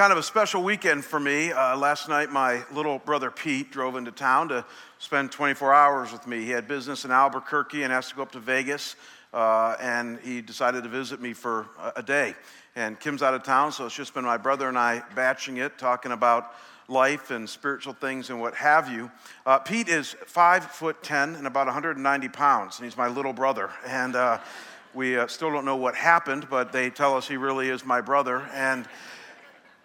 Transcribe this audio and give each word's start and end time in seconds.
kind 0.00 0.12
of 0.12 0.18
a 0.18 0.22
special 0.22 0.62
weekend 0.62 1.04
for 1.04 1.20
me. 1.20 1.52
Uh, 1.52 1.76
last 1.76 2.08
night, 2.08 2.30
my 2.30 2.64
little 2.72 2.98
brother 3.00 3.30
Pete 3.30 3.70
drove 3.70 3.96
into 3.96 4.10
town 4.10 4.48
to 4.48 4.64
spend 4.98 5.30
24 5.30 5.74
hours 5.74 6.10
with 6.10 6.26
me. 6.26 6.42
He 6.42 6.48
had 6.48 6.66
business 6.66 7.04
in 7.04 7.10
Albuquerque 7.10 7.82
and 7.82 7.92
has 7.92 8.08
to 8.08 8.14
go 8.14 8.22
up 8.22 8.32
to 8.32 8.38
Vegas, 8.38 8.96
uh, 9.34 9.76
and 9.78 10.18
he 10.20 10.40
decided 10.40 10.84
to 10.84 10.88
visit 10.88 11.20
me 11.20 11.34
for 11.34 11.66
a, 11.78 11.92
a 11.96 12.02
day. 12.02 12.34
And 12.74 12.98
Kim's 12.98 13.22
out 13.22 13.34
of 13.34 13.42
town, 13.42 13.72
so 13.72 13.84
it's 13.84 13.94
just 13.94 14.14
been 14.14 14.24
my 14.24 14.38
brother 14.38 14.70
and 14.70 14.78
I 14.78 15.02
batching 15.14 15.58
it, 15.58 15.76
talking 15.76 16.12
about 16.12 16.54
life 16.88 17.30
and 17.30 17.46
spiritual 17.46 17.92
things 17.92 18.30
and 18.30 18.40
what 18.40 18.54
have 18.54 18.90
you. 18.90 19.10
Uh, 19.44 19.58
Pete 19.58 19.88
is 19.88 20.16
five 20.24 20.64
foot 20.64 21.02
ten 21.02 21.34
and 21.34 21.46
about 21.46 21.66
190 21.66 22.28
pounds, 22.30 22.78
and 22.78 22.86
he's 22.86 22.96
my 22.96 23.08
little 23.08 23.34
brother. 23.34 23.68
And 23.86 24.16
uh, 24.16 24.38
we 24.94 25.18
uh, 25.18 25.26
still 25.26 25.52
don't 25.52 25.66
know 25.66 25.76
what 25.76 25.94
happened, 25.94 26.48
but 26.48 26.72
they 26.72 26.88
tell 26.88 27.16
us 27.16 27.28
he 27.28 27.36
really 27.36 27.68
is 27.68 27.84
my 27.84 28.00
brother. 28.00 28.48
And 28.54 28.88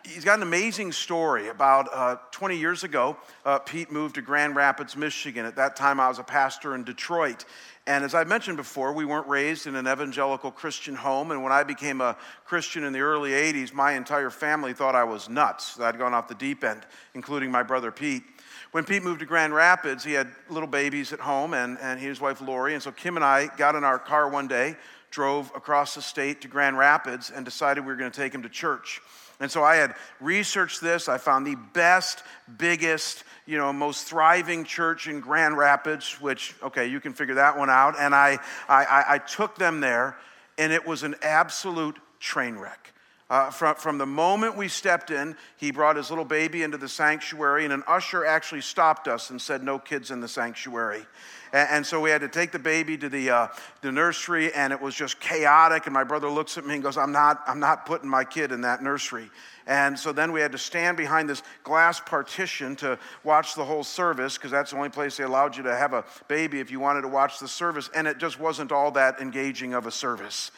he's 0.05 0.23
got 0.23 0.38
an 0.38 0.44
amazing 0.44 0.91
story. 0.91 1.48
About 1.50 1.90
uh, 1.91 2.18
20 2.32 2.58
years 2.58 2.84
ago, 2.84 3.18
uh, 3.46 3.59
Pete 3.59 3.91
moved 3.91 4.16
to 4.16 4.22
Grand 4.22 4.55
Rapids, 4.55 4.96
Michigan. 4.96 5.46
At 5.46 5.55
that 5.55 5.76
time, 5.76 6.00
I 6.00 6.08
was 6.08 6.20
a 6.20 6.23
pastor 6.23 6.76
in 6.76 6.84
Detroit. 6.84 7.46
And 7.88 8.04
as 8.04 8.16
I 8.16 8.23
mentioned 8.23 8.57
before, 8.57 8.94
we 8.94 9.05
weren't 9.05 9.27
raised 9.27 9.68
in 9.68 9.76
an 9.76 9.88
evangelical 9.88 10.52
Christian 10.52 10.96
home. 10.96 11.32
And 11.32 11.44
when 11.44 11.52
I 11.52 11.63
became 11.63 12.02
a 12.02 12.18
Christian 12.44 12.84
in 12.84 12.94
the 12.94 13.02
early 13.02 13.32
80s, 13.32 13.74
my 13.74 13.94
entire 13.94 14.29
family 14.29 14.74
thought 14.74 14.96
I 14.96 15.04
was 15.04 15.29
nuts, 15.29 15.76
that 15.76 15.94
I'd 15.94 15.99
gone 15.99 16.13
off 16.13 16.27
the 16.27 16.35
deep 16.35 16.63
end, 16.63 16.82
including 17.13 17.51
my 17.51 17.63
brother 17.63 17.91
Pete. 17.91 18.24
When 18.72 18.84
Pete 18.84 19.04
moved 19.04 19.20
to 19.20 19.26
Grand 19.26 19.54
Rapids, 19.54 20.04
he 20.04 20.13
had 20.13 20.29
little 20.49 20.68
babies 20.68 21.13
at 21.13 21.20
home 21.20 21.54
and, 21.54 21.77
and 21.79 21.99
his 21.99 22.20
wife 22.20 22.41
Lori. 22.41 22.74
And 22.74 22.82
so 22.82 22.91
Kim 22.91 23.16
and 23.16 23.24
I 23.24 23.48
got 23.55 23.76
in 23.76 23.84
our 23.84 23.99
car 23.99 24.29
one 24.29 24.48
day, 24.48 24.76
drove 25.12 25.51
across 25.55 25.96
the 25.96 26.01
state 26.01 26.41
to 26.41 26.48
Grand 26.48 26.77
Rapids, 26.77 27.32
and 27.34 27.46
decided 27.46 27.82
we 27.82 27.88
were 27.88 27.96
going 27.96 28.12
to 28.12 28.20
take 28.20 28.34
him 28.34 28.41
to 28.44 28.49
church. 28.49 29.01
And 29.40 29.52
so 29.52 29.64
I 29.64 29.76
had 29.76 29.96
researched 30.20 30.82
this. 30.82 31.10
I 31.10 31.18
found 31.18 31.46
the 31.46 31.55
best, 31.74 32.24
biggest, 32.58 33.24
you 33.46 33.58
know, 33.58 33.72
most 33.74 34.08
thriving 34.08 34.64
church 34.64 35.08
in 35.08 35.20
Grand 35.20 35.58
Rapids, 35.58 36.20
which, 36.22 36.55
okay, 36.64 36.88
you 36.88 37.00
can 37.00 37.14
figure 37.14 37.36
that 37.36 37.58
one 37.58 37.70
out. 37.70 37.96
And 38.00 38.16
I, 38.16 38.40
I, 38.70 39.04
I 39.10 39.18
took 39.18 39.56
them 39.56 39.82
there, 39.82 40.18
and 40.58 40.72
it 40.72 40.88
was 40.88 41.04
an 41.04 41.16
absolute 41.22 41.98
train 42.20 42.56
wreck. 42.56 42.94
Uh, 43.27 43.49
from, 43.49 43.76
from 43.76 43.98
the 43.98 44.05
moment 44.05 44.55
we 44.55 44.68
stepped 44.68 45.09
in, 45.09 45.35
he 45.57 45.71
brought 45.71 45.95
his 45.95 46.12
little 46.12 46.26
baby 46.26 46.62
into 46.62 46.77
the 46.77 46.87
sanctuary, 46.87 47.63
and 47.63 47.73
an 47.73 47.84
usher 47.87 48.23
actually 48.23 48.62
stopped 48.62 49.07
us 49.07 49.32
and 49.32 49.41
said, 49.41 49.63
No 49.63 49.79
kids 49.79 50.12
in 50.12 50.21
the 50.21 50.27
sanctuary. 50.27 51.04
And, 51.51 51.70
and 51.71 51.85
so 51.85 51.99
we 51.99 52.12
had 52.12 52.21
to 52.21 52.27
take 52.27 52.51
the 52.51 52.59
baby 52.59 52.98
to 52.99 53.09
the, 53.09 53.32
uh, 53.32 53.48
the 53.82 53.91
nursery, 53.91 54.54
and 54.54 54.71
it 54.71 54.79
was 54.79 54.93
just 54.93 55.20
chaotic. 55.20 55.87
And 55.87 55.93
my 55.93 56.04
brother 56.04 56.29
looks 56.29 56.59
at 56.59 56.67
me 56.67 56.76
and 56.76 56.84
goes, 56.84 56.98
I'm 56.98 57.12
not, 57.12 57.41
I'm 57.48 57.59
not 57.59 57.87
putting 57.87 58.07
my 58.07 58.26
kid 58.26 58.51
in 58.51 58.62
that 58.62 58.84
nursery. 58.84 59.32
And 59.65 59.98
so 59.98 60.12
then 60.12 60.32
we 60.32 60.39
had 60.39 60.51
to 60.51 60.60
stand 60.60 60.95
behind 60.95 61.27
this 61.27 61.41
glass 61.63 61.99
partition 61.99 62.76
to 62.77 62.99
watch 63.23 63.55
the 63.55 63.65
whole 63.65 63.84
service 63.84 64.38
because 64.38 64.51
that's 64.51 64.69
the 64.69 64.78
only 64.78 64.89
place 64.89 65.17
they 65.17 65.23
allowed 65.23 65.57
you 65.57 65.63
to 65.63 65.75
have 65.75 65.94
a 65.94 66.06
baby 66.28 66.59
if 66.59 66.69
you 66.69 66.79
wanted 66.79 67.01
to 67.01 67.07
watch 67.07 67.39
the 67.39 67.47
service. 67.47 67.89
And 67.95 68.06
it 68.06 68.19
just 68.19 68.39
wasn't 68.39 68.72
all 68.72 68.91
that 68.91 69.19
engaging 69.19 69.73
of 69.73 69.88
a 69.88 69.91
service. 69.91 70.51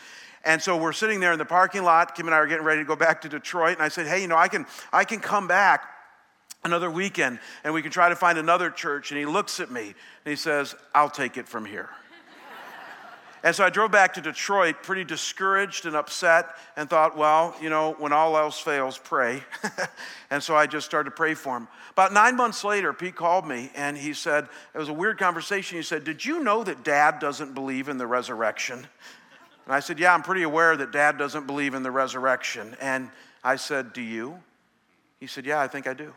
And 0.47 0.61
so 0.61 0.77
we're 0.77 0.93
sitting 0.93 1.19
there 1.19 1.33
in 1.33 1.39
the 1.39 1.45
parking 1.45 1.83
lot. 1.83 2.15
Kim 2.15 2.25
and 2.25 2.33
I 2.33 2.37
are 2.37 2.47
getting 2.47 2.63
ready 2.63 2.79
to 2.79 2.87
go 2.87 2.95
back 2.95 3.21
to 3.23 3.29
Detroit. 3.29 3.73
And 3.73 3.81
I 3.81 3.89
said, 3.89 4.07
hey, 4.07 4.21
you 4.21 4.29
know, 4.29 4.37
I 4.37 4.47
can, 4.47 4.65
I 4.93 5.03
can 5.03 5.19
come 5.19 5.45
back 5.45 5.83
another 6.63 6.89
weekend 6.89 7.39
and 7.65 7.73
we 7.73 7.81
can 7.81 7.91
try 7.91 8.07
to 8.07 8.15
find 8.15 8.37
another 8.37 8.69
church. 8.69 9.11
And 9.11 9.19
he 9.19 9.25
looks 9.25 9.59
at 9.59 9.69
me 9.69 9.87
and 9.87 9.95
he 10.23 10.37
says, 10.37 10.73
I'll 10.95 11.09
take 11.09 11.35
it 11.35 11.49
from 11.49 11.65
here. 11.65 11.89
and 13.43 13.53
so 13.53 13.65
I 13.65 13.69
drove 13.69 13.91
back 13.91 14.13
to 14.13 14.21
Detroit 14.21 14.83
pretty 14.83 15.03
discouraged 15.03 15.85
and 15.85 15.97
upset 15.97 16.47
and 16.77 16.89
thought, 16.89 17.17
well, 17.17 17.53
you 17.61 17.69
know, 17.69 17.97
when 17.99 18.13
all 18.13 18.37
else 18.37 18.57
fails, 18.57 18.97
pray. 18.97 19.43
and 20.31 20.41
so 20.41 20.55
I 20.55 20.65
just 20.65 20.85
started 20.85 21.09
to 21.09 21.15
pray 21.15 21.33
for 21.33 21.57
him. 21.57 21.67
About 21.91 22.13
nine 22.13 22.37
months 22.37 22.63
later, 22.63 22.93
Pete 22.93 23.17
called 23.17 23.45
me 23.45 23.69
and 23.75 23.97
he 23.97 24.13
said, 24.13 24.47
it 24.73 24.77
was 24.77 24.87
a 24.87 24.93
weird 24.93 25.17
conversation. 25.17 25.75
He 25.75 25.83
said, 25.83 26.05
Did 26.05 26.23
you 26.23 26.41
know 26.41 26.63
that 26.63 26.85
dad 26.85 27.19
doesn't 27.19 27.53
believe 27.53 27.89
in 27.89 27.97
the 27.97 28.07
resurrection? 28.07 28.87
And 29.67 29.75
I 29.75 29.81
said, 29.81 29.99
Yeah, 29.99 30.13
I'm 30.13 30.23
pretty 30.23 30.43
aware 30.43 30.77
that 30.77 30.91
dad 30.91 31.17
doesn't 31.17 31.45
believe 31.45 31.73
in 31.73 31.83
the 31.83 31.91
resurrection. 31.91 32.77
And 32.79 33.11
I 33.43 33.57
said, 33.57 33.91
Do 33.91 34.01
you? 34.01 34.39
He 35.19 35.27
said, 35.27 35.45
Yeah, 35.45 35.59
I 35.59 35.67
think 35.67 35.87
I 35.87 35.93
do. 35.93 36.13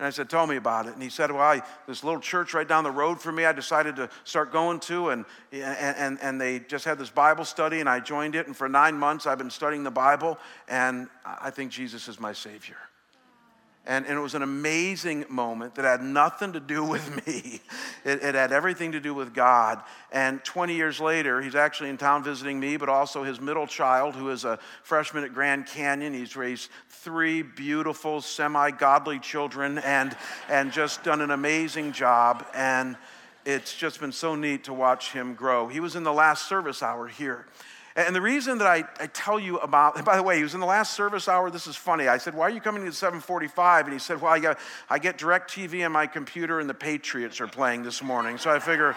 And 0.00 0.06
I 0.08 0.10
said, 0.10 0.28
Tell 0.28 0.48
me 0.48 0.56
about 0.56 0.86
it. 0.86 0.94
And 0.94 1.00
he 1.00 1.08
said, 1.08 1.30
Well, 1.30 1.42
I, 1.42 1.62
this 1.86 2.02
little 2.02 2.18
church 2.18 2.54
right 2.54 2.66
down 2.66 2.82
the 2.82 2.90
road 2.90 3.20
from 3.20 3.36
me, 3.36 3.44
I 3.44 3.52
decided 3.52 3.94
to 3.96 4.10
start 4.24 4.50
going 4.50 4.80
to, 4.80 5.10
and, 5.10 5.24
and, 5.52 6.18
and 6.20 6.40
they 6.40 6.58
just 6.58 6.84
had 6.84 6.98
this 6.98 7.08
Bible 7.08 7.44
study, 7.44 7.78
and 7.78 7.88
I 7.88 8.00
joined 8.00 8.34
it. 8.34 8.48
And 8.48 8.56
for 8.56 8.68
nine 8.68 8.98
months, 8.98 9.28
I've 9.28 9.38
been 9.38 9.48
studying 9.48 9.84
the 9.84 9.92
Bible, 9.92 10.36
and 10.66 11.06
I 11.24 11.50
think 11.50 11.70
Jesus 11.70 12.08
is 12.08 12.18
my 12.18 12.32
Savior. 12.32 12.78
And, 13.84 14.06
and, 14.06 14.16
it 14.16 14.20
was 14.20 14.34
an 14.34 14.42
amazing 14.42 15.24
moment 15.28 15.74
that 15.74 15.84
had 15.84 16.02
nothing 16.02 16.52
to 16.52 16.60
do 16.60 16.84
with 16.84 17.26
me. 17.26 17.60
It, 18.04 18.22
it, 18.22 18.34
had 18.36 18.52
everything 18.52 18.92
to 18.92 19.00
do 19.00 19.12
with 19.12 19.34
God. 19.34 19.82
And 20.12 20.42
20 20.44 20.74
years 20.74 21.00
later, 21.00 21.42
he's 21.42 21.56
actually 21.56 21.90
in 21.90 21.98
town 21.98 22.22
visiting 22.22 22.60
me, 22.60 22.76
but 22.76 22.88
also 22.88 23.24
his 23.24 23.40
middle 23.40 23.66
child, 23.66 24.14
who 24.14 24.30
is 24.30 24.44
a 24.44 24.60
freshman 24.84 25.24
at 25.24 25.34
Grand 25.34 25.66
Canyon. 25.66 26.14
He's 26.14 26.36
raised 26.36 26.70
three 26.88 27.42
beautiful, 27.42 28.20
semi 28.20 28.70
godly 28.70 29.18
children 29.18 29.78
and, 29.78 30.16
and 30.48 30.72
just 30.72 31.02
done 31.02 31.20
an 31.20 31.32
amazing 31.32 31.90
job. 31.90 32.46
And 32.54 32.96
it's 33.44 33.76
just 33.76 33.98
been 33.98 34.12
so 34.12 34.36
neat 34.36 34.64
to 34.64 34.72
watch 34.72 35.12
him 35.12 35.34
grow. 35.34 35.66
He 35.66 35.80
was 35.80 35.96
in 35.96 36.04
the 36.04 36.12
last 36.12 36.48
service 36.48 36.82
hour 36.82 37.08
here. 37.08 37.46
And 37.94 38.16
the 38.16 38.22
reason 38.22 38.58
that 38.58 38.66
I, 38.66 38.84
I 38.98 39.06
tell 39.06 39.38
you 39.38 39.58
about, 39.58 40.02
by 40.04 40.16
the 40.16 40.22
way, 40.22 40.38
he 40.38 40.42
was 40.42 40.54
in 40.54 40.60
the 40.60 40.66
last 40.66 40.94
service 40.94 41.28
hour. 41.28 41.50
This 41.50 41.66
is 41.66 41.76
funny. 41.76 42.08
I 42.08 42.16
said, 42.16 42.34
Why 42.34 42.46
are 42.46 42.50
you 42.50 42.60
coming 42.60 42.84
to 42.84 42.92
745? 42.92 43.84
And 43.86 43.92
he 43.92 43.98
said, 43.98 44.20
Well, 44.20 44.32
I, 44.32 44.38
get, 44.38 44.58
I 44.88 44.98
get 44.98 45.18
DirecTV 45.18 45.84
on 45.84 45.92
my 45.92 46.06
computer 46.06 46.58
and 46.58 46.68
the 46.70 46.74
Patriots 46.74 47.40
are 47.40 47.46
playing 47.46 47.82
this 47.82 48.02
morning. 48.02 48.38
So 48.38 48.50
I 48.50 48.58
figure 48.58 48.96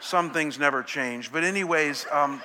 some 0.00 0.30
things 0.30 0.58
never 0.58 0.82
change. 0.82 1.32
But, 1.32 1.44
anyways, 1.44 2.06
um, 2.12 2.42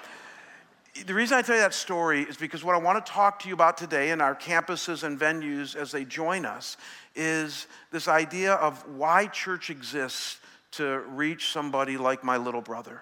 the 1.06 1.14
reason 1.14 1.38
I 1.38 1.42
tell 1.42 1.56
you 1.56 1.62
that 1.62 1.74
story 1.74 2.24
is 2.24 2.38
because 2.38 2.64
what 2.64 2.76
I 2.76 2.80
want 2.80 3.06
to 3.06 3.12
talk 3.12 3.40
to 3.40 3.48
you 3.48 3.54
about 3.54 3.78
today 3.78 4.12
in 4.12 4.22
our 4.22 4.36
campuses 4.36 5.04
and 5.04 5.20
venues 5.20 5.76
as 5.76 5.92
they 5.92 6.06
join 6.06 6.46
us 6.46 6.78
is 7.16 7.68
this 7.92 8.08
idea 8.08 8.54
of 8.54 8.82
why 8.96 9.28
church 9.28 9.70
exists 9.70 10.40
to 10.72 11.00
reach 11.10 11.52
somebody 11.52 11.98
like 11.98 12.24
my 12.24 12.38
little 12.38 12.62
brother. 12.62 13.02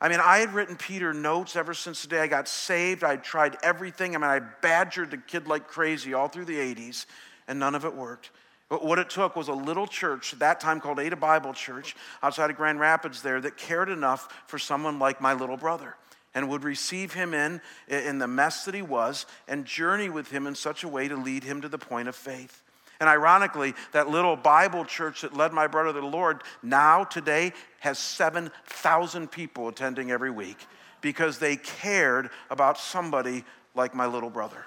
I 0.00 0.08
mean, 0.08 0.20
I 0.20 0.38
had 0.38 0.54
written 0.54 0.76
Peter 0.76 1.12
notes 1.12 1.56
ever 1.56 1.74
since 1.74 2.02
the 2.02 2.08
day 2.08 2.20
I 2.20 2.26
got 2.26 2.48
saved. 2.48 3.04
I 3.04 3.16
tried 3.16 3.58
everything. 3.62 4.14
I 4.14 4.18
mean, 4.18 4.30
I 4.30 4.38
badgered 4.38 5.10
the 5.10 5.18
kid 5.18 5.46
like 5.46 5.68
crazy 5.68 6.14
all 6.14 6.28
through 6.28 6.46
the 6.46 6.56
80s, 6.56 7.04
and 7.46 7.58
none 7.58 7.74
of 7.74 7.84
it 7.84 7.94
worked. 7.94 8.30
But 8.70 8.84
what 8.84 8.98
it 8.98 9.10
took 9.10 9.36
was 9.36 9.48
a 9.48 9.52
little 9.52 9.86
church, 9.86 10.32
at 10.32 10.38
that 10.38 10.60
time 10.60 10.80
called 10.80 11.00
Ada 11.00 11.16
Bible 11.16 11.52
Church, 11.52 11.96
outside 12.22 12.50
of 12.50 12.56
Grand 12.56 12.80
Rapids 12.80 13.20
there, 13.20 13.40
that 13.40 13.56
cared 13.56 13.90
enough 13.90 14.32
for 14.46 14.58
someone 14.58 14.98
like 14.98 15.20
my 15.20 15.34
little 15.34 15.56
brother 15.56 15.96
and 16.34 16.48
would 16.48 16.62
receive 16.62 17.12
him 17.12 17.34
in, 17.34 17.60
in 17.88 18.18
the 18.18 18.28
mess 18.28 18.64
that 18.64 18.74
he 18.74 18.82
was 18.82 19.26
and 19.48 19.64
journey 19.66 20.08
with 20.08 20.30
him 20.30 20.46
in 20.46 20.54
such 20.54 20.84
a 20.84 20.88
way 20.88 21.08
to 21.08 21.16
lead 21.16 21.42
him 21.42 21.60
to 21.60 21.68
the 21.68 21.78
point 21.78 22.08
of 22.08 22.14
faith. 22.14 22.62
And 23.00 23.08
ironically, 23.08 23.74
that 23.92 24.08
little 24.08 24.36
Bible 24.36 24.84
church 24.84 25.22
that 25.22 25.34
led 25.34 25.52
my 25.52 25.66
brother 25.66 25.94
to 25.94 26.00
the 26.00 26.06
Lord 26.06 26.42
now, 26.62 27.04
today, 27.04 27.52
has 27.80 27.98
7,000 27.98 29.30
people 29.30 29.68
attending 29.68 30.10
every 30.10 30.30
week 30.30 30.58
because 31.00 31.38
they 31.38 31.56
cared 31.56 32.28
about 32.50 32.78
somebody 32.78 33.44
like 33.74 33.94
my 33.94 34.06
little 34.06 34.28
brother. 34.28 34.66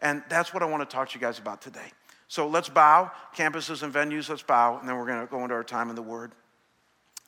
And 0.00 0.22
that's 0.30 0.54
what 0.54 0.62
I 0.62 0.66
want 0.66 0.88
to 0.88 0.94
talk 0.96 1.10
to 1.10 1.14
you 1.14 1.20
guys 1.20 1.38
about 1.38 1.60
today. 1.60 1.92
So 2.28 2.48
let's 2.48 2.70
bow, 2.70 3.10
campuses 3.36 3.82
and 3.82 3.92
venues, 3.92 4.30
let's 4.30 4.42
bow, 4.42 4.78
and 4.78 4.88
then 4.88 4.96
we're 4.96 5.06
going 5.06 5.20
to 5.20 5.26
go 5.26 5.42
into 5.42 5.54
our 5.54 5.62
time 5.62 5.90
in 5.90 5.94
the 5.94 6.02
Word. 6.02 6.32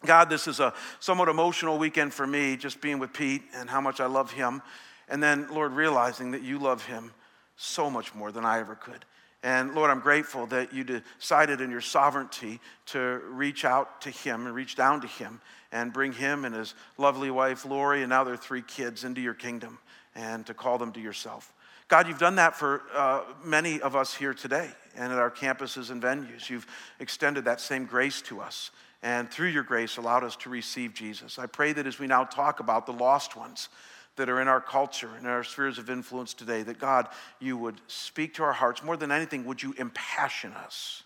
God, 0.05 0.31
this 0.31 0.49
is 0.49 0.59
a 0.59 0.73
somewhat 1.01 1.29
emotional 1.29 1.79
weekend 1.79 2.15
for 2.15 2.27
me, 2.27 2.57
just 2.57 2.81
being 2.81 2.99
with 2.99 3.13
Pete 3.13 3.43
and 3.55 3.69
how 3.69 3.81
much 3.81 4.01
I 4.01 4.07
love 4.07 4.33
him. 4.33 4.63
And 5.09 5.23
then, 5.23 5.49
Lord, 5.53 5.73
realizing 5.73 6.31
that 6.33 6.43
you 6.43 6.59
love 6.59 6.85
him 6.87 7.13
so 7.57 7.91
much 7.91 8.15
more 8.15 8.33
than 8.33 8.45
I 8.45 8.59
ever 8.59 8.75
could. 8.75 9.05
And 9.47 9.77
Lord, 9.77 9.93
I'm 9.93 10.01
grateful 10.01 10.47
that 10.47 10.75
you 10.75 10.83
decided 10.83 11.61
in 11.61 11.71
your 11.71 11.81
sovereignty 11.81 12.59
to 12.87 13.21
reach 13.29 13.65
out 13.65 14.01
to 14.01 14.11
him 14.11 14.45
and 14.45 14.53
reach 14.53 14.75
down 14.75 15.03
to 15.03 15.07
him 15.07 15.41
and 15.71 15.93
bring 15.93 16.11
him 16.11 16.45
and 16.45 16.53
his 16.53 16.75
lovely 16.99 17.31
wife, 17.31 17.65
Lori, 17.65 18.03
and 18.03 18.11
now 18.11 18.25
their 18.25 18.37
three 18.37 18.63
kids 18.63 19.05
into 19.05 19.21
your 19.21 19.35
kingdom 19.35 19.79
and 20.17 20.45
to 20.47 20.53
call 20.53 20.79
them 20.79 20.91
to 20.95 21.01
yourself. 21.01 21.53
God, 21.87 22.09
you've 22.09 22.19
done 22.19 22.35
that 22.35 22.57
for 22.57 22.83
uh, 22.93 23.23
many 23.45 23.81
of 23.81 23.95
us 23.95 24.13
here 24.13 24.35
today 24.35 24.69
and 24.97 25.13
at 25.13 25.19
our 25.21 25.31
campuses 25.31 25.93
and 25.93 26.03
venues. 26.03 26.51
You've 26.51 26.67
extended 26.99 27.45
that 27.45 27.61
same 27.61 27.85
grace 27.85 28.23
to 28.23 28.41
us 28.41 28.73
and 29.01 29.31
through 29.31 29.51
your 29.51 29.63
grace 29.63 29.97
allowed 29.97 30.25
us 30.25 30.35
to 30.39 30.51
receive 30.51 30.93
Jesus. 30.93 31.39
I 31.39 31.47
pray 31.47 31.73
that 31.73 31.87
as 31.87 32.01
we 32.01 32.09
now 32.09 32.25
talk 32.25 32.59
about 32.59 32.85
the 32.85 32.93
lost 32.93 33.37
ones, 33.37 33.69
that 34.17 34.29
are 34.29 34.41
in 34.41 34.49
our 34.49 34.61
culture 34.61 35.11
and 35.17 35.27
our 35.27 35.45
spheres 35.45 35.79
of 35.79 35.89
influence 35.91 36.35
today, 36.35 36.63
that 36.63 36.79
God, 36.79 37.09
you 37.39 37.57
would 37.57 37.81
speak 37.87 38.35
to 38.35 38.43
our 38.43 38.53
hearts. 38.53 38.83
More 38.83 38.97
than 38.97 39.13
anything, 39.13 39.45
would 39.45 39.63
you 39.63 39.75
impassion 39.79 40.53
us, 40.53 41.03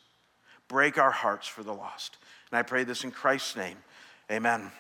break 0.69 0.99
our 0.99 1.11
hearts 1.11 1.47
for 1.47 1.63
the 1.63 1.75
lost. 1.75 2.17
And 2.51 2.59
I 2.59 2.63
pray 2.63 2.85
this 2.85 3.05
in 3.05 3.11
Christ's 3.11 3.57
name. 3.57 3.77
Amen. 4.31 4.71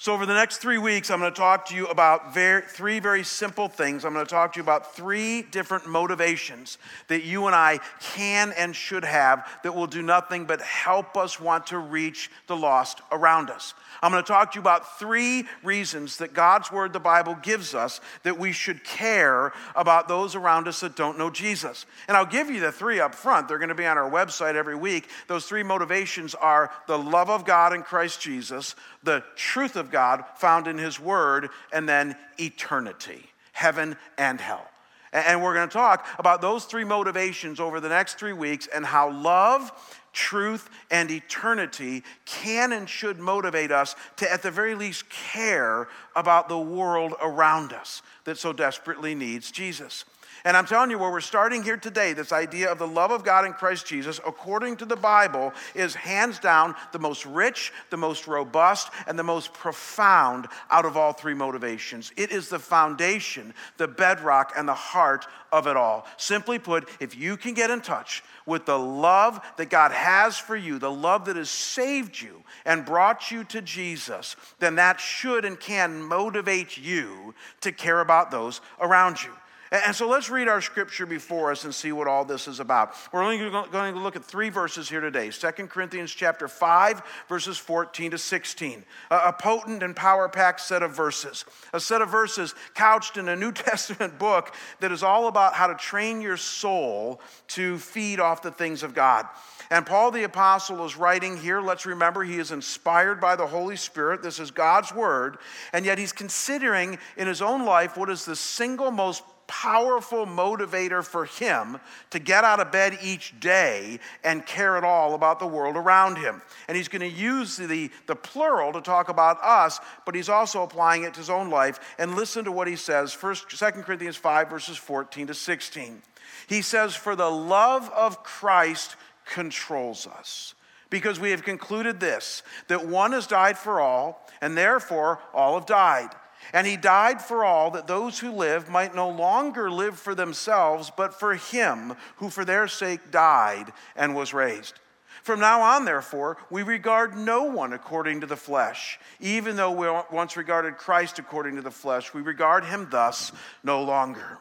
So, 0.00 0.14
over 0.14 0.24
the 0.24 0.32
next 0.32 0.62
three 0.62 0.78
weeks, 0.78 1.10
I'm 1.10 1.20
going 1.20 1.30
to 1.30 1.38
talk 1.38 1.66
to 1.66 1.74
you 1.74 1.86
about 1.88 2.32
very, 2.32 2.62
three 2.62 3.00
very 3.00 3.22
simple 3.22 3.68
things. 3.68 4.06
I'm 4.06 4.14
going 4.14 4.24
to 4.24 4.30
talk 4.30 4.54
to 4.54 4.56
you 4.56 4.62
about 4.62 4.96
three 4.96 5.42
different 5.42 5.86
motivations 5.86 6.78
that 7.08 7.22
you 7.22 7.48
and 7.48 7.54
I 7.54 7.80
can 8.00 8.54
and 8.56 8.74
should 8.74 9.04
have 9.04 9.46
that 9.62 9.74
will 9.74 9.86
do 9.86 10.00
nothing 10.00 10.46
but 10.46 10.62
help 10.62 11.18
us 11.18 11.38
want 11.38 11.66
to 11.66 11.76
reach 11.76 12.30
the 12.46 12.56
lost 12.56 13.02
around 13.12 13.50
us. 13.50 13.74
I'm 14.02 14.10
going 14.10 14.22
to 14.22 14.26
talk 14.26 14.52
to 14.52 14.56
you 14.56 14.62
about 14.62 14.98
three 14.98 15.46
reasons 15.62 16.16
that 16.16 16.32
God's 16.32 16.72
Word, 16.72 16.94
the 16.94 17.00
Bible, 17.00 17.36
gives 17.42 17.74
us 17.74 18.00
that 18.22 18.38
we 18.38 18.52
should 18.52 18.82
care 18.82 19.52
about 19.76 20.08
those 20.08 20.34
around 20.34 20.66
us 20.66 20.80
that 20.80 20.96
don't 20.96 21.18
know 21.18 21.28
Jesus. 21.28 21.84
And 22.08 22.16
I'll 22.16 22.24
give 22.24 22.48
you 22.48 22.60
the 22.60 22.72
three 22.72 23.00
up 23.00 23.14
front. 23.14 23.48
They're 23.48 23.58
going 23.58 23.68
to 23.68 23.74
be 23.74 23.84
on 23.84 23.98
our 23.98 24.10
website 24.10 24.54
every 24.54 24.76
week. 24.76 25.10
Those 25.26 25.44
three 25.44 25.62
motivations 25.62 26.34
are 26.34 26.70
the 26.86 26.98
love 26.98 27.28
of 27.28 27.44
God 27.44 27.74
in 27.74 27.82
Christ 27.82 28.22
Jesus, 28.22 28.74
the 29.02 29.22
truth 29.36 29.76
of 29.76 29.89
God 29.90 30.24
found 30.36 30.66
in 30.66 30.78
His 30.78 30.98
Word, 30.98 31.50
and 31.72 31.88
then 31.88 32.16
eternity, 32.38 33.26
heaven 33.52 33.96
and 34.18 34.40
hell. 34.40 34.66
And 35.12 35.42
we're 35.42 35.54
going 35.54 35.68
to 35.68 35.72
talk 35.72 36.06
about 36.18 36.40
those 36.40 36.64
three 36.64 36.84
motivations 36.84 37.58
over 37.58 37.80
the 37.80 37.88
next 37.88 38.18
three 38.18 38.32
weeks 38.32 38.68
and 38.72 38.86
how 38.86 39.10
love 39.10 39.72
truth, 40.12 40.68
and 40.90 41.10
eternity 41.10 42.02
can 42.24 42.72
and 42.72 42.88
should 42.88 43.18
motivate 43.18 43.70
us 43.70 43.94
to, 44.16 44.30
at 44.30 44.42
the 44.42 44.50
very 44.50 44.74
least, 44.74 45.08
care 45.08 45.88
about 46.16 46.48
the 46.48 46.58
world 46.58 47.14
around 47.22 47.72
us 47.72 48.02
that 48.24 48.38
so 48.38 48.52
desperately 48.52 49.14
needs 49.14 49.50
Jesus. 49.50 50.04
And 50.44 50.56
I'm 50.56 50.66
telling 50.66 50.90
you, 50.90 50.98
where 50.98 51.10
we're 51.10 51.20
starting 51.20 51.62
here 51.62 51.76
today, 51.76 52.12
this 52.12 52.32
idea 52.32 52.70
of 52.70 52.78
the 52.78 52.86
love 52.86 53.10
of 53.10 53.24
God 53.24 53.44
in 53.44 53.52
Christ 53.52 53.86
Jesus, 53.86 54.20
according 54.26 54.76
to 54.78 54.84
the 54.84 54.96
Bible, 54.96 55.52
is 55.74 55.94
hands 55.94 56.38
down 56.38 56.74
the 56.92 56.98
most 56.98 57.26
rich, 57.26 57.72
the 57.90 57.96
most 57.96 58.26
robust, 58.26 58.90
and 59.06 59.18
the 59.18 59.22
most 59.22 59.52
profound 59.52 60.46
out 60.70 60.84
of 60.84 60.96
all 60.96 61.12
three 61.12 61.34
motivations. 61.34 62.12
It 62.16 62.30
is 62.30 62.48
the 62.48 62.58
foundation, 62.58 63.52
the 63.76 63.88
bedrock, 63.88 64.52
and 64.56 64.66
the 64.66 64.74
heart 64.74 65.26
of 65.52 65.66
it 65.66 65.76
all. 65.76 66.06
Simply 66.16 66.58
put, 66.58 66.88
if 67.00 67.16
you 67.16 67.36
can 67.36 67.54
get 67.54 67.70
in 67.70 67.80
touch 67.80 68.22
with 68.46 68.66
the 68.66 68.78
love 68.78 69.40
that 69.58 69.70
God 69.70 69.92
has 69.92 70.38
for 70.38 70.56
you, 70.56 70.78
the 70.78 70.90
love 70.90 71.26
that 71.26 71.36
has 71.36 71.50
saved 71.50 72.20
you 72.20 72.42
and 72.64 72.84
brought 72.84 73.30
you 73.30 73.44
to 73.44 73.60
Jesus, 73.60 74.36
then 74.58 74.76
that 74.76 75.00
should 75.00 75.44
and 75.44 75.58
can 75.58 76.02
motivate 76.02 76.78
you 76.78 77.34
to 77.60 77.72
care 77.72 78.00
about 78.00 78.30
those 78.30 78.60
around 78.80 79.22
you. 79.22 79.30
And 79.72 79.94
so 79.94 80.08
let's 80.08 80.28
read 80.28 80.48
our 80.48 80.60
scripture 80.60 81.06
before 81.06 81.52
us 81.52 81.62
and 81.62 81.72
see 81.72 81.92
what 81.92 82.08
all 82.08 82.24
this 82.24 82.48
is 82.48 82.58
about. 82.58 82.96
We're 83.12 83.22
only 83.22 83.38
going 83.38 83.94
to 83.94 84.00
look 84.00 84.16
at 84.16 84.24
three 84.24 84.48
verses 84.48 84.88
here 84.88 85.00
today. 85.00 85.30
2 85.30 85.48
Corinthians 85.68 86.10
chapter 86.10 86.48
5, 86.48 87.02
verses 87.28 87.56
14 87.56 88.10
to 88.10 88.18
16. 88.18 88.84
A 89.12 89.32
potent 89.32 89.84
and 89.84 89.94
power-packed 89.94 90.60
set 90.60 90.82
of 90.82 90.96
verses. 90.96 91.44
A 91.72 91.78
set 91.78 92.02
of 92.02 92.10
verses 92.10 92.52
couched 92.74 93.16
in 93.16 93.28
a 93.28 93.36
New 93.36 93.52
Testament 93.60 94.18
book 94.18 94.56
that 94.80 94.90
is 94.90 95.04
all 95.04 95.28
about 95.28 95.54
how 95.54 95.68
to 95.68 95.74
train 95.76 96.20
your 96.20 96.36
soul 96.36 97.20
to 97.48 97.78
feed 97.78 98.18
off 98.18 98.42
the 98.42 98.50
things 98.50 98.82
of 98.82 98.92
God. 98.92 99.28
And 99.70 99.86
Paul 99.86 100.10
the 100.10 100.24
Apostle 100.24 100.84
is 100.84 100.96
writing 100.96 101.36
here. 101.36 101.60
Let's 101.60 101.86
remember 101.86 102.24
he 102.24 102.40
is 102.40 102.50
inspired 102.50 103.20
by 103.20 103.36
the 103.36 103.46
Holy 103.46 103.76
Spirit. 103.76 104.20
This 104.20 104.40
is 104.40 104.50
God's 104.50 104.92
word. 104.92 105.38
And 105.72 105.84
yet 105.84 105.96
he's 105.96 106.12
considering 106.12 106.98
in 107.16 107.28
his 107.28 107.40
own 107.40 107.64
life 107.64 107.96
what 107.96 108.10
is 108.10 108.24
the 108.24 108.34
single 108.34 108.90
most 108.90 109.22
powerful 109.50 110.26
motivator 110.26 111.04
for 111.04 111.24
him 111.24 111.80
to 112.10 112.20
get 112.20 112.44
out 112.44 112.60
of 112.60 112.70
bed 112.70 112.96
each 113.02 113.38
day 113.40 113.98
and 114.22 114.46
care 114.46 114.76
at 114.76 114.84
all 114.84 115.16
about 115.16 115.40
the 115.40 115.46
world 115.46 115.76
around 115.76 116.16
him. 116.18 116.40
And 116.68 116.76
he's 116.76 116.86
going 116.86 117.00
to 117.00 117.08
use 117.08 117.56
the, 117.56 117.90
the 118.06 118.14
plural 118.14 118.72
to 118.72 118.80
talk 118.80 119.08
about 119.08 119.42
us, 119.42 119.80
but 120.06 120.14
he's 120.14 120.28
also 120.28 120.62
applying 120.62 121.02
it 121.02 121.14
to 121.14 121.20
his 121.20 121.28
own 121.30 121.50
life. 121.50 121.80
And 121.98 122.14
listen 122.14 122.44
to 122.44 122.52
what 122.52 122.68
he 122.68 122.76
says, 122.76 123.12
First, 123.12 123.50
2 123.50 123.82
Corinthians 123.82 124.14
5, 124.14 124.48
verses 124.48 124.76
14 124.76 125.26
to 125.26 125.34
16. 125.34 126.00
He 126.46 126.62
says, 126.62 126.94
For 126.94 127.16
the 127.16 127.30
love 127.30 127.90
of 127.90 128.22
Christ 128.22 128.94
controls 129.26 130.06
us. 130.06 130.54
Because 130.90 131.18
we 131.18 131.32
have 131.32 131.42
concluded 131.42 131.98
this, 131.98 132.44
that 132.68 132.86
one 132.86 133.12
has 133.12 133.26
died 133.26 133.58
for 133.58 133.80
all, 133.80 134.28
and 134.40 134.56
therefore 134.56 135.18
all 135.34 135.54
have 135.54 135.66
died. 135.66 136.10
And 136.52 136.66
he 136.66 136.76
died 136.76 137.22
for 137.22 137.44
all, 137.44 137.70
that 137.72 137.86
those 137.86 138.18
who 138.18 138.32
live 138.32 138.68
might 138.68 138.94
no 138.94 139.08
longer 139.08 139.70
live 139.70 139.98
for 139.98 140.14
themselves, 140.14 140.90
but 140.96 141.18
for 141.18 141.34
him 141.34 141.94
who 142.16 142.30
for 142.30 142.44
their 142.44 142.66
sake 142.66 143.10
died 143.10 143.72
and 143.94 144.14
was 144.14 144.34
raised. 144.34 144.80
From 145.22 145.40
now 145.40 145.60
on, 145.60 145.84
therefore, 145.84 146.38
we 146.48 146.62
regard 146.62 147.16
no 147.16 147.44
one 147.44 147.72
according 147.72 148.20
to 148.22 148.26
the 148.26 148.36
flesh. 148.36 148.98
Even 149.20 149.56
though 149.56 149.70
we 149.70 149.86
once 150.10 150.36
regarded 150.36 150.78
Christ 150.78 151.18
according 151.18 151.56
to 151.56 151.62
the 151.62 151.70
flesh, 151.70 152.14
we 152.14 152.22
regard 152.22 152.64
him 152.64 152.88
thus 152.90 153.30
no 153.62 153.82
longer. 153.82 154.38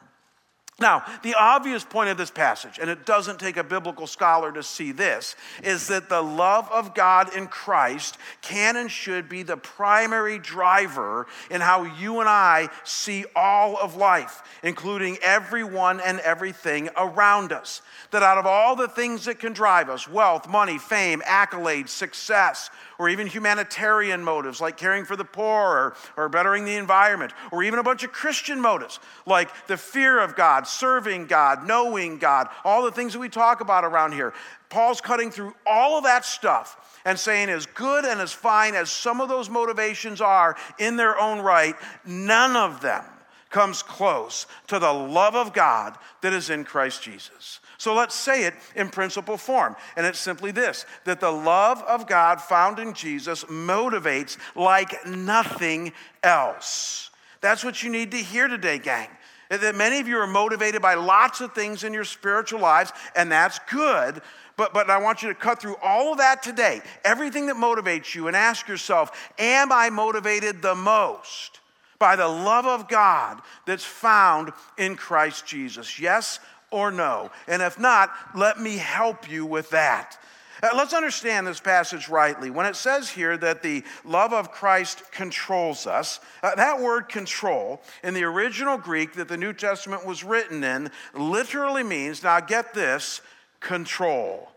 Now, 0.80 1.04
the 1.24 1.36
obvious 1.36 1.84
point 1.84 2.10
of 2.10 2.18
this 2.18 2.32
passage, 2.32 2.80
and 2.80 2.90
it 2.90 3.06
doesn't 3.06 3.40
take 3.40 3.58
a 3.58 3.64
biblical 3.64 4.08
scholar 4.08 4.52
to 4.54 4.64
see 4.64 4.92
this, 4.92 5.36
is 5.64 5.88
that 5.88 6.10
the 6.10 6.22
love 6.22 6.70
of 6.72 6.96
God 6.96 7.36
in 7.36 7.48
Christ 7.48 8.18
can 8.42 8.76
and 8.76 8.90
should 8.90 9.28
be 9.28 9.44
the 9.44 9.58
primary 9.58 10.40
driver 10.40 11.28
in 11.52 11.62
how 11.62 11.84
you 11.84 12.20
and 12.20 12.30
I 12.30 12.70
see 12.84 13.26
all 13.36 13.78
of 13.78 13.96
life, 13.96 14.42
including 14.64 15.18
everyone 15.22 16.00
and 16.00 16.20
everything 16.22 16.90
around 16.98 17.52
us. 17.52 17.82
That 18.12 18.24
out 18.24 18.38
of 18.38 18.46
all 18.46 18.76
the 18.76 18.88
things 18.88 19.26
that 19.26 19.40
can 19.40 19.54
drive 19.54 19.90
us 19.90 20.08
wealth, 20.08 20.48
money, 20.48 20.78
fame, 20.78 21.22
accolades, 21.26 21.90
success, 21.90 22.70
or 23.00 23.10
even 23.10 23.26
humanitarian 23.26 24.24
motives 24.24 24.62
like 24.62 24.78
caring 24.78 25.06
for 25.06 25.16
the 25.16 25.26
poor 25.26 25.46
or, 25.46 25.96
or 26.18 26.30
bettering 26.30 26.66
the 26.66 26.76
environment, 26.76 27.34
or 27.52 27.64
even 27.64 27.80
a 27.80 27.84
bunch 27.84 28.04
of 28.04 28.12
Christian 28.12 28.62
motives 28.62 29.00
like 29.26 29.50
the 29.68 29.78
fear 29.78 30.20
of 30.20 30.36
God, 30.36 30.68
serving 30.68 31.26
God, 31.26 31.66
knowing 31.66 32.20
God, 32.20 32.50
all 32.64 32.84
the 32.84 32.92
things 32.92 33.14
that 33.14 33.20
we 33.20 33.30
talk 33.30 33.62
about 33.62 33.86
around 33.86 34.12
here. 34.12 34.34
Paul's 34.70 35.02
cutting 35.02 35.32
through 35.32 35.56
all 35.66 35.98
of 35.98 36.04
that 36.04 36.26
stuff 36.26 37.00
and 37.06 37.18
saying, 37.18 37.50
as 37.50 37.66
good 37.66 38.06
and 38.06 38.20
as 38.20 38.34
fine 38.34 38.76
as 38.76 38.92
some 38.92 39.22
of 39.22 39.30
those 39.30 39.50
motivations 39.50 40.22
are 40.22 40.56
in 40.78 40.98
their 40.98 41.20
own 41.20 41.40
right, 41.40 41.76
none 42.06 42.56
of 42.56 42.82
them 42.82 43.04
comes 43.50 43.82
close 43.82 44.46
to 44.68 44.78
the 44.78 44.94
love 44.94 45.36
of 45.36 45.54
God 45.54 45.98
that 46.22 46.34
is 46.34 46.50
in 46.50 46.64
Christ 46.64 47.02
Jesus. 47.02 47.62
So 47.80 47.96
let's 47.96 48.14
say 48.14 48.44
it 48.44 48.56
in 48.76 48.90
principle 48.90 49.38
form. 49.38 49.74
And 49.96 50.06
it's 50.06 50.20
simply 50.20 50.52
this 50.52 50.86
that 51.06 51.22
the 51.22 51.32
love 51.32 51.82
of 51.84 52.08
God 52.08 52.42
found 52.42 52.78
in 52.78 52.94
Jesus 52.94 53.46
motivates 53.46 54.38
like 54.54 55.08
nothing 55.08 55.94
else. 56.22 57.10
That's 57.40 57.64
what 57.64 57.82
you 57.82 57.90
need 57.90 58.12
to 58.12 58.18
hear 58.18 58.50
today, 58.50 58.80
gang. 58.80 59.08
That 59.50 59.76
many 59.76 60.00
of 60.00 60.10
you 60.10 60.18
are 60.18 60.28
motivated 60.28 60.82
by 60.82 60.96
lots 60.96 61.40
of 61.40 61.54
things 61.54 61.86
in 61.86 61.94
your 61.94 62.04
spiritual 62.04 62.60
lives, 62.60 62.92
and 63.16 63.32
that's 63.32 63.60
good. 63.72 64.22
But, 64.58 64.74
but 64.74 64.90
I 64.90 64.98
want 64.98 65.24
you 65.24 65.30
to 65.30 65.36
cut 65.36 65.62
through 65.62 65.78
all 65.82 66.12
of 66.12 66.18
that 66.18 66.44
today, 66.44 66.82
everything 67.06 67.48
that 67.48 67.56
motivates 67.56 68.14
you, 68.14 68.28
and 68.28 68.36
ask 68.36 68.68
yourself 68.68 69.32
Am 69.40 69.72
I 69.72 69.90
motivated 69.90 70.62
the 70.62 70.76
most 70.76 71.62
by 71.98 72.18
the 72.18 72.28
love 72.28 72.66
of 72.66 72.90
God 72.90 73.42
that's 73.66 73.86
found 73.86 74.52
in 74.78 74.98
Christ 74.98 75.48
Jesus? 75.48 75.98
Yes 75.98 76.40
or 76.72 76.92
no? 76.92 77.32
And 77.48 77.62
if 77.62 77.80
not, 77.80 78.12
let 78.36 78.60
me 78.60 78.78
help 78.78 79.30
you 79.30 79.46
with 79.46 79.70
that. 79.72 80.18
Uh, 80.62 80.70
let's 80.76 80.94
understand 80.94 81.48
this 81.48 81.60
passage 81.60 82.10
rightly. 82.10 82.50
When 82.50 82.66
it 82.66 82.76
says 82.76 83.10
here 83.10 83.38
that 83.38 83.64
the 83.64 83.84
love 84.04 84.34
of 84.34 84.52
Christ 84.52 85.10
controls 85.12 85.88
us, 85.88 86.20
uh, 86.44 86.56
that 86.56 86.82
word 86.82 87.08
control 87.08 87.82
in 88.04 88.14
the 88.14 88.24
original 88.24 88.78
Greek 88.78 89.14
that 89.14 89.30
the 89.30 89.38
New 89.38 89.54
Testament 89.54 90.06
was 90.06 90.24
written 90.24 90.64
in 90.64 90.92
literally 91.14 91.84
means, 91.84 92.24
now 92.24 92.42
get 92.42 92.74
this, 92.74 93.22
control. 93.62 94.50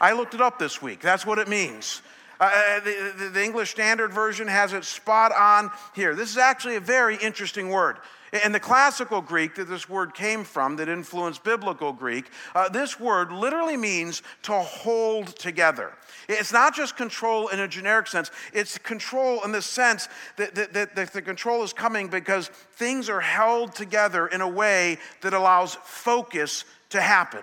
I 0.00 0.12
looked 0.12 0.34
it 0.34 0.40
up 0.40 0.60
this 0.60 0.80
week. 0.80 1.00
That's 1.00 1.26
what 1.26 1.38
it 1.38 1.48
means. 1.48 2.02
Uh, 2.38 2.44
uh 2.44 2.80
the, 2.80 3.30
the 3.32 3.44
English 3.44 3.70
Standard 3.70 4.12
Version 4.12 4.46
has 4.46 4.72
it 4.72 4.84
spot 4.84 5.32
on 5.32 5.72
here. 5.94 6.14
This 6.14 6.30
is 6.30 6.38
actually 6.38 6.76
a 6.76 6.80
very 6.80 7.16
interesting 7.16 7.68
word. 7.68 7.96
In 8.44 8.52
the 8.52 8.60
classical 8.60 9.20
Greek 9.20 9.54
that 9.54 9.68
this 9.68 9.88
word 9.88 10.14
came 10.14 10.44
from, 10.44 10.76
that 10.76 10.88
influenced 10.88 11.44
biblical 11.44 11.92
Greek, 11.92 12.30
uh, 12.54 12.68
this 12.68 13.00
word 13.00 13.32
literally 13.32 13.76
means 13.76 14.22
to 14.42 14.52
hold 14.52 15.28
together. 15.28 15.94
It's 16.28 16.52
not 16.52 16.74
just 16.74 16.96
control 16.96 17.48
in 17.48 17.60
a 17.60 17.68
generic 17.68 18.06
sense, 18.06 18.30
it's 18.52 18.76
control 18.78 19.42
in 19.44 19.52
the 19.52 19.62
sense 19.62 20.08
that, 20.36 20.54
that, 20.54 20.72
that, 20.74 20.96
that 20.96 21.12
the 21.12 21.22
control 21.22 21.62
is 21.62 21.72
coming 21.72 22.08
because 22.08 22.48
things 22.72 23.08
are 23.08 23.20
held 23.20 23.74
together 23.74 24.26
in 24.26 24.40
a 24.40 24.48
way 24.48 24.98
that 25.22 25.32
allows 25.32 25.76
focus 25.84 26.64
to 26.90 27.00
happen. 27.00 27.42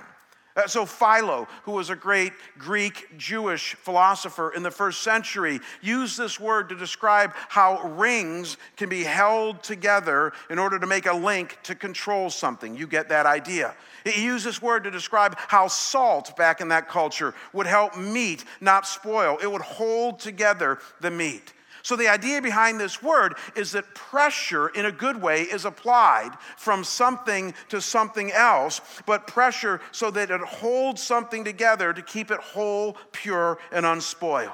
Uh, 0.55 0.65
so, 0.67 0.85
Philo, 0.85 1.49
who 1.63 1.73
was 1.73 1.89
a 1.89 1.95
great 1.95 2.31
Greek 2.57 3.17
Jewish 3.17 3.75
philosopher 3.75 4.51
in 4.51 4.63
the 4.63 4.71
first 4.71 5.01
century, 5.01 5.59
used 5.81 6.17
this 6.17 6.39
word 6.39 6.69
to 6.69 6.75
describe 6.75 7.33
how 7.49 7.81
rings 7.89 8.55
can 8.77 8.87
be 8.87 9.03
held 9.03 9.61
together 9.63 10.31
in 10.49 10.57
order 10.57 10.79
to 10.79 10.87
make 10.87 11.07
a 11.07 11.13
link 11.13 11.57
to 11.63 11.75
control 11.75 12.29
something. 12.29 12.77
You 12.77 12.87
get 12.87 13.09
that 13.09 13.25
idea. 13.25 13.75
He 14.05 14.23
used 14.23 14.45
this 14.45 14.61
word 14.61 14.85
to 14.85 14.91
describe 14.91 15.35
how 15.37 15.67
salt 15.67 16.37
back 16.37 16.61
in 16.61 16.69
that 16.69 16.87
culture 16.87 17.33
would 17.51 17.67
help 17.67 17.97
meat 17.97 18.45
not 18.61 18.87
spoil, 18.87 19.37
it 19.41 19.51
would 19.51 19.61
hold 19.61 20.19
together 20.19 20.79
the 21.01 21.11
meat. 21.11 21.54
So, 21.85 21.95
the 21.95 22.07
idea 22.07 22.41
behind 22.41 22.79
this 22.79 23.03
word 23.03 23.35
is 23.55 23.73
that 23.73 23.93
pressure 23.93 24.69
in 24.69 24.87
a 24.87 24.91
good 24.91 25.21
way 25.21 25.43
is 25.43 25.65
applied 25.65 26.31
from 26.57 26.83
something 26.83 27.53
to 27.69 27.79
something 27.79 28.31
else, 28.31 28.81
but 29.05 29.27
pressure 29.27 29.79
so 29.91 30.09
that 30.09 30.31
it 30.31 30.41
holds 30.41 31.03
something 31.03 31.43
together 31.43 31.93
to 31.93 32.01
keep 32.01 32.31
it 32.31 32.39
whole, 32.39 32.97
pure, 33.11 33.59
and 33.71 33.85
unspoiled. 33.85 34.49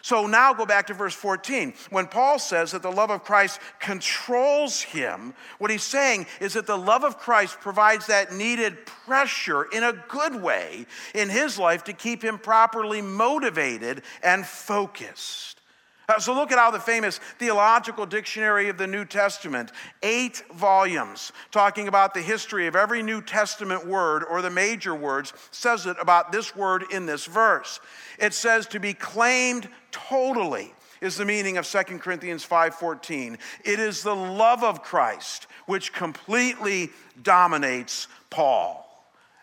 So 0.00 0.26
now 0.26 0.54
go 0.54 0.64
back 0.64 0.86
to 0.86 0.94
verse 0.94 1.12
14. 1.12 1.74
When 1.90 2.06
Paul 2.06 2.38
says 2.38 2.72
that 2.72 2.80
the 2.80 2.90
love 2.90 3.10
of 3.10 3.24
Christ 3.24 3.60
controls 3.78 4.80
him, 4.80 5.34
what 5.58 5.70
he's 5.70 5.82
saying 5.82 6.24
is 6.40 6.54
that 6.54 6.66
the 6.66 6.78
love 6.78 7.04
of 7.04 7.18
Christ 7.18 7.60
provides 7.60 8.06
that 8.06 8.32
needed 8.32 8.86
pressure 8.86 9.64
in 9.64 9.84
a 9.84 9.92
good 10.08 10.40
way 10.40 10.86
in 11.14 11.28
his 11.28 11.58
life 11.58 11.84
to 11.84 11.92
keep 11.92 12.24
him 12.24 12.38
properly 12.38 13.02
motivated 13.02 14.00
and 14.22 14.46
focused. 14.46 15.53
Uh, 16.08 16.18
so 16.18 16.34
look 16.34 16.52
at 16.52 16.58
how 16.58 16.70
the 16.70 16.78
famous 16.78 17.18
Theological 17.38 18.04
Dictionary 18.04 18.68
of 18.68 18.76
the 18.76 18.86
New 18.86 19.04
Testament, 19.04 19.72
eight 20.02 20.42
volumes, 20.54 21.32
talking 21.50 21.88
about 21.88 22.12
the 22.12 22.20
history 22.20 22.66
of 22.66 22.76
every 22.76 23.02
New 23.02 23.22
Testament 23.22 23.86
word 23.86 24.24
or 24.24 24.42
the 24.42 24.50
major 24.50 24.94
words, 24.94 25.32
says 25.50 25.86
it 25.86 25.96
about 26.00 26.30
this 26.30 26.54
word 26.54 26.84
in 26.90 27.06
this 27.06 27.24
verse. 27.24 27.80
It 28.18 28.34
says 28.34 28.66
to 28.68 28.80
be 28.80 28.92
claimed 28.92 29.68
totally 29.90 30.74
is 31.00 31.16
the 31.16 31.24
meaning 31.24 31.58
of 31.58 31.66
2 31.66 32.00
Corinthians 32.00 32.44
5:14. 32.44 33.38
It 33.64 33.78
is 33.78 34.02
the 34.02 34.14
love 34.16 34.64
of 34.64 34.82
Christ 34.82 35.46
which 35.66 35.92
completely 35.92 36.90
dominates 37.22 38.08
Paul. 38.30 38.80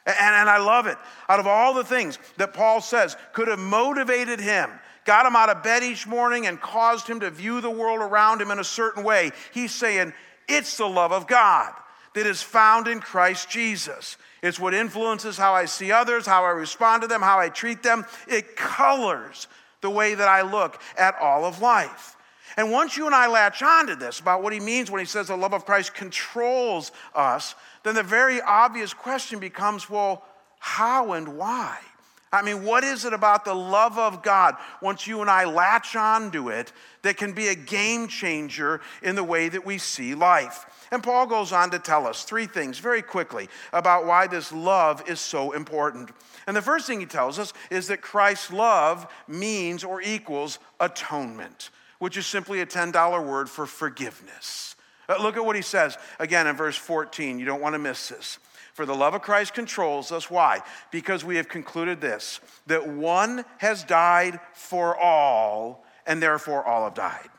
And, 0.06 0.18
and 0.18 0.50
I 0.50 0.58
love 0.58 0.88
it. 0.88 0.98
Out 1.30 1.40
of 1.40 1.48
all 1.48 1.74
the 1.74 1.84
things 1.84 2.18
that 2.38 2.54
Paul 2.54 2.82
says 2.82 3.16
could 3.34 3.48
have 3.48 3.60
motivated 3.60 4.40
him 4.40 4.72
got 5.06 5.26
him 5.26 5.36
out 5.36 5.50
of 5.50 5.64
bed 5.64 5.84
each 5.84 6.08
morning 6.08 6.48
and 6.48 6.60
caused 6.60 7.08
him 7.08 7.20
to 7.22 7.30
view 7.30 7.62
the 7.62 7.70
world 7.70 8.00
around 8.00 8.42
him 8.42 8.52
in 8.52 8.60
a 8.60 8.64
certain 8.64 9.04
way. 9.04 9.32
He's 9.54 9.74
saying, 9.74 10.14
It's 10.48 10.78
the 10.78 10.88
love 10.88 11.12
of 11.12 11.28
God 11.28 11.74
that 12.14 12.26
is 12.26 12.42
found 12.42 12.88
in 12.88 13.00
Christ 13.00 13.50
Jesus. 13.50 14.18
It's 14.44 14.60
what 14.60 14.74
influences 14.74 15.38
how 15.38 15.54
I 15.54 15.66
see 15.66 15.92
others, 15.92 16.26
how 16.26 16.44
I 16.44 16.50
respond 16.50 17.04
to 17.04 17.08
them, 17.08 17.22
how 17.22 17.40
I 17.40 17.50
treat 17.50 17.84
them. 17.84 18.06
It 18.28 18.56
colors 18.56 19.48
the 19.82 19.90
way 19.90 20.16
that 20.16 20.28
I 20.28 20.42
look 20.42 20.82
at 20.98 21.16
all 21.20 21.46
of 21.46 21.62
life. 21.62 22.18
And 22.58 22.72
once 22.72 22.98
you 22.98 23.06
and 23.06 23.16
I 23.16 23.28
latch 23.28 23.64
on 23.64 23.88
to 23.88 23.96
this 23.96 24.20
about 24.20 24.44
what 24.44 24.52
he 24.52 24.60
means 24.60 24.92
when 24.92 25.00
he 25.00 25.06
says 25.06 25.28
the 25.28 25.38
love 25.38 25.54
of 25.54 25.66
Christ 25.66 25.94
controls 25.94 26.92
us, 27.16 27.56
then 27.84 27.96
the 27.96 28.04
very 28.04 28.42
obvious 28.42 28.94
question 28.94 29.40
becomes 29.40 29.90
well, 29.90 30.26
how 30.60 31.14
and 31.14 31.38
why? 31.38 31.78
I 32.34 32.42
mean, 32.44 32.64
what 32.64 32.86
is 32.86 33.04
it 33.04 33.12
about 33.12 33.44
the 33.44 33.54
love 33.54 33.98
of 33.98 34.24
God, 34.24 34.56
once 34.82 35.06
you 35.06 35.20
and 35.20 35.30
I 35.30 35.44
latch 35.44 35.98
onto 35.98 36.50
it, 36.50 36.72
that 37.02 37.18
can 37.18 37.34
be 37.34 37.50
a 37.50 37.56
game 37.56 38.08
changer 38.08 38.80
in 39.02 39.16
the 39.16 39.24
way 39.24 39.50
that 39.50 39.66
we 39.66 39.78
see 39.78 40.16
life? 40.16 40.66
And 40.92 41.04
Paul 41.04 41.26
goes 41.28 41.52
on 41.52 41.72
to 41.72 41.80
tell 41.80 42.08
us 42.08 42.24
three 42.24 42.46
things 42.46 42.80
very 42.80 43.02
quickly 43.02 43.50
about 43.74 44.06
why 44.06 44.28
this 44.28 44.54
love 44.54 45.10
is 45.10 45.20
so 45.20 45.52
important. 45.52 46.12
And 46.48 46.56
the 46.56 46.62
first 46.62 46.88
thing 46.88 47.02
he 47.02 47.06
tells 47.06 47.38
us 47.38 47.52
is 47.70 47.88
that 47.88 48.02
Christ's 48.02 48.52
love 48.52 49.12
means 49.28 49.84
or 49.84 50.02
equals 50.02 50.60
atonement, 50.80 51.70
which 52.00 52.16
is 52.16 52.26
simply 52.26 52.62
a 52.62 52.66
$10 52.66 53.26
word 53.26 53.50
for 53.50 53.66
forgiveness. 53.66 54.76
Uh, 55.10 55.22
look 55.22 55.36
at 55.36 55.46
what 55.46 55.56
he 55.56 55.62
says 55.62 55.98
again 56.20 56.48
in 56.48 56.56
verse 56.56 56.78
14. 56.78 57.40
You 57.40 57.46
don't 57.46 57.62
want 57.62 57.74
to 57.74 57.80
miss 57.80 58.08
this. 58.08 58.40
For 58.74 58.86
the 58.86 58.96
love 58.96 59.14
of 59.14 59.22
Christ 59.22 59.54
controls 59.54 60.12
us. 60.12 60.32
Why? 60.32 60.62
Because 60.92 61.26
we 61.26 61.36
have 61.36 61.50
concluded 61.50 62.00
this 62.00 62.40
that 62.68 62.88
one 62.88 63.44
has 63.58 63.84
died 63.84 64.40
for 64.54 64.98
all, 64.98 65.86
and 66.06 66.22
therefore 66.22 66.64
all 66.64 66.86
have 66.86 66.94
died. 66.94 67.30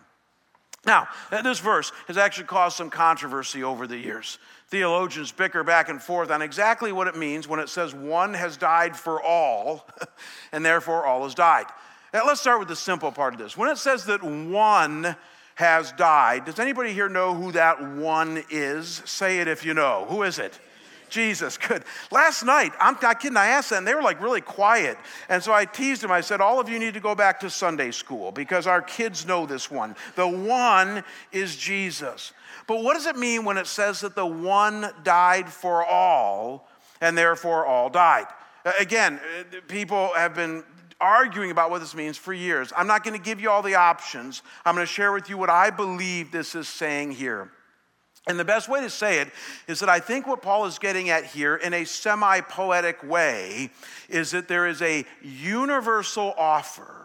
Now, 0.84 1.06
this 1.30 1.60
verse 1.60 1.92
has 2.08 2.18
actually 2.18 2.46
caused 2.46 2.76
some 2.76 2.90
controversy 2.90 3.62
over 3.62 3.86
the 3.86 3.96
years. 3.96 4.38
Theologians 4.68 5.30
bicker 5.30 5.62
back 5.62 5.88
and 5.88 6.02
forth 6.02 6.30
on 6.30 6.42
exactly 6.42 6.90
what 6.92 7.06
it 7.06 7.16
means 7.16 7.46
when 7.46 7.60
it 7.60 7.68
says 7.68 7.94
one 7.94 8.34
has 8.34 8.56
died 8.56 8.96
for 8.96 9.22
all, 9.22 9.86
and 10.52 10.64
therefore 10.64 11.06
all 11.06 11.22
has 11.22 11.34
died. 11.34 11.66
Now, 12.12 12.26
let's 12.26 12.40
start 12.40 12.58
with 12.58 12.68
the 12.68 12.76
simple 12.76 13.12
part 13.12 13.32
of 13.32 13.38
this. 13.38 13.56
When 13.56 13.70
it 13.70 13.78
says 13.78 14.06
that 14.06 14.22
one 14.22 15.14
has 15.54 15.92
died, 15.92 16.46
does 16.46 16.58
anybody 16.58 16.92
here 16.92 17.08
know 17.08 17.32
who 17.32 17.52
that 17.52 17.82
one 17.94 18.42
is? 18.50 19.02
Say 19.04 19.38
it 19.38 19.48
if 19.48 19.64
you 19.64 19.74
know. 19.74 20.06
Who 20.08 20.24
is 20.24 20.38
it? 20.38 20.58
Jesus. 21.12 21.56
Good. 21.58 21.84
Last 22.10 22.42
night, 22.42 22.72
I'm 22.80 22.96
not 23.00 23.20
kidding, 23.20 23.36
I 23.36 23.46
asked 23.46 23.70
them, 23.70 23.78
and 23.78 23.86
they 23.86 23.94
were 23.94 24.02
like 24.02 24.20
really 24.20 24.40
quiet. 24.40 24.98
And 25.28 25.42
so 25.42 25.52
I 25.52 25.64
teased 25.64 26.02
them. 26.02 26.10
I 26.10 26.22
said, 26.22 26.40
All 26.40 26.58
of 26.58 26.68
you 26.68 26.78
need 26.78 26.94
to 26.94 27.00
go 27.00 27.14
back 27.14 27.38
to 27.40 27.50
Sunday 27.50 27.92
school 27.92 28.32
because 28.32 28.66
our 28.66 28.82
kids 28.82 29.24
know 29.24 29.46
this 29.46 29.70
one. 29.70 29.94
The 30.16 30.26
one 30.26 31.04
is 31.30 31.56
Jesus. 31.56 32.32
But 32.66 32.82
what 32.82 32.94
does 32.94 33.06
it 33.06 33.16
mean 33.16 33.44
when 33.44 33.58
it 33.58 33.66
says 33.66 34.00
that 34.00 34.16
the 34.16 34.26
one 34.26 34.90
died 35.04 35.48
for 35.48 35.84
all 35.84 36.68
and 37.00 37.16
therefore 37.16 37.66
all 37.66 37.90
died? 37.90 38.26
Again, 38.78 39.20
uh, 39.40 39.60
people 39.68 40.12
have 40.14 40.34
been 40.34 40.64
arguing 41.00 41.50
about 41.50 41.70
what 41.70 41.80
this 41.80 41.94
means 41.94 42.16
for 42.16 42.32
years. 42.32 42.72
I'm 42.76 42.86
not 42.86 43.02
going 43.02 43.18
to 43.18 43.22
give 43.22 43.40
you 43.40 43.50
all 43.50 43.62
the 43.62 43.74
options. 43.74 44.42
I'm 44.64 44.76
going 44.76 44.86
to 44.86 44.92
share 44.92 45.12
with 45.12 45.28
you 45.28 45.36
what 45.36 45.50
I 45.50 45.70
believe 45.70 46.30
this 46.30 46.54
is 46.54 46.68
saying 46.68 47.12
here. 47.12 47.50
And 48.26 48.38
the 48.38 48.44
best 48.44 48.68
way 48.68 48.80
to 48.80 48.90
say 48.90 49.20
it 49.20 49.28
is 49.66 49.80
that 49.80 49.88
I 49.88 49.98
think 49.98 50.26
what 50.26 50.42
Paul 50.42 50.66
is 50.66 50.78
getting 50.78 51.10
at 51.10 51.24
here 51.24 51.56
in 51.56 51.74
a 51.74 51.84
semi 51.84 52.40
poetic 52.40 53.02
way 53.02 53.70
is 54.08 54.30
that 54.30 54.46
there 54.46 54.66
is 54.66 54.80
a 54.80 55.04
universal 55.22 56.32
offer 56.38 57.02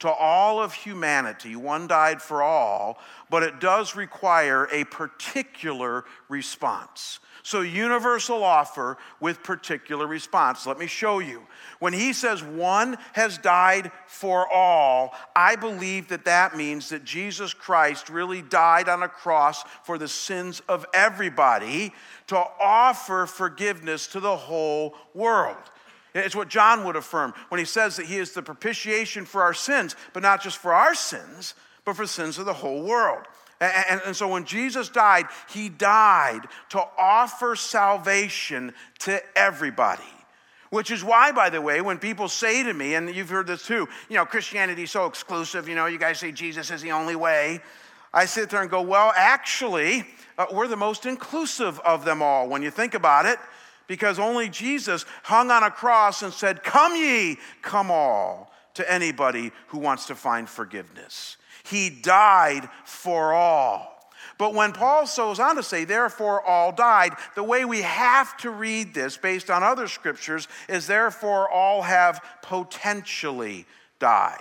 to 0.00 0.10
all 0.10 0.60
of 0.60 0.74
humanity. 0.74 1.56
One 1.56 1.86
died 1.86 2.20
for 2.20 2.42
all, 2.42 2.98
but 3.30 3.42
it 3.42 3.60
does 3.60 3.96
require 3.96 4.68
a 4.72 4.84
particular 4.84 6.04
response. 6.28 7.20
So, 7.46 7.60
universal 7.60 8.42
offer 8.42 8.98
with 9.20 9.44
particular 9.44 10.08
response. 10.08 10.66
Let 10.66 10.80
me 10.80 10.88
show 10.88 11.20
you. 11.20 11.46
When 11.78 11.92
he 11.92 12.12
says 12.12 12.42
one 12.42 12.98
has 13.12 13.38
died 13.38 13.92
for 14.08 14.52
all, 14.52 15.14
I 15.36 15.54
believe 15.54 16.08
that 16.08 16.24
that 16.24 16.56
means 16.56 16.88
that 16.88 17.04
Jesus 17.04 17.54
Christ 17.54 18.08
really 18.08 18.42
died 18.42 18.88
on 18.88 19.04
a 19.04 19.08
cross 19.08 19.62
for 19.84 19.96
the 19.96 20.08
sins 20.08 20.60
of 20.68 20.86
everybody 20.92 21.94
to 22.26 22.36
offer 22.36 23.26
forgiveness 23.26 24.08
to 24.08 24.18
the 24.18 24.36
whole 24.36 24.96
world. 25.14 25.70
It's 26.16 26.34
what 26.34 26.48
John 26.48 26.84
would 26.84 26.96
affirm 26.96 27.32
when 27.50 27.60
he 27.60 27.64
says 27.64 27.94
that 27.94 28.06
he 28.06 28.16
is 28.16 28.32
the 28.32 28.42
propitiation 28.42 29.24
for 29.24 29.40
our 29.40 29.54
sins, 29.54 29.94
but 30.12 30.24
not 30.24 30.42
just 30.42 30.58
for 30.58 30.74
our 30.74 30.96
sins, 30.96 31.54
but 31.84 31.94
for 31.94 32.08
sins 32.08 32.38
of 32.38 32.44
the 32.44 32.54
whole 32.54 32.82
world. 32.82 33.24
And, 33.60 34.02
and, 34.04 34.16
so 34.16 34.28
when 34.28 34.44
Jesus 34.44 34.90
died, 34.90 35.26
he 35.48 35.70
died 35.70 36.42
to 36.70 36.84
offer 36.98 37.56
salvation 37.56 38.74
to 39.00 39.20
everybody. 39.34 40.02
Which 40.70 40.90
is 40.90 41.02
why, 41.02 41.32
by 41.32 41.48
the 41.48 41.62
way, 41.62 41.80
when 41.80 41.98
people 41.98 42.28
say 42.28 42.62
to 42.62 42.74
me, 42.74 42.94
and 42.94 43.14
you've 43.14 43.30
heard 43.30 43.46
this 43.46 43.66
too, 43.66 43.88
you 44.10 44.16
know, 44.16 44.26
Christianity's 44.26 44.90
so 44.90 45.06
exclusive, 45.06 45.68
you 45.68 45.74
know, 45.74 45.86
you 45.86 45.98
guys 45.98 46.18
say 46.18 46.32
Jesus 46.32 46.70
is 46.70 46.82
the 46.82 46.92
only 46.92 47.16
way. 47.16 47.60
I 48.12 48.26
sit 48.26 48.50
there 48.50 48.60
and 48.60 48.70
go, 48.70 48.82
well, 48.82 49.12
actually, 49.16 50.04
uh, 50.36 50.46
we're 50.52 50.68
the 50.68 50.76
most 50.76 51.06
inclusive 51.06 51.80
of 51.80 52.04
them 52.04 52.20
all 52.20 52.48
when 52.48 52.62
you 52.62 52.70
think 52.70 52.94
about 52.94 53.26
it, 53.26 53.38
because 53.86 54.18
only 54.18 54.48
Jesus 54.48 55.06
hung 55.22 55.50
on 55.50 55.62
a 55.62 55.70
cross 55.70 56.22
and 56.22 56.32
said, 56.32 56.62
Come 56.62 56.96
ye, 56.96 57.38
come 57.62 57.90
all, 57.90 58.52
to 58.74 58.90
anybody 58.92 59.52
who 59.68 59.78
wants 59.78 60.06
to 60.06 60.14
find 60.14 60.48
forgiveness. 60.48 61.36
He 61.64 61.90
died 61.90 62.68
for 62.84 63.32
all. 63.32 63.96
But 64.38 64.54
when 64.54 64.72
Paul 64.72 65.08
goes 65.16 65.40
on 65.40 65.56
to 65.56 65.62
say, 65.62 65.84
therefore 65.84 66.42
all 66.42 66.72
died, 66.72 67.12
the 67.34 67.42
way 67.42 67.64
we 67.64 67.82
have 67.82 68.36
to 68.38 68.50
read 68.50 68.92
this 68.92 69.16
based 69.16 69.50
on 69.50 69.62
other 69.62 69.88
scriptures 69.88 70.46
is, 70.68 70.86
therefore 70.86 71.48
all 71.48 71.82
have 71.82 72.22
potentially 72.42 73.66
died. 73.98 74.40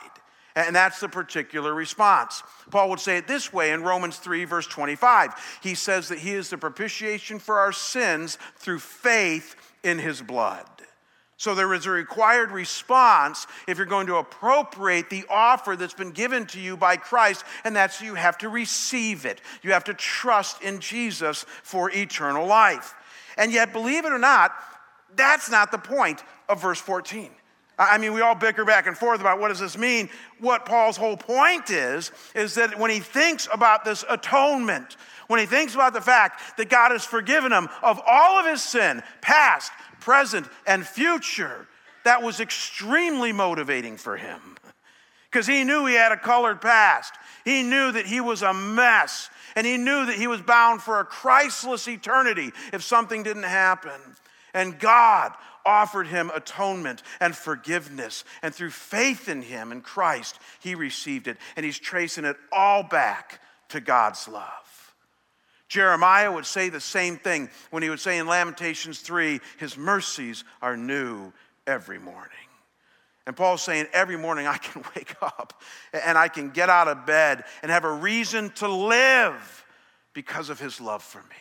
And 0.55 0.75
that's 0.75 1.01
the 1.01 1.09
particular 1.09 1.73
response. 1.73 2.41
Paul 2.71 2.89
would 2.89 2.99
say 2.99 3.17
it 3.17 3.27
this 3.27 3.51
way 3.51 3.71
in 3.71 3.83
Romans 3.83 4.17
3, 4.17 4.45
verse 4.45 4.67
25. 4.67 5.59
He 5.61 5.75
says 5.75 6.07
that 6.09 6.19
he 6.19 6.31
is 6.31 6.49
the 6.49 6.57
propitiation 6.57 7.39
for 7.39 7.59
our 7.59 7.73
sins 7.73 8.37
through 8.57 8.79
faith 8.79 9.55
in 9.83 9.99
his 9.99 10.21
blood. 10.21 10.74
So 11.37 11.53
there 11.53 11.73
is 11.73 11.85
a 11.85 11.91
required 11.91 12.51
response 12.51 13.45
if 13.67 13.77
you're 13.77 13.85
going 13.85 14.07
to 14.07 14.15
appropriate 14.15 15.09
the 15.09 15.25
offer 15.29 15.75
that's 15.75 15.93
been 15.93 16.11
given 16.11 16.45
to 16.47 16.59
you 16.59 16.77
by 16.77 16.95
Christ, 16.95 17.43
and 17.65 17.75
that's 17.75 18.01
you 18.01 18.15
have 18.15 18.37
to 18.37 18.49
receive 18.49 19.25
it. 19.25 19.41
You 19.61 19.73
have 19.73 19.83
to 19.85 19.93
trust 19.93 20.61
in 20.61 20.79
Jesus 20.79 21.45
for 21.61 21.91
eternal 21.91 22.47
life. 22.47 22.95
And 23.37 23.51
yet, 23.51 23.73
believe 23.73 24.05
it 24.05 24.13
or 24.13 24.19
not, 24.19 24.53
that's 25.15 25.51
not 25.51 25.71
the 25.71 25.77
point 25.77 26.23
of 26.47 26.61
verse 26.61 26.79
14. 26.79 27.31
I 27.77 27.97
mean, 27.97 28.13
we 28.13 28.21
all 28.21 28.35
bicker 28.35 28.63
back 28.63 28.87
and 28.87 28.97
forth 28.97 29.19
about 29.19 29.39
what 29.39 29.49
does 29.49 29.59
this 29.59 29.77
mean. 29.77 30.09
What 30.39 30.65
Paul's 30.65 30.95
whole 30.95 31.17
point 31.17 31.69
is, 31.69 32.11
is 32.33 32.55
that 32.55 32.79
when 32.79 32.89
he 32.89 32.99
thinks 32.99 33.49
about 33.51 33.83
this 33.83 34.05
atonement, 34.09 34.95
when 35.27 35.39
he 35.39 35.45
thinks 35.45 35.73
about 35.73 35.93
the 35.93 36.01
fact 36.01 36.57
that 36.57 36.69
God 36.69 36.91
has 36.91 37.03
forgiven 37.03 37.51
him 37.51 37.67
of 37.81 37.99
all 38.05 38.39
of 38.39 38.45
his 38.45 38.63
sin, 38.63 39.03
past, 39.21 39.71
present, 40.05 40.47
and 40.67 40.85
future, 40.85 41.67
that 42.03 42.21
was 42.21 42.39
extremely 42.39 43.33
motivating 43.33 43.97
for 43.97 44.15
him. 44.15 44.39
because 45.29 45.47
he 45.47 45.65
knew 45.65 45.85
he 45.85 45.95
had 45.95 46.13
a 46.13 46.17
colored 46.17 46.61
past. 46.61 47.13
He 47.43 47.61
knew 47.61 47.91
that 47.91 48.05
he 48.05 48.21
was 48.21 48.41
a 48.41 48.53
mess, 48.53 49.29
and 49.55 49.67
he 49.67 49.75
knew 49.77 50.05
that 50.05 50.15
he 50.15 50.27
was 50.27 50.41
bound 50.41 50.81
for 50.81 51.01
a 51.01 51.05
Christless 51.05 51.89
eternity 51.89 52.53
if 52.71 52.83
something 52.83 53.21
didn't 53.23 53.43
happen. 53.43 53.99
And 54.53 54.79
God 54.79 55.33
offered 55.65 56.07
him 56.07 56.31
atonement 56.33 57.01
and 57.19 57.35
forgiveness. 57.35 58.23
And 58.43 58.55
through 58.55 58.69
faith 58.69 59.27
in 59.27 59.41
him 59.41 59.73
in 59.73 59.81
Christ, 59.81 60.39
he 60.61 60.75
received 60.75 61.27
it. 61.27 61.37
And 61.57 61.65
he's 61.65 61.79
tracing 61.79 62.23
it 62.23 62.37
all 62.53 62.83
back 62.83 63.41
to 63.69 63.81
God's 63.81 64.27
love. 64.29 64.64
Jeremiah 65.67 66.31
would 66.31 66.45
say 66.45 66.69
the 66.69 66.79
same 66.79 67.17
thing 67.17 67.49
when 67.71 67.81
he 67.81 67.89
would 67.89 67.99
say 67.99 68.17
in 68.17 68.27
Lamentations 68.27 68.99
3 68.99 69.39
His 69.57 69.77
mercies 69.77 70.43
are 70.61 70.77
new 70.77 71.33
every 71.65 71.99
morning. 71.99 72.31
And 73.25 73.35
Paul's 73.35 73.63
saying 73.63 73.87
every 73.91 74.17
morning 74.17 74.45
I 74.47 74.57
can 74.57 74.83
wake 74.95 75.15
up 75.21 75.61
and 75.93 76.17
I 76.17 76.27
can 76.27 76.51
get 76.51 76.69
out 76.69 76.87
of 76.87 77.05
bed 77.05 77.43
and 77.61 77.71
have 77.71 77.85
a 77.85 77.91
reason 77.91 78.51
to 78.55 78.67
live 78.67 79.65
because 80.13 80.49
of 80.49 80.59
his 80.59 80.79
love 80.79 81.03
for 81.03 81.19
me 81.19 81.35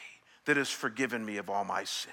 that 0.47 0.57
has 0.57 0.71
forgiven 0.71 1.25
me 1.25 1.37
of 1.37 1.51
all 1.51 1.65
my 1.65 1.85
sin. 1.85 2.13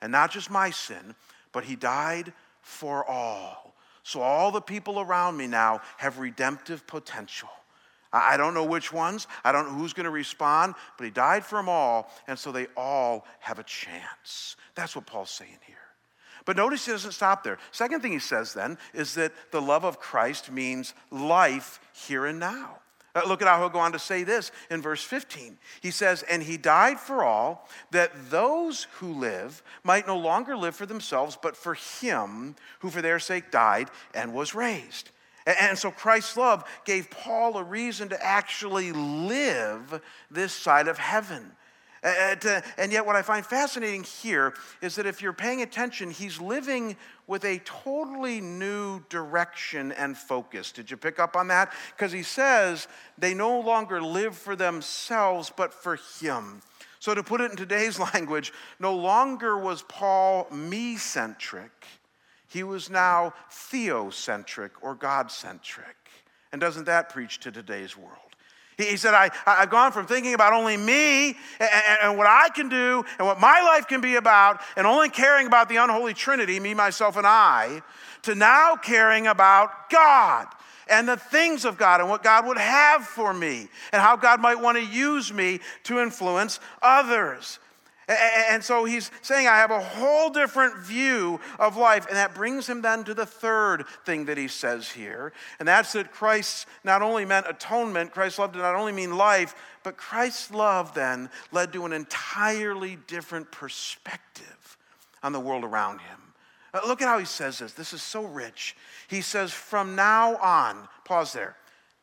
And 0.00 0.12
not 0.12 0.30
just 0.30 0.50
my 0.50 0.70
sin, 0.70 1.14
but 1.52 1.64
he 1.64 1.76
died 1.76 2.32
for 2.62 3.04
all. 3.08 3.74
So 4.02 4.22
all 4.22 4.50
the 4.50 4.60
people 4.60 5.00
around 5.00 5.36
me 5.36 5.46
now 5.46 5.82
have 5.98 6.18
redemptive 6.18 6.86
potential. 6.86 7.50
I 8.12 8.36
don't 8.36 8.54
know 8.54 8.64
which 8.64 8.92
ones, 8.92 9.26
I 9.44 9.52
don't 9.52 9.66
know 9.66 9.78
who's 9.78 9.92
going 9.92 10.04
to 10.04 10.10
respond, 10.10 10.74
but 10.98 11.04
he 11.04 11.10
died 11.10 11.44
for 11.44 11.56
them 11.56 11.68
all, 11.68 12.10
and 12.26 12.38
so 12.38 12.50
they 12.50 12.66
all 12.76 13.24
have 13.38 13.58
a 13.58 13.62
chance. 13.62 14.56
That's 14.74 14.96
what 14.96 15.06
Paul's 15.06 15.30
saying 15.30 15.58
here. 15.66 15.76
But 16.44 16.56
notice 16.56 16.86
he 16.86 16.92
doesn't 16.92 17.12
stop 17.12 17.44
there. 17.44 17.58
Second 17.70 18.00
thing 18.00 18.12
he 18.12 18.18
says 18.18 18.54
then 18.54 18.78
is 18.94 19.14
that 19.14 19.32
the 19.52 19.60
love 19.62 19.84
of 19.84 20.00
Christ 20.00 20.50
means 20.50 20.94
life 21.10 21.80
here 21.92 22.26
and 22.26 22.40
now. 22.40 22.80
Uh, 23.14 23.22
look 23.26 23.42
at 23.42 23.48
how 23.48 23.58
he'll 23.58 23.68
go 23.68 23.80
on 23.80 23.92
to 23.92 23.98
say 23.98 24.22
this 24.22 24.52
in 24.70 24.80
verse 24.80 25.02
15. 25.02 25.58
He 25.80 25.90
says, 25.90 26.22
And 26.22 26.42
he 26.42 26.56
died 26.56 27.00
for 27.00 27.24
all, 27.24 27.68
that 27.90 28.30
those 28.30 28.84
who 28.98 29.12
live 29.12 29.62
might 29.82 30.06
no 30.06 30.16
longer 30.16 30.56
live 30.56 30.76
for 30.76 30.86
themselves, 30.86 31.36
but 31.40 31.56
for 31.56 31.74
him 31.74 32.54
who 32.80 32.90
for 32.90 33.02
their 33.02 33.18
sake 33.18 33.50
died 33.50 33.90
and 34.14 34.32
was 34.32 34.54
raised. 34.54 35.10
And 35.46 35.78
so 35.78 35.90
Christ's 35.90 36.36
love 36.36 36.64
gave 36.84 37.10
Paul 37.10 37.56
a 37.56 37.64
reason 37.64 38.08
to 38.10 38.24
actually 38.24 38.92
live 38.92 40.00
this 40.30 40.52
side 40.52 40.88
of 40.88 40.98
heaven. 40.98 41.52
And 42.02 42.92
yet, 42.92 43.04
what 43.04 43.16
I 43.16 43.20
find 43.20 43.44
fascinating 43.44 44.04
here 44.04 44.54
is 44.80 44.96
that 44.96 45.04
if 45.04 45.20
you're 45.20 45.34
paying 45.34 45.60
attention, 45.60 46.10
he's 46.10 46.40
living 46.40 46.96
with 47.26 47.44
a 47.44 47.58
totally 47.58 48.40
new 48.40 49.02
direction 49.10 49.92
and 49.92 50.16
focus. 50.16 50.72
Did 50.72 50.90
you 50.90 50.96
pick 50.96 51.18
up 51.18 51.36
on 51.36 51.48
that? 51.48 51.74
Because 51.94 52.10
he 52.10 52.22
says 52.22 52.88
they 53.18 53.34
no 53.34 53.60
longer 53.60 54.00
live 54.00 54.34
for 54.34 54.56
themselves, 54.56 55.52
but 55.54 55.74
for 55.74 55.98
him. 56.20 56.62
So, 57.00 57.14
to 57.14 57.22
put 57.22 57.42
it 57.42 57.50
in 57.50 57.56
today's 57.56 57.98
language, 58.14 58.52
no 58.78 58.96
longer 58.96 59.58
was 59.58 59.82
Paul 59.82 60.46
me 60.50 60.96
centric, 60.96 61.86
he 62.50 62.64
was 62.64 62.90
now 62.90 63.32
theocentric 63.48 64.70
or 64.82 64.96
God 64.96 65.30
centric. 65.30 65.96
And 66.50 66.60
doesn't 66.60 66.86
that 66.86 67.08
preach 67.08 67.38
to 67.40 67.52
today's 67.52 67.96
world? 67.96 68.16
He 68.76 68.96
said, 68.96 69.14
I, 69.14 69.30
I've 69.46 69.70
gone 69.70 69.92
from 69.92 70.06
thinking 70.06 70.34
about 70.34 70.52
only 70.52 70.76
me 70.76 71.36
and, 71.60 71.98
and, 72.02 72.18
what 72.18 72.26
I 72.26 72.48
can 72.48 72.68
do 72.68 73.04
and 73.18 73.26
what 73.26 73.38
my 73.38 73.60
life 73.60 73.86
can 73.86 74.00
be 74.00 74.16
about, 74.16 74.62
and 74.76 74.86
only 74.86 75.10
caring 75.10 75.46
about 75.46 75.68
the 75.68 75.76
unholy 75.76 76.14
Trinity, 76.14 76.58
me, 76.58 76.74
myself, 76.74 77.16
and 77.16 77.26
I, 77.26 77.82
to 78.22 78.34
now 78.34 78.74
caring 78.74 79.26
about 79.26 79.90
God 79.90 80.46
and 80.88 81.06
the 81.06 81.18
things 81.18 81.64
of 81.64 81.78
God 81.78 82.00
and 82.00 82.08
what 82.08 82.22
God 82.22 82.46
would 82.46 82.58
have 82.58 83.04
for 83.04 83.32
me 83.32 83.68
and 83.92 84.02
how 84.02 84.16
God 84.16 84.40
might 84.40 84.58
want 84.58 84.76
to 84.76 84.84
use 84.84 85.32
me 85.32 85.60
to 85.84 86.00
influence 86.00 86.58
others. 86.82 87.60
And 88.10 88.64
so 88.64 88.84
he's 88.84 89.10
saying, 89.22 89.46
I 89.46 89.56
have 89.56 89.70
a 89.70 89.80
whole 89.80 90.30
different 90.30 90.78
view 90.78 91.38
of 91.60 91.76
life. 91.76 92.06
And 92.08 92.16
that 92.16 92.34
brings 92.34 92.68
him 92.68 92.82
then 92.82 93.04
to 93.04 93.14
the 93.14 93.26
third 93.26 93.84
thing 94.04 94.24
that 94.24 94.36
he 94.36 94.48
says 94.48 94.90
here. 94.90 95.32
And 95.60 95.68
that's 95.68 95.92
that 95.92 96.10
Christ 96.10 96.66
not 96.82 97.02
only 97.02 97.24
meant 97.24 97.46
atonement, 97.48 98.10
Christ's 98.12 98.40
love 98.40 98.52
did 98.52 98.62
not 98.62 98.74
only 98.74 98.92
mean 98.92 99.16
life, 99.16 99.54
but 99.84 99.96
Christ's 99.96 100.50
love 100.50 100.92
then 100.92 101.30
led 101.52 101.72
to 101.72 101.86
an 101.86 101.92
entirely 101.92 102.98
different 103.06 103.52
perspective 103.52 104.76
on 105.22 105.32
the 105.32 105.40
world 105.40 105.62
around 105.62 106.00
him. 106.00 106.18
Uh, 106.74 106.80
look 106.86 107.02
at 107.02 107.08
how 107.08 107.18
he 107.18 107.24
says 107.24 107.60
this. 107.60 107.72
This 107.72 107.92
is 107.92 108.02
so 108.02 108.24
rich. 108.24 108.76
He 109.08 109.20
says, 109.20 109.52
From 109.52 109.94
now 109.94 110.36
on, 110.36 110.88
pause 111.04 111.32
there. 111.32 111.56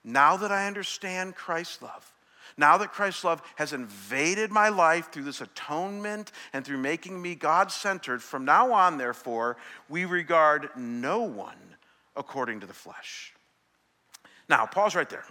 Now 0.05 0.37
that 0.37 0.51
I 0.53 0.67
understand 0.67 1.35
Christ's 1.35 1.81
love, 1.81 2.13
now 2.57 2.77
that 2.77 2.91
Christ's 2.91 3.23
love 3.23 3.41
has 3.55 3.73
invaded 3.73 4.51
my 4.51 4.69
life 4.69 5.11
through 5.11 5.23
this 5.23 5.41
atonement 5.41 6.31
and 6.53 6.65
through 6.65 6.79
making 6.79 7.21
me 7.21 7.35
God 7.35 7.71
centered, 7.71 8.23
from 8.23 8.45
now 8.45 8.73
on, 8.73 8.97
therefore, 8.97 9.57
we 9.89 10.05
regard 10.05 10.69
no 10.75 11.21
one 11.21 11.75
according 12.15 12.61
to 12.61 12.67
the 12.67 12.73
flesh. 12.73 13.33
Now, 14.49 14.65
pause 14.65 14.95
right 14.95 15.09
there. 15.09 15.25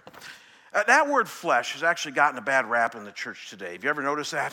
Uh, 0.77 0.83
that 0.87 1.09
word 1.09 1.27
flesh 1.27 1.73
has 1.73 1.83
actually 1.83 2.13
gotten 2.13 2.37
a 2.37 2.43
bad 2.43 2.69
rap 2.69 2.95
in 2.95 3.07
the 3.07 3.13
church 3.13 3.49
today. 3.49 3.73
Have 3.73 3.83
you 3.83 3.89
ever 3.89 4.03
noticed 4.03 4.33
that? 4.33 4.53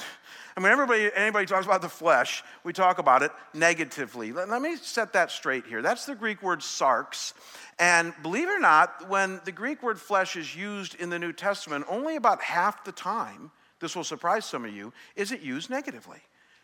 I 0.56 0.62
mean, 0.62 0.72
everybody, 0.72 1.10
anybody 1.14 1.46
talks 1.46 1.66
about 1.66 1.82
the 1.82 1.90
flesh, 1.90 2.46
we 2.64 2.72
talk 2.72 2.98
about 2.98 3.24
it 3.24 3.32
negatively. 3.54 4.32
Let, 4.32 4.48
let 4.48 4.62
me 4.62 4.78
set 4.78 5.12
that 5.14 5.32
straight 5.32 5.66
here. 5.66 5.82
That's 5.82 6.06
the 6.06 6.16
Greek 6.16 6.42
word 6.42 6.62
sarx. 6.62 7.34
And 7.78 8.14
believe 8.24 8.48
it 8.48 8.54
or 8.54 8.60
not, 8.62 9.10
when 9.10 9.42
the 9.44 9.52
Greek 9.52 9.84
word 9.84 10.00
flesh 10.00 10.38
is 10.38 10.56
used 10.56 10.96
in 10.96 11.10
the 11.10 11.20
New 11.20 11.34
Testament, 11.34 11.84
only 11.90 12.16
about 12.16 12.42
half 12.42 12.86
the 12.86 12.94
time, 12.94 13.52
this 13.82 13.94
will 13.94 14.06
surprise 14.06 14.46
some 14.46 14.64
of 14.64 14.74
you, 14.74 14.94
is 15.18 15.34
it 15.34 15.42
used 15.42 15.70
negatively. 15.70 16.22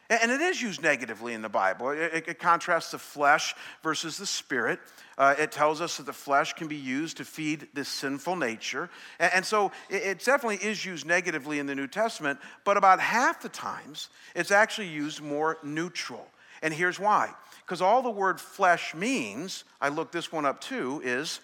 And 0.10 0.32
it 0.32 0.42
is 0.42 0.60
used 0.60 0.82
negatively 0.82 1.34
in 1.36 1.44
the 1.44 1.50
Bible. 1.50 1.92
It, 1.92 2.40
contrasts 2.40 2.92
the 2.92 2.98
flesh 2.98 3.54
versus 3.84 4.18
the 4.18 4.26
spirit. 4.26 4.80
Uh, 5.20 5.36
it 5.38 5.52
tells 5.52 5.82
us 5.82 5.98
that 5.98 6.08
the 6.08 6.14
flesh 6.14 6.54
can 6.54 6.68
be 6.68 6.76
used 6.76 7.18
to 7.18 7.26
feed 7.26 7.68
this 7.76 7.88
sinful 7.88 8.36
nature. 8.36 8.90
And, 9.20 9.46
so 9.46 9.72
it, 9.88 10.02
it, 10.02 10.26
definitely 10.26 10.68
is 10.68 10.84
used 10.84 11.06
negatively 11.06 11.60
in 11.60 11.68
the 11.68 11.76
New 11.76 11.88
Testament, 11.88 12.40
but 12.66 12.76
about 12.76 13.00
half 13.00 13.42
the 13.42 13.50
times 13.50 14.10
it's 14.36 14.50
actually 14.50 14.88
used 14.88 15.22
more 15.22 15.60
neutral. 15.62 16.26
And 16.64 16.74
here's 16.74 17.00
why 17.00 17.34
because 17.66 17.82
all 17.82 18.02
the 18.02 18.10
word 18.10 18.42
flesh 18.42 18.96
means, 18.96 19.64
I 19.80 19.90
looked 19.90 20.12
this 20.12 20.32
one 20.32 20.44
up 20.44 20.60
too, 20.60 21.02
is 21.06 21.40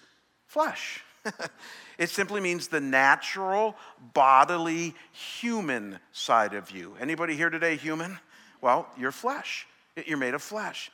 flesh. 0.48 1.04
it 1.98 2.10
simply 2.10 2.40
means 2.40 2.66
the 2.66 2.80
natural, 2.80 3.76
bodily, 4.12 4.94
human 5.12 6.00
side 6.10 6.54
of 6.54 6.72
you. 6.72 6.96
Anybody 7.00 7.36
here 7.36 7.50
today 7.50 7.76
human? 7.76 8.18
Well, 8.66 8.88
you're 8.98 9.12
flesh. 9.12 9.64
You're 10.06 10.18
made 10.18 10.34
of 10.34 10.42
flesh. 10.42 10.90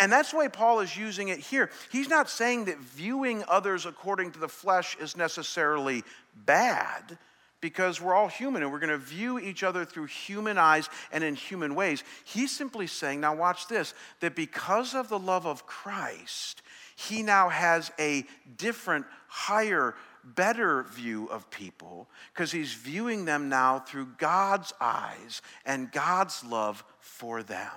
And 0.00 0.12
that's 0.12 0.32
why 0.32 0.46
Paul 0.46 0.78
is 0.78 0.96
using 0.96 1.26
it 1.26 1.40
here. 1.40 1.72
He's 1.90 2.08
not 2.08 2.30
saying 2.30 2.66
that 2.66 2.78
viewing 2.78 3.42
others 3.48 3.84
according 3.84 4.30
to 4.32 4.38
the 4.38 4.46
flesh 4.46 4.96
is 5.00 5.16
necessarily 5.16 6.04
bad 6.36 7.18
because 7.60 8.00
we're 8.00 8.14
all 8.14 8.28
human 8.28 8.62
and 8.62 8.70
we're 8.70 8.78
going 8.78 8.90
to 8.90 8.96
view 8.96 9.40
each 9.40 9.64
other 9.64 9.84
through 9.84 10.04
human 10.04 10.56
eyes 10.56 10.88
and 11.10 11.24
in 11.24 11.34
human 11.34 11.74
ways. 11.74 12.04
He's 12.24 12.56
simply 12.56 12.86
saying, 12.86 13.22
now 13.22 13.34
watch 13.34 13.66
this, 13.66 13.92
that 14.20 14.36
because 14.36 14.94
of 14.94 15.08
the 15.08 15.18
love 15.18 15.48
of 15.48 15.66
Christ, 15.66 16.62
he 16.94 17.24
now 17.24 17.48
has 17.48 17.90
a 17.98 18.24
different, 18.56 19.04
higher, 19.26 19.96
better 20.34 20.84
view 20.84 21.26
of 21.26 21.50
people 21.50 22.08
because 22.32 22.50
he's 22.52 22.72
viewing 22.72 23.24
them 23.24 23.48
now 23.48 23.78
through 23.78 24.08
God's 24.18 24.72
eyes 24.80 25.42
and 25.64 25.90
God's 25.92 26.44
love 26.44 26.84
for 27.00 27.42
them. 27.42 27.70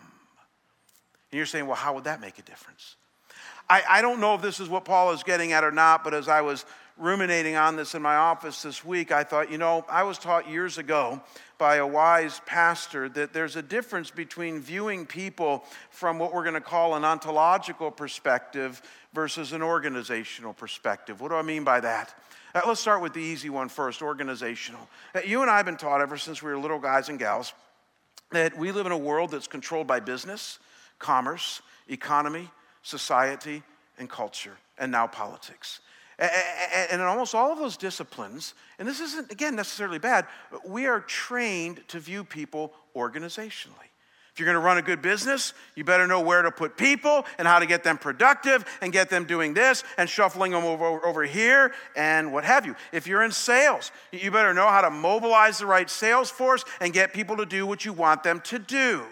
And 1.32 1.38
you're 1.38 1.46
saying, 1.46 1.68
well, 1.68 1.76
how 1.76 1.94
would 1.94 2.06
that 2.06 2.22
make 2.22 2.40
a 2.40 2.42
difference? 2.42 2.96
I, 3.70 3.84
I 3.88 4.02
don't 4.02 4.20
know 4.20 4.34
if 4.34 4.42
this 4.42 4.60
is 4.60 4.68
what 4.68 4.84
Paul 4.84 5.12
is 5.12 5.22
getting 5.24 5.52
at 5.54 5.64
or 5.64 5.72
not, 5.72 6.04
but 6.04 6.14
as 6.14 6.28
I 6.28 6.42
was 6.42 6.66
ruminating 6.98 7.56
on 7.56 7.76
this 7.76 7.96
in 7.96 8.02
my 8.02 8.16
office 8.16 8.62
this 8.62 8.84
week, 8.84 9.12
I 9.12 9.24
thought, 9.24 9.52
you 9.52 9.58
know, 9.58 9.86
I 9.88 10.04
was 10.04 10.18
taught 10.18 10.50
years 10.50 10.78
ago 10.78 11.22
by 11.58 11.76
a 11.76 11.88
wise 11.88 12.42
pastor 12.46 13.08
that 13.10 13.32
there's 13.32 13.56
a 13.56 13.62
difference 13.62 14.12
between 14.12 14.60
viewing 14.60 15.06
people 15.06 15.64
from 15.92 16.20
what 16.20 16.34
we're 16.34 16.44
going 16.44 16.56
to 16.56 16.62
call 16.62 16.96
an 16.96 17.06
ontological 17.06 17.90
perspective 17.92 18.82
versus 19.14 19.54
an 19.54 19.62
organizational 19.62 20.54
perspective. 20.54 21.22
What 21.22 21.30
do 21.30 21.36
I 21.36 21.42
mean 21.42 21.64
by 21.64 21.80
that? 21.80 22.14
Uh, 22.56 22.62
let's 22.66 22.80
start 22.80 23.02
with 23.02 23.14
the 23.14 23.22
easy 23.22 23.50
one 23.50 23.70
first 23.70 24.02
organizational. 24.02 24.88
Uh, 25.14 25.20
you 25.26 25.42
and 25.42 25.52
I 25.52 25.58
have 25.58 25.66
been 25.66 25.78
taught 25.78 26.02
ever 26.02 26.18
since 26.18 26.42
we 26.42 26.50
were 26.50 26.58
little 26.58 26.80
guys 26.80 27.10
and 27.10 27.20
gals 27.20 27.54
that 28.32 28.58
we 28.58 28.72
live 28.72 28.86
in 28.86 28.92
a 28.92 28.98
world 28.98 29.32
that's 29.32 29.48
controlled 29.48 29.86
by 29.86 30.00
business, 30.00 30.60
commerce, 30.98 31.62
economy, 31.88 32.50
society, 32.82 33.62
and 34.00 34.10
culture, 34.10 34.58
and 34.78 34.92
now 34.92 35.06
politics. 35.06 35.82
And 36.18 37.00
in 37.00 37.02
almost 37.02 37.34
all 37.34 37.52
of 37.52 37.60
those 37.60 37.78
disciplines, 37.78 38.54
and 38.78 38.88
this 38.88 39.00
isn't, 39.00 39.32
again, 39.32 39.56
necessarily 39.56 40.00
bad, 40.00 40.26
we 40.66 40.86
are 40.86 41.00
trained 41.00 41.88
to 41.90 42.00
view 42.00 42.24
people 42.24 42.74
organizationally. 42.96 43.89
If 44.40 44.46
you're 44.46 44.54
going 44.54 44.64
to 44.64 44.66
run 44.66 44.78
a 44.78 44.82
good 44.82 45.02
business, 45.02 45.54
you 45.76 45.84
better 45.84 46.08
know 46.08 46.22
where 46.22 46.42
to 46.42 46.50
put 46.50 46.78
people 46.78 47.26
and 47.38 47.46
how 47.46 47.60
to 47.60 47.66
get 47.66 47.84
them 47.84 47.98
productive 47.98 48.64
and 48.80 48.94
get 48.94 49.10
them 49.10 49.26
doing 49.26 49.54
this 49.54 49.84
and 49.98 50.10
shuffling 50.10 50.54
them 50.54 50.64
over, 50.64 51.06
over 51.06 51.24
here 51.24 51.74
and 51.98 52.32
what 52.32 52.46
have 52.46 52.66
you. 52.66 52.74
If 52.94 53.06
you're 53.06 53.22
in 53.24 53.34
sales, 53.34 53.92
you 54.14 54.32
better 54.32 54.54
know 54.54 54.70
how 54.70 54.80
to 54.80 54.90
mobilize 54.90 55.58
the 55.58 55.66
right 55.66 55.90
sales 55.90 56.32
force 56.32 56.64
and 56.80 56.94
get 56.94 57.14
people 57.14 57.36
to 57.36 57.46
do 57.46 57.68
what 57.68 57.84
you 57.84 57.92
want 57.92 58.24
them 58.24 58.40
to 58.46 58.60
do. 58.60 59.04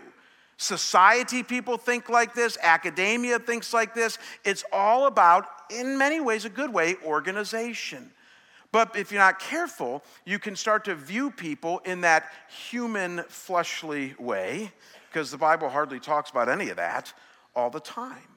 Society 0.56 1.44
people 1.44 1.78
think 1.78 2.08
like 2.08 2.34
this, 2.34 2.58
academia 2.64 3.38
thinks 3.38 3.74
like 3.74 3.94
this. 3.94 4.18
It's 4.46 4.64
all 4.72 5.08
about, 5.08 5.46
in 5.70 5.98
many 5.98 6.22
ways, 6.22 6.46
a 6.46 6.50
good 6.50 6.74
way, 6.74 6.96
organization. 7.06 8.12
But 8.72 8.96
if 8.96 9.12
you're 9.12 9.22
not 9.22 9.40
careful, 9.40 10.04
you 10.26 10.40
can 10.40 10.56
start 10.56 10.86
to 10.86 10.96
view 10.96 11.32
people 11.32 11.80
in 11.80 12.02
that 12.02 12.32
human, 12.70 13.24
fleshly 13.28 14.16
way 14.18 14.72
because 15.18 15.32
the 15.32 15.38
Bible 15.40 15.68
hardly 15.68 16.00
talks 16.00 16.30
about 16.30 16.48
any 16.48 16.70
of 16.70 16.78
that 16.78 17.12
all 17.56 17.72
the 17.72 17.80
time. 17.80 18.30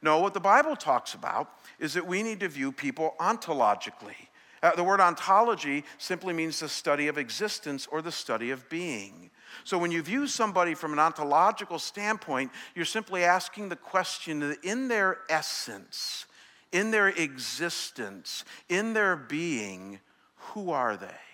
No, 0.00 0.20
what 0.20 0.32
the 0.32 0.40
Bible 0.40 0.74
talks 0.74 1.12
about 1.12 1.50
is 1.78 1.92
that 1.92 2.06
we 2.06 2.22
need 2.22 2.40
to 2.40 2.48
view 2.48 2.72
people 2.72 3.14
ontologically. 3.20 4.16
Uh, 4.62 4.74
the 4.74 4.82
word 4.82 4.98
ontology 4.98 5.84
simply 5.98 6.32
means 6.32 6.58
the 6.58 6.70
study 6.70 7.08
of 7.08 7.18
existence 7.18 7.86
or 7.92 8.00
the 8.00 8.10
study 8.10 8.50
of 8.50 8.66
being. 8.70 9.30
So 9.64 9.76
when 9.76 9.90
you 9.90 10.00
view 10.00 10.26
somebody 10.26 10.72
from 10.72 10.94
an 10.94 10.98
ontological 10.98 11.78
standpoint, 11.78 12.50
you're 12.74 12.86
simply 12.86 13.24
asking 13.24 13.68
the 13.68 13.76
question 13.76 14.56
in 14.62 14.88
their 14.88 15.18
essence, 15.28 16.24
in 16.72 16.92
their 16.92 17.08
existence, 17.08 18.46
in 18.70 18.94
their 18.94 19.16
being, 19.16 20.00
who 20.36 20.70
are 20.70 20.96
they? 20.96 21.31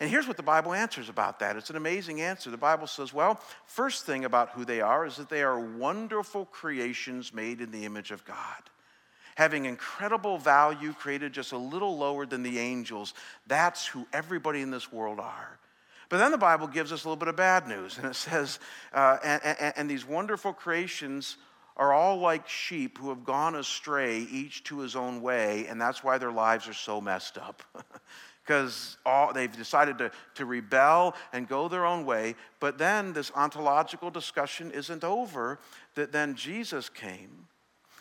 And 0.00 0.08
here's 0.08 0.26
what 0.26 0.38
the 0.38 0.42
Bible 0.42 0.72
answers 0.72 1.10
about 1.10 1.40
that. 1.40 1.56
It's 1.56 1.68
an 1.68 1.76
amazing 1.76 2.22
answer. 2.22 2.50
The 2.50 2.56
Bible 2.56 2.86
says, 2.86 3.12
well, 3.12 3.38
first 3.66 4.06
thing 4.06 4.24
about 4.24 4.50
who 4.50 4.64
they 4.64 4.80
are 4.80 5.04
is 5.04 5.16
that 5.16 5.28
they 5.28 5.42
are 5.42 5.60
wonderful 5.60 6.46
creations 6.46 7.34
made 7.34 7.60
in 7.60 7.70
the 7.70 7.84
image 7.84 8.10
of 8.10 8.24
God. 8.24 8.36
Having 9.34 9.66
incredible 9.66 10.38
value, 10.38 10.94
created 10.94 11.34
just 11.34 11.52
a 11.52 11.58
little 11.58 11.98
lower 11.98 12.24
than 12.24 12.42
the 12.42 12.58
angels. 12.58 13.12
That's 13.46 13.86
who 13.86 14.06
everybody 14.12 14.62
in 14.62 14.70
this 14.70 14.90
world 14.90 15.20
are. 15.20 15.58
But 16.08 16.16
then 16.16 16.32
the 16.32 16.38
Bible 16.38 16.66
gives 16.66 16.92
us 16.92 17.04
a 17.04 17.08
little 17.08 17.16
bit 17.16 17.28
of 17.28 17.36
bad 17.36 17.68
news, 17.68 17.98
and 17.98 18.06
it 18.06 18.16
says, 18.16 18.58
uh, 18.92 19.18
and, 19.22 19.42
and, 19.44 19.74
and 19.76 19.90
these 19.90 20.04
wonderful 20.04 20.52
creations 20.52 21.36
are 21.76 21.92
all 21.92 22.18
like 22.18 22.48
sheep 22.48 22.98
who 22.98 23.10
have 23.10 23.24
gone 23.24 23.54
astray, 23.54 24.18
each 24.18 24.64
to 24.64 24.80
his 24.80 24.96
own 24.96 25.22
way, 25.22 25.66
and 25.68 25.80
that's 25.80 26.02
why 26.02 26.18
their 26.18 26.32
lives 26.32 26.66
are 26.68 26.74
so 26.74 27.00
messed 27.00 27.38
up. 27.38 27.62
because 28.44 28.96
they've 29.34 29.54
decided 29.54 29.98
to, 29.98 30.10
to 30.34 30.44
rebel 30.44 31.14
and 31.32 31.46
go 31.48 31.68
their 31.68 31.86
own 31.86 32.04
way. 32.04 32.34
But 32.58 32.78
then 32.78 33.12
this 33.12 33.30
ontological 33.34 34.10
discussion 34.10 34.70
isn't 34.70 35.04
over, 35.04 35.58
that 35.94 36.12
then 36.12 36.34
Jesus 36.34 36.88
came, 36.88 37.46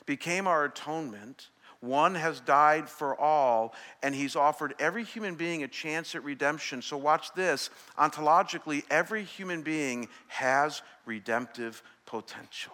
became 0.06 0.47
our 0.47 0.65
atonement. 0.65 1.49
One 1.82 2.15
has 2.15 2.41
died 2.41 2.89
for 2.89 3.19
all, 3.19 3.73
and 4.04 4.13
he's 4.13 4.36
offered 4.36 4.75
every 4.80 5.04
human 5.04 5.36
being 5.36 5.63
a 5.63 5.67
chance 5.67 6.13
at 6.13 6.23
redemption. 6.23 6.82
So, 6.82 6.97
watch 6.97 7.34
this. 7.36 7.69
Ontologically, 7.97 8.84
every 8.89 9.23
human 9.23 9.62
being 9.62 10.10
has 10.28 10.82
redemptive 11.06 11.82
potential. 12.06 12.73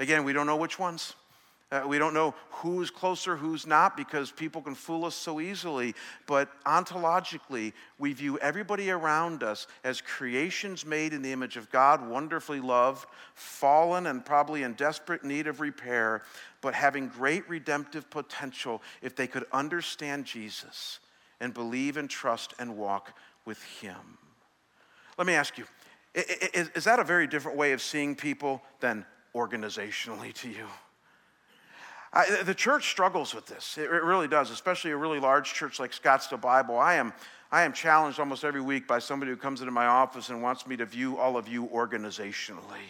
Again, 0.00 0.24
we 0.24 0.32
don't 0.32 0.46
know 0.46 0.56
which 0.56 0.78
ones. 0.78 1.14
Uh, 1.70 1.82
we 1.86 1.98
don't 1.98 2.14
know 2.14 2.34
who's 2.48 2.90
closer, 2.90 3.36
who's 3.36 3.66
not, 3.66 3.94
because 3.94 4.30
people 4.30 4.62
can 4.62 4.74
fool 4.74 5.04
us 5.04 5.14
so 5.14 5.38
easily. 5.38 5.94
But 6.26 6.48
ontologically, 6.64 7.74
we 7.98 8.14
view 8.14 8.38
everybody 8.38 8.90
around 8.90 9.42
us 9.42 9.66
as 9.84 10.00
creations 10.00 10.86
made 10.86 11.12
in 11.12 11.20
the 11.20 11.30
image 11.30 11.58
of 11.58 11.70
God, 11.70 12.08
wonderfully 12.08 12.60
loved, 12.60 13.06
fallen, 13.34 14.06
and 14.06 14.24
probably 14.24 14.62
in 14.62 14.72
desperate 14.74 15.24
need 15.24 15.46
of 15.46 15.60
repair, 15.60 16.22
but 16.62 16.72
having 16.72 17.08
great 17.08 17.46
redemptive 17.50 18.08
potential 18.08 18.80
if 19.02 19.14
they 19.14 19.26
could 19.26 19.44
understand 19.52 20.24
Jesus 20.24 21.00
and 21.38 21.52
believe 21.52 21.98
and 21.98 22.08
trust 22.08 22.54
and 22.58 22.78
walk 22.78 23.14
with 23.44 23.62
Him. 23.62 24.16
Let 25.18 25.26
me 25.26 25.34
ask 25.34 25.58
you 25.58 25.64
is, 26.14 26.70
is 26.74 26.84
that 26.84 26.98
a 26.98 27.04
very 27.04 27.26
different 27.26 27.58
way 27.58 27.72
of 27.72 27.82
seeing 27.82 28.16
people 28.16 28.62
than 28.80 29.04
organizationally 29.34 30.32
to 30.32 30.48
you? 30.48 30.66
I, 32.12 32.42
the 32.42 32.54
church 32.54 32.90
struggles 32.90 33.34
with 33.34 33.46
this. 33.46 33.76
It, 33.76 33.84
it 33.84 34.02
really 34.02 34.28
does, 34.28 34.50
especially 34.50 34.92
a 34.92 34.96
really 34.96 35.20
large 35.20 35.52
church 35.52 35.78
like 35.78 35.92
Scottsdale 35.92 36.40
Bible. 36.40 36.78
I 36.78 36.94
am, 36.94 37.12
I 37.52 37.62
am 37.62 37.72
challenged 37.72 38.18
almost 38.18 38.44
every 38.44 38.60
week 38.60 38.86
by 38.86 38.98
somebody 38.98 39.30
who 39.30 39.36
comes 39.36 39.60
into 39.60 39.72
my 39.72 39.86
office 39.86 40.30
and 40.30 40.42
wants 40.42 40.66
me 40.66 40.76
to 40.76 40.86
view 40.86 41.18
all 41.18 41.36
of 41.36 41.48
you 41.48 41.66
organizationally. 41.66 42.86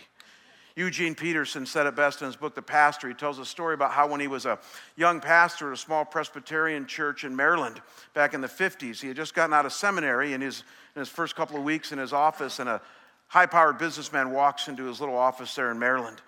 Eugene 0.77 1.17
Peterson 1.17 1.67
said 1.67 1.87
it 1.89 1.97
best 1.97 2.23
in 2.23 2.27
his 2.27 2.37
book, 2.37 2.55
The 2.55 2.63
Pastor. 2.63 3.09
He 3.09 3.15
tells 3.15 3.41
a 3.41 3.45
story 3.45 3.75
about 3.75 3.91
how 3.91 4.07
when 4.07 4.21
he 4.21 4.29
was 4.29 4.47
a 4.47 4.61
young 4.97 5.21
pastor 5.21 5.69
at 5.69 5.75
a 5.75 5.77
small 5.77 6.05
Presbyterian 6.05 6.87
church 6.87 7.25
in 7.25 7.35
Maryland 7.35 7.83
back 8.15 8.33
in 8.33 8.41
the 8.41 8.47
50s, 8.47 9.01
he 9.01 9.09
had 9.09 9.17
just 9.17 9.35
gotten 9.35 9.53
out 9.53 9.67
of 9.67 9.73
seminary 9.73 10.35
in 10.35 10.41
his, 10.41 10.63
in 10.95 11.01
his 11.01 11.09
first 11.09 11.35
couple 11.35 11.57
of 11.57 11.65
weeks 11.65 11.91
in 11.91 11.99
his 11.99 12.13
office, 12.13 12.61
and 12.61 12.69
a 12.69 12.81
high 13.27 13.47
powered 13.47 13.79
businessman 13.79 14.31
walks 14.31 14.69
into 14.69 14.85
his 14.85 15.01
little 15.01 15.17
office 15.17 15.53
there 15.57 15.73
in 15.73 15.81
Maryland 15.81 16.23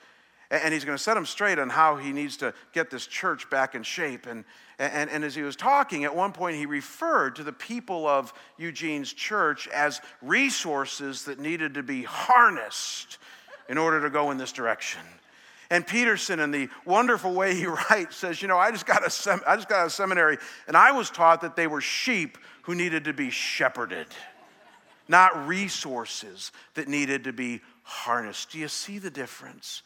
and 0.51 0.75
he's 0.75 0.85
going 0.85 0.99
to 0.99 1.03
set 1.03 1.17
him 1.17 1.27
straight 1.27 1.59
on 1.59 1.69
how 1.69 1.97
he 1.97 2.13
needs 2.13 2.37
to 2.39 2.53
get 2.73 2.91
this 2.91 3.07
church 3.07 3.49
back 3.51 3.75
in 3.75 3.85
shape. 3.85 4.27
And, 4.27 4.45
and, 4.79 5.09
and 5.09 5.25
as 5.25 5.35
he 5.35 5.43
was 5.43 5.55
talking, 5.55 6.05
at 6.05 6.15
one 6.15 6.33
point 6.33 6.57
he 6.57 6.67
referred 6.67 7.37
to 7.37 7.45
the 7.45 7.53
people 7.53 8.07
of 8.07 8.33
Eugene's 8.59 9.13
church 9.13 9.69
as 9.69 10.01
resources 10.21 11.25
that 11.25 11.39
needed 11.39 11.75
to 11.75 11.85
be 11.85 12.03
harnessed 12.03 13.19
in 13.69 13.79
order 13.79 14.01
to 14.03 14.11
go 14.11 14.33
in 14.33 14.39
this 14.39 14.51
direction. 14.51 15.03
And 15.71 15.87
Peterson, 15.87 16.41
in 16.41 16.51
the 16.51 16.69
wonderful 16.85 17.33
way 17.33 17.55
he 17.55 17.67
writes, 17.91 18.17
says, 18.17 18.43
You 18.43 18.49
know, 18.49 18.59
I 18.59 18.73
just, 18.73 18.87
got 18.87 19.07
a 19.07 19.11
sem- 19.11 19.43
I 19.47 19.55
just 19.55 19.69
got 19.69 19.87
a 19.87 19.91
seminary, 19.91 20.39
and 20.67 20.77
I 20.77 20.91
was 20.91 21.11
taught 21.11 21.43
that 21.43 21.55
they 21.55 21.69
were 21.69 21.81
sheep 21.81 22.37
who 22.63 22.75
needed 22.75 23.05
to 23.05 23.13
be 23.13 23.31
shepherded, 23.31 24.09
not 25.07 25.47
resources 25.47 26.51
that 26.75 26.89
needed 26.89 27.25
to 27.25 27.33
be 27.33 27.61
harnessed. 27.85 28.51
Do 28.51 28.59
you 28.59 28.67
see 28.67 28.99
the 28.99 29.11
difference? 29.11 29.83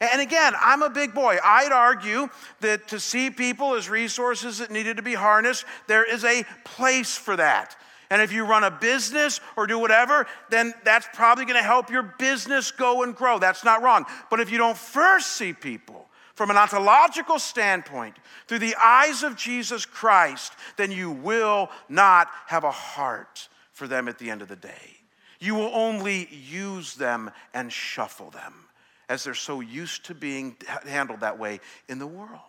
And 0.00 0.20
again, 0.20 0.54
I'm 0.60 0.82
a 0.82 0.90
big 0.90 1.12
boy. 1.12 1.38
I'd 1.42 1.72
argue 1.72 2.28
that 2.60 2.88
to 2.88 3.00
see 3.00 3.30
people 3.30 3.74
as 3.74 3.88
resources 3.88 4.58
that 4.58 4.70
needed 4.70 4.96
to 4.96 5.02
be 5.02 5.14
harnessed, 5.14 5.64
there 5.88 6.04
is 6.04 6.24
a 6.24 6.44
place 6.64 7.16
for 7.16 7.36
that. 7.36 7.76
And 8.10 8.22
if 8.22 8.32
you 8.32 8.44
run 8.44 8.64
a 8.64 8.70
business 8.70 9.40
or 9.56 9.66
do 9.66 9.78
whatever, 9.78 10.26
then 10.50 10.72
that's 10.84 11.06
probably 11.12 11.44
going 11.44 11.56
to 11.56 11.62
help 11.62 11.90
your 11.90 12.14
business 12.18 12.70
go 12.70 13.02
and 13.02 13.14
grow. 13.14 13.38
That's 13.38 13.64
not 13.64 13.82
wrong. 13.82 14.06
But 14.30 14.40
if 14.40 14.50
you 14.50 14.56
don't 14.56 14.78
first 14.78 15.32
see 15.32 15.52
people 15.52 16.06
from 16.34 16.50
an 16.50 16.56
ontological 16.56 17.38
standpoint 17.38 18.16
through 18.46 18.60
the 18.60 18.76
eyes 18.76 19.24
of 19.24 19.36
Jesus 19.36 19.84
Christ, 19.84 20.52
then 20.76 20.92
you 20.92 21.10
will 21.10 21.68
not 21.88 22.28
have 22.46 22.64
a 22.64 22.70
heart 22.70 23.48
for 23.72 23.88
them 23.88 24.08
at 24.08 24.18
the 24.18 24.30
end 24.30 24.42
of 24.42 24.48
the 24.48 24.56
day. 24.56 24.96
You 25.40 25.56
will 25.56 25.70
only 25.74 26.28
use 26.32 26.94
them 26.94 27.30
and 27.52 27.72
shuffle 27.72 28.30
them 28.30 28.67
as 29.08 29.24
they're 29.24 29.34
so 29.34 29.60
used 29.60 30.04
to 30.06 30.14
being 30.14 30.56
handled 30.86 31.20
that 31.20 31.38
way 31.38 31.60
in 31.88 31.98
the 31.98 32.06
world. 32.06 32.40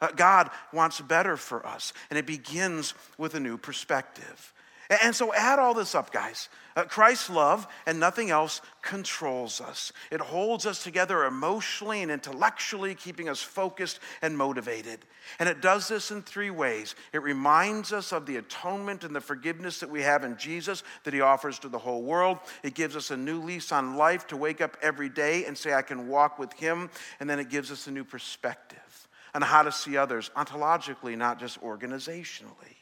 Uh, 0.00 0.08
God 0.16 0.50
wants 0.72 1.00
better 1.00 1.36
for 1.36 1.66
us, 1.66 1.92
and 2.08 2.18
it 2.18 2.26
begins 2.26 2.94
with 3.18 3.34
a 3.34 3.40
new 3.40 3.58
perspective. 3.58 4.52
And 4.90 5.14
so 5.14 5.32
add 5.32 5.60
all 5.60 5.72
this 5.72 5.94
up, 5.94 6.12
guys. 6.12 6.48
Uh, 6.74 6.82
Christ's 6.84 7.30
love 7.30 7.68
and 7.86 8.00
nothing 8.00 8.30
else 8.30 8.60
controls 8.82 9.60
us. 9.60 9.92
It 10.10 10.20
holds 10.20 10.66
us 10.66 10.82
together 10.82 11.24
emotionally 11.24 12.02
and 12.02 12.10
intellectually, 12.10 12.96
keeping 12.96 13.28
us 13.28 13.40
focused 13.40 14.00
and 14.20 14.36
motivated. 14.36 14.98
And 15.38 15.48
it 15.48 15.60
does 15.60 15.86
this 15.86 16.10
in 16.10 16.22
three 16.22 16.50
ways 16.50 16.96
it 17.12 17.22
reminds 17.22 17.92
us 17.92 18.12
of 18.12 18.26
the 18.26 18.36
atonement 18.36 19.04
and 19.04 19.14
the 19.14 19.20
forgiveness 19.20 19.78
that 19.78 19.90
we 19.90 20.02
have 20.02 20.24
in 20.24 20.36
Jesus 20.36 20.82
that 21.04 21.14
He 21.14 21.20
offers 21.20 21.60
to 21.60 21.68
the 21.68 21.78
whole 21.78 22.02
world. 22.02 22.38
It 22.64 22.74
gives 22.74 22.96
us 22.96 23.12
a 23.12 23.16
new 23.16 23.40
lease 23.40 23.70
on 23.70 23.96
life 23.96 24.26
to 24.28 24.36
wake 24.36 24.60
up 24.60 24.76
every 24.82 25.08
day 25.08 25.44
and 25.44 25.56
say, 25.56 25.72
I 25.72 25.82
can 25.82 26.08
walk 26.08 26.38
with 26.38 26.52
Him. 26.54 26.90
And 27.20 27.30
then 27.30 27.38
it 27.38 27.48
gives 27.48 27.70
us 27.70 27.86
a 27.86 27.92
new 27.92 28.04
perspective 28.04 29.08
on 29.34 29.42
how 29.42 29.62
to 29.62 29.70
see 29.70 29.96
others 29.96 30.32
ontologically, 30.36 31.16
not 31.16 31.38
just 31.38 31.60
organizationally. 31.62 32.79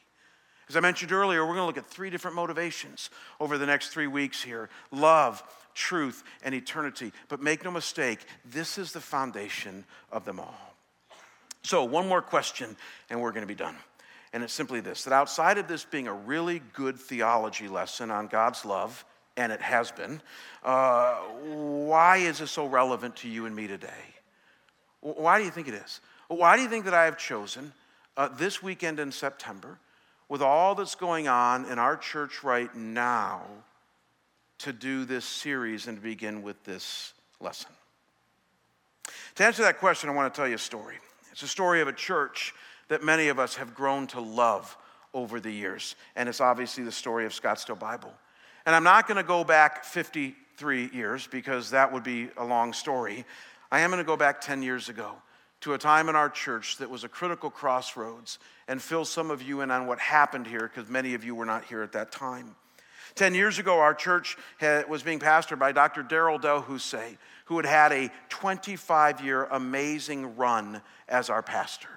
As 0.69 0.75
I 0.75 0.81
mentioned 0.81 1.11
earlier, 1.11 1.41
we're 1.41 1.55
going 1.55 1.63
to 1.63 1.65
look 1.65 1.77
at 1.79 1.87
three 1.87 2.11
different 2.11 2.35
motivations 2.35 3.09
over 3.39 3.57
the 3.57 3.65
next 3.65 3.89
three 3.89 4.05
weeks 4.05 4.43
here 4.43 4.69
love, 4.91 5.43
truth, 5.73 6.23
and 6.43 6.53
eternity. 6.53 7.11
But 7.27 7.41
make 7.41 7.63
no 7.63 7.71
mistake, 7.71 8.19
this 8.45 8.77
is 8.77 8.91
the 8.91 9.01
foundation 9.01 9.83
of 10.11 10.25
them 10.25 10.39
all. 10.39 10.75
So, 11.63 11.83
one 11.83 12.07
more 12.07 12.21
question, 12.21 12.77
and 13.09 13.19
we're 13.19 13.31
going 13.31 13.41
to 13.41 13.47
be 13.47 13.55
done. 13.55 13.75
And 14.31 14.43
it's 14.43 14.53
simply 14.53 14.79
this 14.79 15.03
that 15.05 15.13
outside 15.13 15.57
of 15.57 15.67
this 15.67 15.85
being 15.85 16.07
a 16.07 16.13
really 16.13 16.61
good 16.73 16.99
theology 16.99 17.67
lesson 17.67 18.11
on 18.11 18.27
God's 18.27 18.63
love, 18.63 19.03
and 19.37 19.51
it 19.51 19.61
has 19.61 19.91
been, 19.91 20.21
uh, 20.63 21.15
why 21.15 22.17
is 22.17 22.37
this 22.37 22.51
so 22.51 22.67
relevant 22.67 23.15
to 23.17 23.27
you 23.27 23.47
and 23.47 23.55
me 23.55 23.65
today? 23.65 23.89
Why 25.01 25.39
do 25.39 25.45
you 25.45 25.51
think 25.51 25.67
it 25.67 25.73
is? 25.73 25.99
Why 26.27 26.57
do 26.57 26.61
you 26.61 26.69
think 26.69 26.85
that 26.85 26.93
I 26.93 27.05
have 27.05 27.17
chosen 27.17 27.73
uh, 28.15 28.27
this 28.27 28.61
weekend 28.61 28.99
in 28.99 29.11
September? 29.11 29.79
With 30.29 30.43
all 30.43 30.75
that's 30.75 30.95
going 30.95 31.27
on 31.27 31.65
in 31.65 31.79
our 31.79 31.97
church 31.97 32.43
right 32.43 32.73
now 32.75 33.41
to 34.59 34.71
do 34.71 35.03
this 35.03 35.25
series 35.25 35.87
and 35.87 35.97
to 35.97 36.03
begin 36.03 36.43
with 36.43 36.63
this 36.63 37.13
lesson. 37.41 37.71
To 39.35 39.43
answer 39.43 39.63
that 39.63 39.79
question, 39.79 40.09
I 40.09 40.13
want 40.13 40.31
to 40.33 40.37
tell 40.37 40.47
you 40.47 40.55
a 40.55 40.59
story. 40.59 40.95
It's 41.31 41.43
a 41.43 41.47
story 41.47 41.81
of 41.81 41.87
a 41.87 41.93
church 41.93 42.53
that 42.89 43.03
many 43.03 43.29
of 43.29 43.39
us 43.39 43.55
have 43.55 43.73
grown 43.73 44.07
to 44.07 44.21
love 44.21 44.77
over 45.13 45.39
the 45.39 45.51
years, 45.51 45.95
and 46.15 46.29
it's 46.29 46.41
obviously 46.41 46.83
the 46.83 46.91
story 46.91 47.25
of 47.25 47.31
Scottsdale 47.31 47.79
Bible. 47.79 48.13
And 48.65 48.75
I'm 48.75 48.83
not 48.83 49.07
going 49.07 49.17
to 49.17 49.23
go 49.23 49.43
back 49.43 49.83
53 49.83 50.89
years 50.93 51.25
because 51.25 51.71
that 51.71 51.91
would 51.91 52.03
be 52.03 52.29
a 52.37 52.43
long 52.43 52.73
story. 52.73 53.25
I 53.71 53.79
am 53.79 53.89
going 53.89 54.03
to 54.03 54.07
go 54.07 54.17
back 54.17 54.41
10 54.41 54.61
years 54.61 54.89
ago 54.89 55.15
to 55.61 55.73
a 55.73 55.77
time 55.77 56.09
in 56.09 56.15
our 56.15 56.29
church 56.29 56.77
that 56.77 56.89
was 56.89 57.03
a 57.03 57.09
critical 57.09 57.49
crossroads 57.49 58.39
and 58.67 58.81
fill 58.81 59.05
some 59.05 59.31
of 59.31 59.41
you 59.41 59.61
in 59.61 59.71
on 59.71 59.87
what 59.87 59.99
happened 59.99 60.47
here 60.47 60.71
because 60.73 60.89
many 60.89 61.13
of 61.13 61.23
you 61.23 61.35
were 61.35 61.45
not 61.45 61.65
here 61.65 61.81
at 61.81 61.91
that 61.91 62.11
time. 62.11 62.55
Ten 63.15 63.33
years 63.33 63.59
ago, 63.59 63.79
our 63.79 63.93
church 63.93 64.37
had, 64.59 64.87
was 64.87 65.03
being 65.03 65.19
pastored 65.19 65.59
by 65.59 65.71
Dr. 65.71 66.03
Darryl 66.03 66.39
Del 66.41 66.61
who 66.61 67.57
had 67.57 67.65
had 67.65 67.91
a 67.91 68.11
25 68.29 69.21
year 69.21 69.45
amazing 69.45 70.37
run 70.37 70.81
as 71.07 71.29
our 71.29 71.41
pastor. 71.41 71.89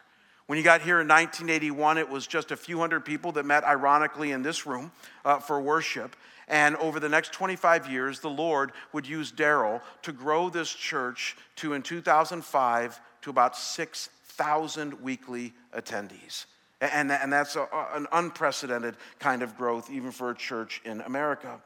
When 0.47 0.57
he 0.57 0.63
got 0.63 0.83
here 0.83 1.01
in 1.01 1.09
1981, 1.09 1.99
it 1.99 2.09
was 2.09 2.27
just 2.27 2.51
a 2.51 2.57
few 2.57 2.79
hundred 2.79 3.05
people 3.05 3.33
that 3.33 3.47
met, 3.47 3.65
ironically, 3.65 4.33
in 4.33 4.43
this 4.43 4.67
room 4.67 4.91
uh, 5.25 5.39
for 5.39 5.61
worship. 5.61 6.17
And 6.49 6.77
over 6.77 6.99
the 6.99 7.09
next 7.09 7.33
25 7.33 7.91
years, 7.91 8.21
the 8.21 8.29
Lord 8.29 8.73
would 8.93 9.07
use 9.07 9.31
Darryl 9.31 9.81
to 10.03 10.13
grow 10.13 10.51
this 10.51 10.71
church 10.71 11.37
to, 11.57 11.75
in 11.75 11.83
2005, 11.83 13.01
to 13.23 13.31
about 13.31 13.57
6,000 13.57 15.01
weekly 15.03 15.53
attendees. 15.75 16.47
And, 16.81 17.13
and 17.13 17.33
that's 17.33 17.57
a, 17.57 17.67
an 17.95 18.07
unprecedented 18.13 18.97
kind 19.19 19.43
of 19.43 19.57
growth, 19.57 19.91
even 19.91 20.11
for 20.11 20.31
a 20.31 20.35
church 20.35 20.81
in 20.85 21.01
America. 21.03 21.61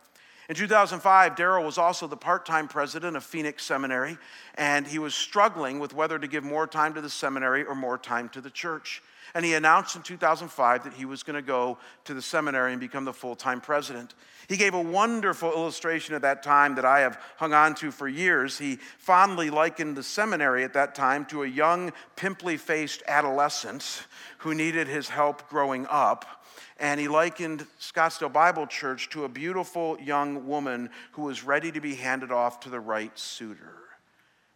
In 0.48 0.54
2005, 0.54 1.34
Darryl 1.34 1.64
was 1.64 1.76
also 1.76 2.06
the 2.06 2.16
part 2.16 2.46
time 2.46 2.68
president 2.68 3.16
of 3.16 3.24
Phoenix 3.24 3.64
Seminary, 3.64 4.16
and 4.54 4.86
he 4.86 4.98
was 4.98 5.14
struggling 5.14 5.80
with 5.80 5.92
whether 5.92 6.18
to 6.18 6.28
give 6.28 6.44
more 6.44 6.66
time 6.68 6.94
to 6.94 7.00
the 7.00 7.10
seminary 7.10 7.64
or 7.64 7.74
more 7.74 7.98
time 7.98 8.28
to 8.28 8.40
the 8.40 8.50
church. 8.50 9.02
And 9.36 9.44
he 9.44 9.52
announced 9.52 9.96
in 9.96 10.00
2005 10.00 10.84
that 10.84 10.94
he 10.94 11.04
was 11.04 11.22
going 11.22 11.36
to 11.36 11.42
go 11.42 11.76
to 12.04 12.14
the 12.14 12.22
seminary 12.22 12.72
and 12.72 12.80
become 12.80 13.04
the 13.04 13.12
full 13.12 13.36
time 13.36 13.60
president. 13.60 14.14
He 14.48 14.56
gave 14.56 14.72
a 14.72 14.80
wonderful 14.80 15.52
illustration 15.52 16.14
at 16.14 16.22
that 16.22 16.42
time 16.42 16.76
that 16.76 16.86
I 16.86 17.00
have 17.00 17.20
hung 17.36 17.52
on 17.52 17.74
to 17.74 17.90
for 17.90 18.08
years. 18.08 18.56
He 18.56 18.76
fondly 18.96 19.50
likened 19.50 19.94
the 19.94 20.02
seminary 20.02 20.64
at 20.64 20.72
that 20.72 20.94
time 20.94 21.26
to 21.26 21.42
a 21.42 21.46
young, 21.46 21.92
pimply 22.16 22.56
faced 22.56 23.02
adolescent 23.06 24.06
who 24.38 24.54
needed 24.54 24.88
his 24.88 25.10
help 25.10 25.50
growing 25.50 25.86
up. 25.90 26.42
And 26.80 26.98
he 26.98 27.06
likened 27.06 27.66
Scottsdale 27.78 28.32
Bible 28.32 28.66
Church 28.66 29.10
to 29.10 29.24
a 29.24 29.28
beautiful 29.28 30.00
young 30.00 30.48
woman 30.48 30.88
who 31.12 31.24
was 31.24 31.44
ready 31.44 31.70
to 31.72 31.80
be 31.82 31.94
handed 31.94 32.32
off 32.32 32.60
to 32.60 32.70
the 32.70 32.80
right 32.80 33.12
suitor. 33.18 33.74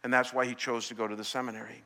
And 0.03 0.11
that's 0.11 0.33
why 0.33 0.47
he 0.47 0.55
chose 0.55 0.87
to 0.87 0.95
go 0.95 1.07
to 1.07 1.15
the 1.15 1.23
seminary. 1.23 1.83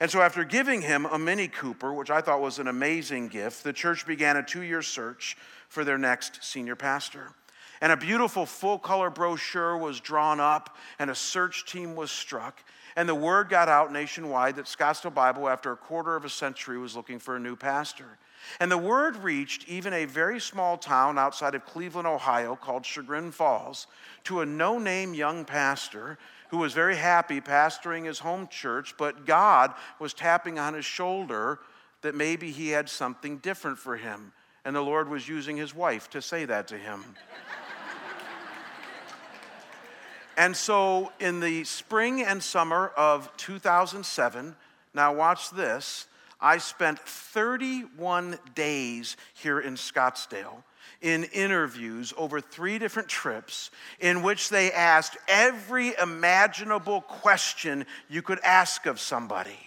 And 0.00 0.10
so, 0.10 0.20
after 0.20 0.44
giving 0.44 0.82
him 0.82 1.06
a 1.06 1.18
Mini 1.18 1.48
Cooper, 1.48 1.92
which 1.92 2.10
I 2.10 2.20
thought 2.20 2.40
was 2.40 2.58
an 2.58 2.68
amazing 2.68 3.28
gift, 3.28 3.64
the 3.64 3.72
church 3.72 4.06
began 4.06 4.36
a 4.36 4.42
two 4.42 4.62
year 4.62 4.82
search 4.82 5.36
for 5.68 5.84
their 5.84 5.98
next 5.98 6.44
senior 6.44 6.76
pastor. 6.76 7.32
And 7.80 7.92
a 7.92 7.96
beautiful 7.96 8.46
full 8.46 8.78
color 8.78 9.10
brochure 9.10 9.76
was 9.76 10.00
drawn 10.00 10.40
up, 10.40 10.76
and 10.98 11.10
a 11.10 11.14
search 11.14 11.64
team 11.64 11.94
was 11.96 12.10
struck. 12.10 12.62
And 12.96 13.08
the 13.08 13.14
word 13.14 13.48
got 13.48 13.68
out 13.68 13.92
nationwide 13.92 14.56
that 14.56 14.66
Scottsdale 14.66 15.14
Bible, 15.14 15.48
after 15.48 15.72
a 15.72 15.76
quarter 15.76 16.16
of 16.16 16.24
a 16.24 16.28
century, 16.28 16.78
was 16.78 16.96
looking 16.96 17.18
for 17.18 17.36
a 17.36 17.40
new 17.40 17.54
pastor. 17.54 18.18
And 18.60 18.70
the 18.70 18.78
word 18.78 19.16
reached 19.16 19.68
even 19.68 19.92
a 19.92 20.04
very 20.04 20.40
small 20.40 20.76
town 20.76 21.18
outside 21.18 21.54
of 21.54 21.64
Cleveland, 21.64 22.08
Ohio, 22.08 22.56
called 22.56 22.84
Chagrin 22.84 23.30
Falls, 23.30 23.86
to 24.24 24.40
a 24.40 24.46
no 24.46 24.78
name 24.78 25.14
young 25.14 25.44
pastor 25.44 26.18
who 26.48 26.58
was 26.58 26.72
very 26.72 26.96
happy 26.96 27.40
pastoring 27.40 28.06
his 28.06 28.18
home 28.18 28.48
church, 28.48 28.94
but 28.96 29.26
God 29.26 29.74
was 29.98 30.14
tapping 30.14 30.58
on 30.58 30.74
his 30.74 30.84
shoulder 30.84 31.60
that 32.02 32.14
maybe 32.14 32.50
he 32.50 32.70
had 32.70 32.88
something 32.88 33.38
different 33.38 33.78
for 33.78 33.96
him. 33.96 34.32
And 34.64 34.74
the 34.74 34.80
Lord 34.80 35.08
was 35.08 35.28
using 35.28 35.56
his 35.56 35.74
wife 35.74 36.10
to 36.10 36.22
say 36.22 36.44
that 36.44 36.68
to 36.68 36.78
him. 36.78 37.04
and 40.36 40.56
so 40.56 41.12
in 41.20 41.40
the 41.40 41.64
spring 41.64 42.22
and 42.22 42.42
summer 42.42 42.88
of 42.96 43.34
2007, 43.36 44.56
now 44.94 45.14
watch 45.14 45.50
this, 45.50 46.06
I 46.40 46.58
spent 46.58 46.98
31 47.00 48.38
days 48.54 49.16
here 49.34 49.60
in 49.60 49.74
Scottsdale 49.74 50.62
in 51.00 51.24
interviews 51.24 52.12
over 52.16 52.40
three 52.40 52.78
different 52.78 53.08
trips 53.08 53.70
in 54.00 54.22
which 54.22 54.48
they 54.48 54.72
asked 54.72 55.16
every 55.28 55.94
imaginable 56.00 57.00
question 57.02 57.86
you 58.08 58.22
could 58.22 58.40
ask 58.40 58.86
of 58.86 58.98
somebody. 58.98 59.58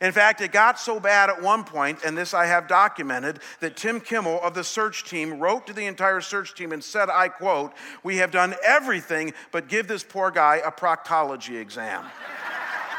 In 0.00 0.12
fact, 0.12 0.40
it 0.40 0.52
got 0.52 0.78
so 0.78 1.00
bad 1.00 1.28
at 1.28 1.42
one 1.42 1.64
point, 1.64 2.04
and 2.04 2.16
this 2.16 2.32
I 2.32 2.46
have 2.46 2.68
documented, 2.68 3.40
that 3.60 3.76
Tim 3.76 4.00
Kimmel 4.00 4.40
of 4.42 4.54
the 4.54 4.62
search 4.62 5.04
team 5.04 5.40
wrote 5.40 5.66
to 5.66 5.72
the 5.72 5.86
entire 5.86 6.20
search 6.20 6.54
team 6.54 6.70
and 6.70 6.82
said, 6.82 7.10
I 7.10 7.28
quote, 7.28 7.72
We 8.04 8.18
have 8.18 8.30
done 8.30 8.54
everything 8.64 9.34
but 9.50 9.68
give 9.68 9.88
this 9.88 10.04
poor 10.04 10.30
guy 10.30 10.60
a 10.64 10.70
proctology 10.70 11.60
exam. 11.60 12.04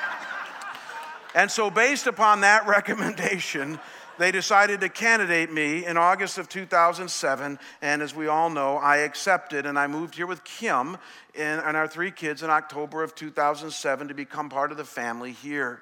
and 1.36 1.50
so, 1.50 1.70
based 1.70 2.06
upon 2.06 2.42
that 2.42 2.68
recommendation, 2.68 3.80
they 4.20 4.32
decided 4.32 4.82
to 4.82 4.90
candidate 4.90 5.52
me 5.52 5.86
in 5.86 5.96
August 5.96 6.38
of 6.38 6.50
2007. 6.50 7.58
And 7.82 8.02
as 8.02 8.14
we 8.14 8.28
all 8.28 8.50
know, 8.50 8.76
I 8.76 8.98
accepted 8.98 9.66
and 9.66 9.80
I 9.80 9.88
moved 9.88 10.14
here 10.14 10.28
with 10.28 10.44
Kim 10.44 10.98
and, 11.36 11.78
our 11.78 11.88
three 11.88 12.12
kids 12.12 12.44
in 12.44 12.50
October 12.50 13.02
of 13.02 13.16
2007 13.16 14.10
to 14.10 14.14
become 14.14 14.50
part 14.50 14.72
of 14.72 14.78
the 14.78 14.84
family 14.84 15.32
here. 15.32 15.80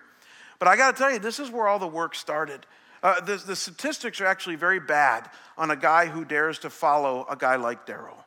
But 0.59 0.67
I 0.67 0.77
got 0.77 0.95
to 0.95 1.01
tell 1.01 1.11
you, 1.11 1.17
this 1.17 1.39
is 1.39 1.49
where 1.49 1.67
all 1.67 1.79
the 1.79 1.87
work 1.87 2.13
started. 2.13 2.65
Uh, 3.01 3.19
the, 3.21 3.37
the 3.37 3.55
statistics 3.55 4.21
are 4.21 4.27
actually 4.27 4.55
very 4.55 4.79
bad 4.79 5.29
on 5.57 5.71
a 5.71 5.75
guy 5.75 6.05
who 6.05 6.23
dares 6.23 6.59
to 6.59 6.69
follow 6.69 7.25
a 7.29 7.35
guy 7.35 7.55
like 7.55 7.87
Darryl. 7.87 8.17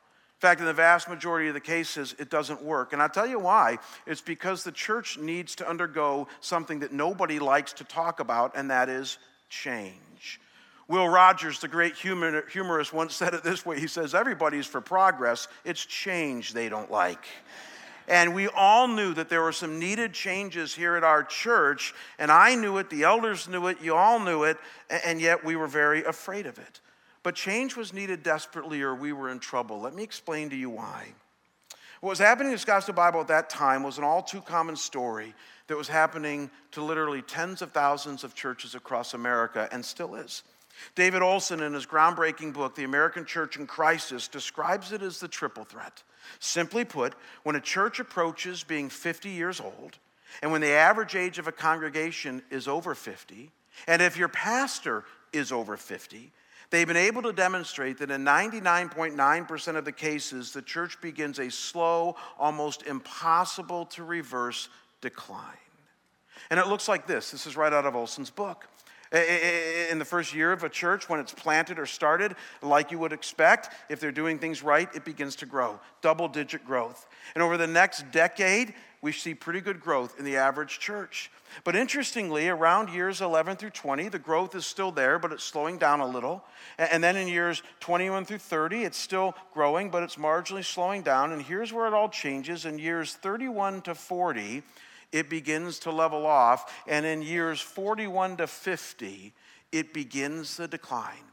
In 0.40 0.48
fact, 0.48 0.60
in 0.60 0.66
the 0.66 0.72
vast 0.72 1.08
majority 1.08 1.48
of 1.48 1.54
the 1.54 1.60
cases, 1.60 2.16
it 2.18 2.30
doesn't 2.30 2.62
work. 2.62 2.92
And 2.92 3.00
I'll 3.00 3.08
tell 3.08 3.26
you 3.26 3.38
why. 3.38 3.78
It's 4.06 4.22
because 4.22 4.64
the 4.64 4.72
church 4.72 5.18
needs 5.18 5.54
to 5.56 5.68
undergo 5.68 6.26
something 6.40 6.80
that 6.80 6.92
nobody 6.92 7.38
likes 7.38 7.74
to 7.74 7.84
talk 7.84 8.18
about, 8.18 8.56
and 8.56 8.70
that 8.70 8.88
is 8.88 9.18
change. 9.50 10.40
Will 10.88 11.08
Rogers, 11.08 11.60
the 11.60 11.68
great 11.68 11.94
humor, 11.94 12.44
humorist, 12.50 12.92
once 12.92 13.14
said 13.14 13.34
it 13.34 13.44
this 13.44 13.64
way 13.66 13.78
He 13.78 13.86
says, 13.86 14.14
Everybody's 14.14 14.66
for 14.66 14.80
progress, 14.80 15.46
it's 15.64 15.84
change 15.84 16.52
they 16.52 16.68
don't 16.68 16.90
like. 16.90 17.24
And 18.08 18.34
we 18.34 18.48
all 18.48 18.88
knew 18.88 19.14
that 19.14 19.28
there 19.28 19.42
were 19.42 19.52
some 19.52 19.78
needed 19.78 20.12
changes 20.12 20.74
here 20.74 20.96
at 20.96 21.04
our 21.04 21.22
church, 21.22 21.94
and 22.18 22.32
I 22.32 22.56
knew 22.56 22.78
it, 22.78 22.90
the 22.90 23.04
elders 23.04 23.46
knew 23.46 23.68
it, 23.68 23.80
you 23.80 23.94
all 23.94 24.18
knew 24.18 24.42
it, 24.42 24.56
and 25.04 25.20
yet 25.20 25.44
we 25.44 25.54
were 25.54 25.68
very 25.68 26.02
afraid 26.02 26.46
of 26.46 26.58
it. 26.58 26.80
But 27.22 27.36
change 27.36 27.76
was 27.76 27.92
needed 27.92 28.24
desperately, 28.24 28.82
or 28.82 28.96
we 28.96 29.12
were 29.12 29.28
in 29.28 29.38
trouble. 29.38 29.80
Let 29.80 29.94
me 29.94 30.02
explain 30.02 30.50
to 30.50 30.56
you 30.56 30.70
why. 30.70 31.12
What 32.00 32.10
was 32.10 32.18
happening 32.18 32.50
in 32.50 32.58
the 32.58 32.64
Scottsdale 32.64 32.96
Bible 32.96 33.20
at 33.20 33.28
that 33.28 33.50
time 33.50 33.82
was 33.82 33.98
an 33.98 34.04
all 34.04 34.22
too 34.22 34.40
common 34.40 34.74
story 34.74 35.34
that 35.70 35.76
was 35.76 35.86
happening 35.86 36.50
to 36.72 36.82
literally 36.82 37.22
tens 37.22 37.62
of 37.62 37.70
thousands 37.70 38.24
of 38.24 38.34
churches 38.34 38.74
across 38.74 39.14
America 39.14 39.68
and 39.70 39.84
still 39.84 40.16
is. 40.16 40.42
David 40.96 41.22
Olson, 41.22 41.62
in 41.62 41.74
his 41.74 41.86
groundbreaking 41.86 42.52
book, 42.52 42.74
The 42.74 42.82
American 42.82 43.24
Church 43.24 43.56
in 43.56 43.68
Crisis, 43.68 44.26
describes 44.26 44.90
it 44.90 45.00
as 45.00 45.20
the 45.20 45.28
triple 45.28 45.62
threat. 45.62 46.02
Simply 46.40 46.84
put, 46.84 47.14
when 47.44 47.54
a 47.54 47.60
church 47.60 48.00
approaches 48.00 48.64
being 48.64 48.88
50 48.88 49.28
years 49.28 49.60
old, 49.60 49.98
and 50.42 50.50
when 50.50 50.60
the 50.60 50.72
average 50.72 51.14
age 51.14 51.38
of 51.38 51.46
a 51.46 51.52
congregation 51.52 52.42
is 52.50 52.66
over 52.66 52.96
50, 52.96 53.52
and 53.86 54.02
if 54.02 54.16
your 54.16 54.28
pastor 54.28 55.04
is 55.32 55.52
over 55.52 55.76
50, 55.76 56.32
they've 56.70 56.88
been 56.88 56.96
able 56.96 57.22
to 57.22 57.32
demonstrate 57.32 57.98
that 57.98 58.10
in 58.10 58.24
99.9% 58.24 59.76
of 59.76 59.84
the 59.84 59.92
cases, 59.92 60.52
the 60.52 60.62
church 60.62 61.00
begins 61.00 61.38
a 61.38 61.48
slow, 61.48 62.16
almost 62.40 62.82
impossible 62.88 63.86
to 63.86 64.02
reverse 64.02 64.68
decline. 65.00 65.44
And 66.50 66.58
it 66.58 66.66
looks 66.66 66.88
like 66.88 67.06
this. 67.06 67.30
This 67.30 67.46
is 67.46 67.56
right 67.56 67.72
out 67.72 67.86
of 67.86 67.94
Olson's 67.94 68.30
book. 68.30 68.66
In 69.12 69.98
the 69.98 70.04
first 70.04 70.32
year 70.32 70.52
of 70.52 70.62
a 70.62 70.68
church, 70.68 71.08
when 71.08 71.18
it's 71.18 71.32
planted 71.32 71.80
or 71.80 71.86
started, 71.86 72.36
like 72.62 72.92
you 72.92 72.98
would 73.00 73.12
expect, 73.12 73.70
if 73.88 73.98
they're 73.98 74.12
doing 74.12 74.38
things 74.38 74.62
right, 74.62 74.88
it 74.94 75.04
begins 75.04 75.34
to 75.36 75.46
grow, 75.46 75.80
double 76.00 76.28
digit 76.28 76.64
growth. 76.64 77.08
And 77.34 77.42
over 77.42 77.56
the 77.56 77.66
next 77.66 78.12
decade, 78.12 78.72
we 79.02 79.10
see 79.10 79.34
pretty 79.34 79.60
good 79.60 79.80
growth 79.80 80.18
in 80.18 80.24
the 80.24 80.36
average 80.36 80.78
church. 80.78 81.30
But 81.64 81.74
interestingly, 81.74 82.48
around 82.48 82.90
years 82.90 83.20
11 83.20 83.56
through 83.56 83.70
20, 83.70 84.08
the 84.10 84.18
growth 84.18 84.54
is 84.54 84.64
still 84.64 84.92
there, 84.92 85.18
but 85.18 85.32
it's 85.32 85.42
slowing 85.42 85.78
down 85.78 85.98
a 85.98 86.06
little. 86.06 86.44
And 86.78 87.02
then 87.02 87.16
in 87.16 87.26
years 87.26 87.62
21 87.80 88.26
through 88.26 88.38
30, 88.38 88.84
it's 88.84 88.98
still 88.98 89.34
growing, 89.52 89.90
but 89.90 90.04
it's 90.04 90.16
marginally 90.16 90.64
slowing 90.64 91.02
down. 91.02 91.32
And 91.32 91.42
here's 91.42 91.72
where 91.72 91.88
it 91.88 91.94
all 91.94 92.08
changes 92.08 92.64
in 92.64 92.78
years 92.78 93.14
31 93.14 93.82
to 93.82 93.94
40 93.96 94.62
it 95.12 95.28
begins 95.30 95.78
to 95.80 95.90
level 95.90 96.26
off. 96.26 96.72
And 96.86 97.04
in 97.04 97.22
years 97.22 97.60
41 97.60 98.38
to 98.38 98.46
50, 98.46 99.32
it 99.72 99.92
begins 99.92 100.56
the 100.56 100.68
decline. 100.68 101.24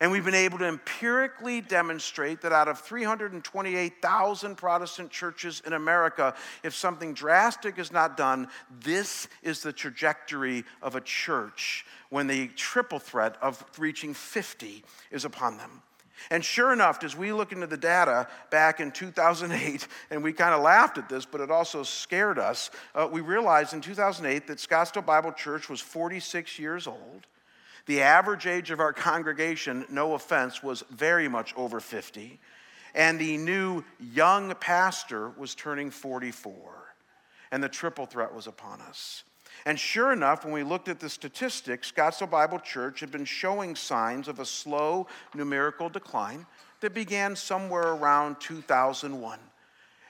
And 0.00 0.10
we've 0.10 0.24
been 0.24 0.34
able 0.34 0.58
to 0.58 0.66
empirically 0.66 1.60
demonstrate 1.60 2.42
that 2.42 2.52
out 2.52 2.68
of 2.68 2.80
328,000 2.80 4.56
Protestant 4.56 5.10
churches 5.10 5.62
in 5.64 5.72
America, 5.72 6.34
if 6.62 6.74
something 6.74 7.14
drastic 7.14 7.78
is 7.78 7.92
not 7.92 8.16
done, 8.16 8.48
this 8.80 9.28
is 9.42 9.62
the 9.62 9.72
trajectory 9.72 10.64
of 10.82 10.96
a 10.96 11.00
church 11.00 11.86
when 12.10 12.26
the 12.26 12.48
triple 12.48 12.98
threat 12.98 13.36
of 13.40 13.64
reaching 13.78 14.14
50 14.14 14.82
is 15.10 15.24
upon 15.24 15.56
them. 15.58 15.82
And 16.30 16.44
sure 16.44 16.72
enough, 16.72 17.02
as 17.04 17.16
we 17.16 17.32
look 17.32 17.52
into 17.52 17.66
the 17.66 17.76
data 17.76 18.28
back 18.50 18.80
in 18.80 18.90
2008, 18.92 19.86
and 20.10 20.22
we 20.22 20.32
kind 20.32 20.54
of 20.54 20.62
laughed 20.62 20.98
at 20.98 21.08
this, 21.08 21.24
but 21.24 21.40
it 21.40 21.50
also 21.50 21.82
scared 21.82 22.38
us, 22.38 22.70
uh, 22.94 23.08
we 23.10 23.20
realized 23.20 23.74
in 23.74 23.80
2008 23.80 24.46
that 24.46 24.58
Scottsdale 24.58 25.04
Bible 25.04 25.32
Church 25.32 25.68
was 25.68 25.80
46 25.80 26.58
years 26.58 26.86
old. 26.86 27.26
The 27.86 28.00
average 28.00 28.46
age 28.46 28.70
of 28.70 28.80
our 28.80 28.92
congregation, 28.92 29.84
no 29.90 30.14
offense, 30.14 30.62
was 30.62 30.82
very 30.90 31.28
much 31.28 31.54
over 31.56 31.80
50. 31.80 32.40
And 32.94 33.18
the 33.18 33.36
new 33.36 33.84
young 34.00 34.54
pastor 34.54 35.30
was 35.30 35.54
turning 35.54 35.90
44. 35.90 36.54
And 37.50 37.62
the 37.62 37.68
triple 37.68 38.06
threat 38.06 38.34
was 38.34 38.46
upon 38.46 38.80
us. 38.80 39.24
And 39.66 39.78
sure 39.78 40.12
enough, 40.12 40.44
when 40.44 40.52
we 40.52 40.62
looked 40.62 40.88
at 40.88 41.00
the 41.00 41.08
statistics, 41.08 41.90
Scottsdale 41.90 42.30
Bible 42.30 42.58
Church 42.58 43.00
had 43.00 43.10
been 43.10 43.24
showing 43.24 43.74
signs 43.74 44.28
of 44.28 44.38
a 44.38 44.44
slow 44.44 45.06
numerical 45.34 45.88
decline 45.88 46.46
that 46.80 46.92
began 46.92 47.34
somewhere 47.34 47.92
around 47.92 48.40
2001. 48.40 49.38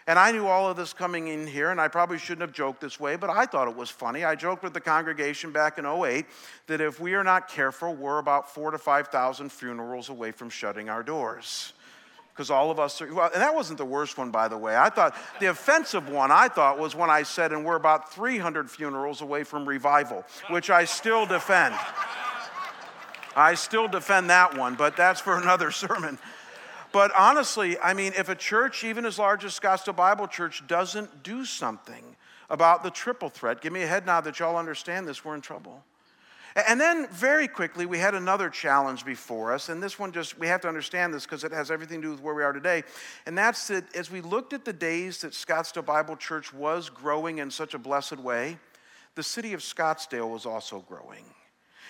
And 0.07 0.19
I 0.19 0.33
knew 0.33 0.47
all 0.47 0.69
of 0.69 0.77
this 0.77 0.93
coming 0.93 1.29
in 1.29 1.47
here, 1.47 1.71
and 1.71 1.81
I 1.81 1.89
probably 1.89 2.19
shouldn't 2.19 2.43
have 2.43 2.53
joked 2.53 2.81
this 2.81 3.01
way, 3.01 3.17
but 3.17 3.31
I 3.31 3.47
thought 3.47 3.69
it 3.69 3.77
was 3.77 3.89
funny. 3.89 4.25
I 4.25 4.35
joked 4.35 4.63
with 4.63 4.75
the 4.75 4.81
congregation 4.81 5.51
back 5.51 5.79
in 5.79 5.87
08 5.87 6.27
that 6.67 6.81
if 6.83 7.01
we 7.01 7.15
are 7.15 7.25
not 7.25 7.49
careful, 7.49 7.95
we're 7.95 8.19
about 8.19 8.53
four 8.53 8.71
to 8.71 8.77
5,000 8.77 9.51
funerals 9.51 10.11
away 10.11 10.31
from 10.31 10.51
shutting 10.51 10.91
our 10.91 11.03
doors. 11.03 11.73
Because 12.35 12.51
all 12.51 12.73
of 12.73 12.81
us 12.81 13.01
are, 13.01 13.15
well, 13.15 13.31
and 13.33 13.41
that 13.41 13.55
wasn't 13.55 13.79
the 13.79 13.85
worst 13.85 14.19
one, 14.19 14.33
by 14.33 14.49
the 14.49 14.59
way. 14.59 14.77
I 14.77 14.91
thought 14.91 15.15
the 15.39 15.47
offensive 15.47 16.09
one, 16.09 16.33
I 16.33 16.49
thought, 16.49 16.81
was 16.81 16.97
when 16.97 17.09
I 17.09 17.23
said, 17.23 17.53
and 17.53 17.65
we're 17.65 17.77
about 17.77 18.13
300 18.13 18.69
funerals 18.69 19.21
away 19.21 19.45
from 19.45 19.69
revival, 19.69 20.25
which 20.51 20.69
I 20.69 20.85
still 20.85 21.27
defend. 21.27 21.77
I 23.37 23.55
still 23.55 23.87
defend 23.87 24.31
that 24.31 24.57
one, 24.57 24.75
but 24.75 24.97
that's 24.97 25.21
for 25.21 25.39
another 25.41 25.71
sermon. 25.71 26.19
But 26.91 27.13
honestly, 27.17 27.79
I 27.79 27.95
mean, 27.95 28.13
if 28.17 28.29
a 28.29 28.35
church, 28.35 28.83
even 28.83 29.07
as 29.07 29.17
large 29.17 29.45
as 29.45 29.59
Scottsdale 29.59 29.95
Bible 29.95 30.27
Church, 30.27 30.67
doesn't 30.67 31.23
do 31.23 31.45
something 31.45 32.17
about 32.51 32.83
the 32.83 32.91
triple 32.91 33.29
threat, 33.29 33.61
give 33.61 33.73
me 33.73 33.83
a 33.83 33.87
head 33.87 34.07
nod 34.07 34.23
that 34.23 34.41
y'all 34.41 34.57
understand 34.57 35.07
this, 35.07 35.25
we're 35.25 35.37
in 35.37 35.41
trouble. 35.41 35.85
And 36.57 36.81
then, 36.81 37.09
very 37.09 37.49
quickly, 37.49 37.85
we 37.85 37.99
had 37.99 38.15
another 38.15 38.49
challenge 38.49 39.05
before 39.05 39.53
us. 39.53 39.69
And 39.69 39.83
this 39.83 39.99
one 39.99 40.13
just, 40.13 40.39
we 40.39 40.47
have 40.47 40.61
to 40.61 40.69
understand 40.69 41.13
this 41.13 41.25
because 41.25 41.43
it 41.43 41.51
has 41.51 41.69
everything 41.69 42.01
to 42.01 42.07
do 42.07 42.11
with 42.13 42.23
where 42.23 42.35
we 42.35 42.45
are 42.45 42.53
today. 42.53 42.85
And 43.27 43.37
that's 43.37 43.67
that 43.69 43.95
as 43.97 44.09
we 44.09 44.21
looked 44.21 44.53
at 44.53 44.65
the 44.65 44.73
days 44.73 45.23
that 45.23 45.33
Scottsdale 45.33 45.85
Bible 45.85 46.17
Church 46.17 46.55
was 46.55 46.91
growing 46.91 47.39
in 47.39 47.51
such 47.51 47.75
a 47.75 47.79
blessed 47.79 48.19
way, 48.19 48.59
the 49.17 49.23
city 49.23 49.53
of 49.53 49.61
Scottsdale 49.61 50.31
was 50.31 50.47
also 50.47 50.85
growing. 50.89 51.25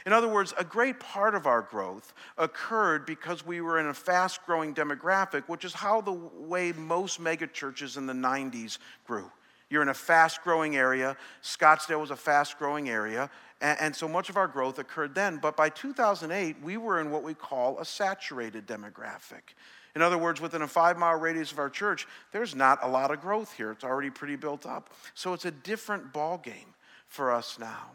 In 0.07 0.13
other 0.13 0.29
words, 0.29 0.55
a 0.59 0.65
great 0.65 0.99
part 0.99 1.35
of 1.35 1.47
our 1.47 1.63
growth 1.63 2.15
occurred 2.39 3.05
because 3.05 3.45
we 3.45 3.61
were 3.61 3.79
in 3.79 3.87
a 3.87 3.95
fast 3.95 4.45
growing 4.45 4.75
demographic, 4.75 5.45
which 5.47 5.65
is 5.65 5.75
how 5.75 6.01
the 6.01 6.13
way 6.13 6.73
most 6.73 7.23
megachurches 7.23 7.97
in 7.97 8.07
the 8.07 8.13
90s 8.13 8.79
grew. 9.07 9.31
You're 9.71 9.83
in 9.83 9.89
a 9.89 9.95
fast 9.95 10.43
growing 10.43 10.77
area. 10.77 11.17
Scottsdale 11.43 12.01
was 12.01 12.11
a 12.11 12.17
fast 12.17 12.59
growing 12.59 12.91
area. 12.91 13.31
And, 13.65 13.97
so 13.97 14.07
much 14.07 14.29
of 14.29 14.37
our 14.37 14.47
growth 14.47 14.79
occurred 14.79 15.15
then. 15.15 15.39
But 15.39 15.57
by 15.57 15.71
2008, 15.71 16.57
we 16.63 16.77
were 16.77 17.01
in 17.01 17.11
what 17.11 17.23
we 17.23 17.33
call 17.33 17.79
a 17.79 17.85
saturated 17.85 18.67
demographic. 18.67 19.55
In 19.97 20.03
other 20.03 20.19
words, 20.19 20.39
within 20.39 20.61
a 20.61 20.69
five 20.69 20.99
mile 20.99 21.19
radius 21.19 21.51
of 21.51 21.59
our 21.59 21.71
church, 21.71 22.07
there's 22.31 22.55
not 22.55 22.81
a 22.83 22.89
lot 22.89 23.11
of 23.11 23.23
growth 23.23 23.55
here. 23.55 23.71
It's 23.71 23.83
already 23.83 24.11
pretty 24.11 24.37
built 24.37 24.67
up. 24.67 24.91
So 25.15 25.33
it's 25.33 25.47
a 25.47 25.51
different 25.51 26.13
ball 26.13 26.37
game 26.37 26.75
for 27.09 27.33
us 27.33 27.59
now. 27.59 27.93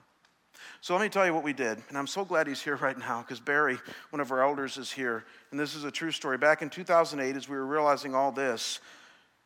So 0.82 0.96
let 0.96 1.04
me 1.04 1.10
tell 1.10 1.26
you 1.26 1.36
what 1.36 1.44
we 1.44 1.54
did. 1.54 1.78
And 1.90 1.98
I'm 2.00 2.08
so 2.08 2.26
glad 2.26 2.48
he's 2.48 2.64
here 2.64 2.78
right 2.78 2.98
now 2.98 3.22
because 3.22 3.40
Barry, 3.40 3.78
one 4.10 4.22
of 4.22 4.32
our 4.32 4.42
elders, 4.42 4.78
is 4.78 4.92
here. 4.92 5.24
And 5.52 5.60
this 5.60 5.76
is 5.76 5.84
a 5.84 5.92
true 5.92 6.12
story. 6.12 6.40
Back 6.40 6.64
in 6.64 6.72
2008, 6.72 7.36
as 7.36 7.48
we 7.48 7.56
were 7.56 7.66
realizing 7.66 8.16
all 8.16 8.32
this, 8.32 8.80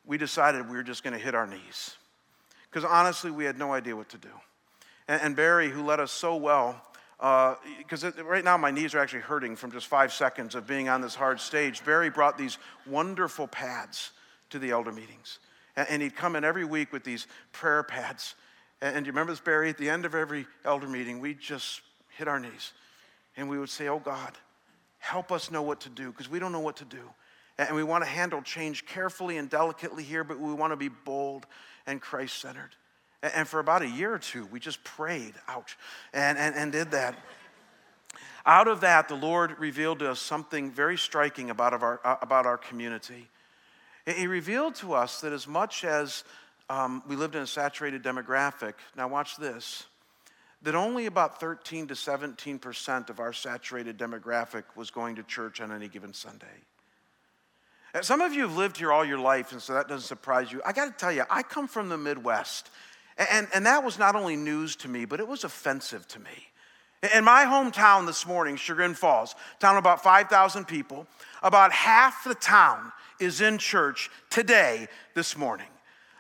we 0.06 0.18
decided 0.18 0.70
we 0.70 0.78
were 0.78 0.84
just 0.84 1.04
going 1.04 1.18
to 1.18 1.20
hit 1.20 1.36
our 1.36 1.48
knees. 1.48 1.98
Because 2.72 2.86
honestly, 2.86 3.30
we 3.30 3.44
had 3.44 3.60
no 3.60 3.74
idea 3.74 3.94
what 3.94 4.08
to 4.10 4.18
do. 4.18 4.30
And, 5.08 5.22
and 5.22 5.36
Barry, 5.36 5.70
who 5.70 5.84
led 5.84 6.00
us 6.00 6.12
so 6.12 6.36
well, 6.36 6.82
because 7.78 8.04
uh, 8.04 8.12
right 8.26 8.44
now 8.44 8.58
my 8.58 8.72
knees 8.72 8.94
are 8.94 9.00
actually 9.00 9.22
hurting 9.22 9.56
from 9.56 9.72
just 9.72 9.88
five 9.88 10.12
seconds 10.12 10.56
of 10.56 10.68
being 10.68 10.90
on 10.90 11.02
this 11.02 11.16
hard 11.16 11.40
stage. 11.40 11.84
Barry 11.86 12.10
brought 12.10 12.38
these 12.38 12.58
wonderful 12.86 13.48
pads 13.48 14.12
to 14.50 14.60
the 14.60 14.72
elder 14.72 14.92
meetings. 14.92 15.40
And, 15.76 15.88
and 15.90 16.02
he'd 16.02 16.16
come 16.16 16.36
in 16.36 16.44
every 16.44 16.66
week 16.66 16.92
with 16.92 17.04
these 17.04 17.28
prayer 17.52 17.84
pads. 17.84 18.36
And, 18.82 18.98
and 18.98 19.06
you 19.06 19.12
remember 19.12 19.32
this, 19.32 19.40
Barry? 19.40 19.70
At 19.70 19.78
the 19.78 19.90
end 19.90 20.06
of 20.06 20.16
every 20.16 20.48
elder 20.66 20.88
meeting, 20.88 21.20
we'd 21.20 21.40
just 21.40 21.82
hit 22.18 22.28
our 22.28 22.40
knees 22.40 22.74
and 23.38 23.50
we 23.50 23.58
would 23.58 23.70
say, 23.70 23.88
Oh 23.88 24.00
God, 24.00 24.34
help 25.00 25.32
us 25.32 25.52
know 25.52 25.62
what 25.62 25.82
to 25.82 25.90
do 25.90 26.12
because 26.12 26.30
we 26.30 26.40
don't 26.40 26.52
know 26.52 26.60
what 26.60 26.78
to 26.78 26.86
do. 26.86 27.10
And 27.58 27.76
we 27.76 27.84
want 27.84 28.04
to 28.04 28.10
handle 28.10 28.42
change 28.42 28.86
carefully 28.86 29.38
and 29.38 29.50
delicately 29.50 30.04
here, 30.04 30.24
but 30.24 30.40
we 30.40 30.54
want 30.54 30.74
to 30.74 30.78
be 30.78 30.90
bold 30.90 31.46
and 31.86 32.02
Christ 32.02 32.40
centered. 32.40 32.72
And 33.24 33.48
for 33.48 33.60
about 33.60 33.82
a 33.82 33.88
year 33.88 34.14
or 34.14 34.20
two, 34.20 34.46
we 34.46 34.60
just 34.60 34.84
prayed, 34.84 35.34
ouch, 35.48 35.78
and, 36.14 36.38
and, 36.38 36.56
and 36.56 36.72
did 36.72 36.92
that. 36.92 37.16
Out 38.46 38.68
of 38.68 38.82
that, 38.82 39.08
the 39.08 39.16
Lord 39.16 39.58
revealed 39.58 40.00
to 40.00 40.12
us 40.12 40.20
something 40.20 40.70
very 40.70 40.98
striking 40.98 41.50
about, 41.50 41.82
our, 41.82 42.02
uh, 42.04 42.18
about 42.22 42.46
our 42.46 42.58
community. 42.58 43.30
He 44.06 44.28
revealed 44.28 44.76
to 44.76 44.94
us 44.94 45.22
that 45.22 45.32
as 45.32 45.48
much 45.48 45.86
as 45.86 46.26
um, 46.70 47.02
we 47.08 47.16
lived 47.16 47.36
in 47.36 47.42
a 47.42 47.48
saturated 47.48 48.04
demographic. 48.04 48.74
Now, 48.98 49.08
watch 49.08 49.38
this 49.38 49.86
that 50.64 50.76
only 50.76 51.06
about 51.06 51.40
13 51.42 51.88
to 51.88 51.96
17 51.96 52.58
percent 52.58 53.10
of 53.10 53.20
our 53.20 53.34
saturated 53.34 53.98
demographic 53.98 54.64
was 54.76 54.92
going 54.92 55.16
to 55.16 55.24
church 55.24 55.62
on 55.62 55.72
any 55.72 55.88
given 55.88 56.14
Sunday. 56.14 56.46
Some 58.02 58.22
of 58.22 58.34
you 58.34 58.42
have 58.42 58.58
lived 58.58 58.78
here 58.78 58.92
all 58.92 59.06
your 59.06 59.20
life, 59.20 59.52
and 59.52 59.62
so 59.62 59.74
that 59.74 59.88
doesn't 59.88 60.08
surprise 60.08 60.52
you. 60.52 60.62
I 60.66 60.72
got 60.72 60.86
to 60.86 60.92
tell 60.92 61.12
you, 61.12 61.26
I 61.30 61.44
come 61.44 61.68
from 61.68 61.90
the 61.90 61.98
Midwest, 61.98 62.72
and, 63.18 63.48
and 63.54 63.66
that 63.66 63.84
was 63.84 64.00
not 64.00 64.16
only 64.16 64.36
news 64.36 64.76
to 64.78 64.88
me, 64.88 65.06
but 65.06 65.20
it 65.20 65.28
was 65.28 65.44
offensive 65.44 66.08
to 66.10 66.20
me. 66.20 66.50
In 67.14 67.24
my 67.24 67.44
hometown 67.44 68.06
this 68.06 68.26
morning, 68.26 68.56
Chagrin 68.56 68.94
Falls, 68.94 69.36
town 69.60 69.76
of 69.76 69.80
about 69.80 70.02
5,000 70.02 70.66
people, 70.66 71.06
about 71.42 71.72
half 71.74 72.24
the 72.24 72.36
town 72.36 72.92
is 73.20 73.42
in 73.42 73.58
church 73.58 74.10
today, 74.30 74.88
this 75.14 75.38
morning. 75.38 75.68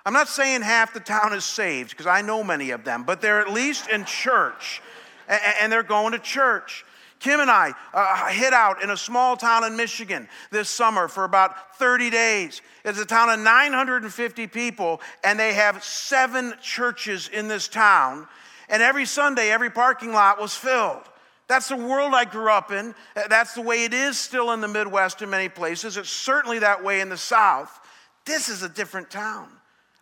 I'm 0.06 0.13
not 0.13 0.27
saying 0.27 0.62
half 0.62 0.93
the 0.93 0.99
town 0.99 1.34
is 1.34 1.45
saved, 1.45 1.91
because 1.91 2.08
I 2.08 2.21
know 2.21 2.43
many 2.43 2.71
of 2.71 2.84
them, 2.84 3.03
but 3.03 3.21
they're 3.21 3.39
at 3.39 3.53
least 3.53 3.88
in 3.89 4.03
church 4.03 4.82
and 5.27 5.71
they're 5.71 5.84
going 5.84 6.12
to 6.12 6.19
church. 6.19 6.86
Kim 7.23 7.39
and 7.39 7.49
I 7.49 7.71
uh, 7.93 8.27
hit 8.27 8.51
out 8.51 8.83
in 8.83 8.89
a 8.89 8.97
small 8.97 9.38
town 9.38 9.63
in 9.63 9.77
Michigan 9.77 10.27
this 10.51 10.69
summer 10.69 11.07
for 11.07 11.23
about 11.23 11.77
30 11.77 12.09
days. 12.09 12.62
It's 12.83 12.99
a 12.99 13.05
town 13.05 13.29
of 13.29 13.39
950 13.39 14.47
people, 14.47 14.99
and 15.23 15.39
they 15.39 15.53
have 15.53 15.81
seven 15.86 16.53
churches 16.62 17.29
in 17.29 17.47
this 17.47 17.69
town. 17.69 18.27
And 18.67 18.83
every 18.83 19.05
Sunday, 19.05 19.51
every 19.51 19.69
parking 19.69 20.12
lot 20.12 20.39
was 20.39 20.53
filled. 20.53 21.03
That's 21.47 21.69
the 21.69 21.77
world 21.77 22.13
I 22.13 22.25
grew 22.25 22.51
up 22.51 22.73
in. 22.73 22.93
That's 23.29 23.53
the 23.53 23.62
way 23.62 23.86
it 23.86 23.93
is 23.93 24.19
still 24.19 24.51
in 24.51 24.59
the 24.59 24.67
Midwest 24.67 25.21
in 25.21 25.29
many 25.29 25.47
places. 25.47 25.95
It's 25.95 26.09
certainly 26.09 26.59
that 26.59 26.83
way 26.83 26.99
in 26.99 27.07
the 27.07 27.15
South. 27.15 27.79
This 28.25 28.49
is 28.49 28.63
a 28.63 28.69
different 28.69 29.09
town. 29.09 29.47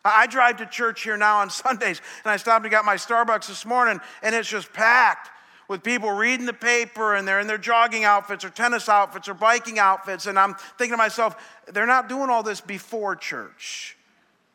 I 0.03 0.25
drive 0.25 0.57
to 0.57 0.65
church 0.65 1.03
here 1.03 1.17
now 1.17 1.37
on 1.37 1.49
Sundays, 1.51 2.01
and 2.23 2.31
I 2.31 2.37
stopped 2.37 2.65
and 2.65 2.71
got 2.71 2.83
my 2.83 2.95
Starbucks 2.95 3.47
this 3.47 3.63
morning, 3.63 3.99
and 4.23 4.33
it's 4.33 4.49
just 4.49 4.73
packed 4.73 5.29
with 5.71 5.83
people 5.83 6.11
reading 6.11 6.45
the 6.45 6.53
paper 6.53 7.15
and 7.15 7.25
they're 7.27 7.39
in 7.39 7.47
their 7.47 7.57
jogging 7.57 8.03
outfits 8.03 8.43
or 8.43 8.49
tennis 8.49 8.89
outfits 8.89 9.29
or 9.29 9.33
biking 9.33 9.79
outfits. 9.79 10.27
And 10.27 10.37
I'm 10.37 10.53
thinking 10.77 10.91
to 10.91 10.97
myself, 10.97 11.35
they're 11.71 11.87
not 11.87 12.09
doing 12.09 12.29
all 12.29 12.43
this 12.43 12.61
before 12.61 13.15
church, 13.15 13.97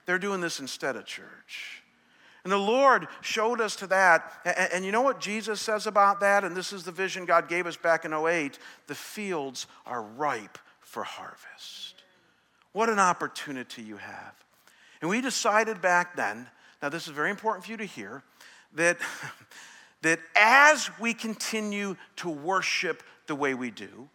they're 0.04 0.18
doing 0.18 0.40
this 0.40 0.60
instead 0.60 0.94
of 0.94 1.06
church. 1.06 1.82
And 2.44 2.52
the 2.52 2.58
Lord 2.58 3.08
showed 3.22 3.60
us 3.60 3.74
to 3.76 3.88
that. 3.88 4.32
And, 4.72 4.84
you 4.84 4.92
know 4.92 5.02
what 5.02 5.18
Jesus 5.18 5.60
says 5.60 5.88
about 5.88 6.20
that? 6.20 6.44
And 6.44 6.56
this 6.56 6.72
is 6.72 6.84
the 6.84 6.92
vision 6.92 7.24
God 7.24 7.48
gave 7.48 7.66
us 7.66 7.76
back 7.76 8.04
in 8.04 8.12
08 8.12 8.60
the 8.86 8.94
fields 8.94 9.66
are 9.84 10.00
ripe 10.00 10.56
for 10.80 11.02
harvest. 11.02 12.04
What 12.70 12.88
an 12.88 13.00
opportunity 13.00 13.82
you 13.82 13.96
have. 13.96 14.34
And 15.00 15.10
we 15.10 15.20
decided 15.20 15.82
back 15.82 16.14
then, 16.14 16.46
now 16.80 16.88
this 16.88 17.08
is 17.08 17.14
very 17.14 17.30
important 17.30 17.64
for 17.64 17.72
you 17.72 17.78
to 17.78 17.84
hear, 17.84 18.22
that, 18.74 18.98
that 20.02 20.20
as 20.34 20.90
we 21.00 21.14
continue 21.14 21.96
to 22.16 22.28
worship 22.28 23.02
the 23.26 23.34
way 23.34 23.54
we 23.54 23.70
do, 23.70 24.08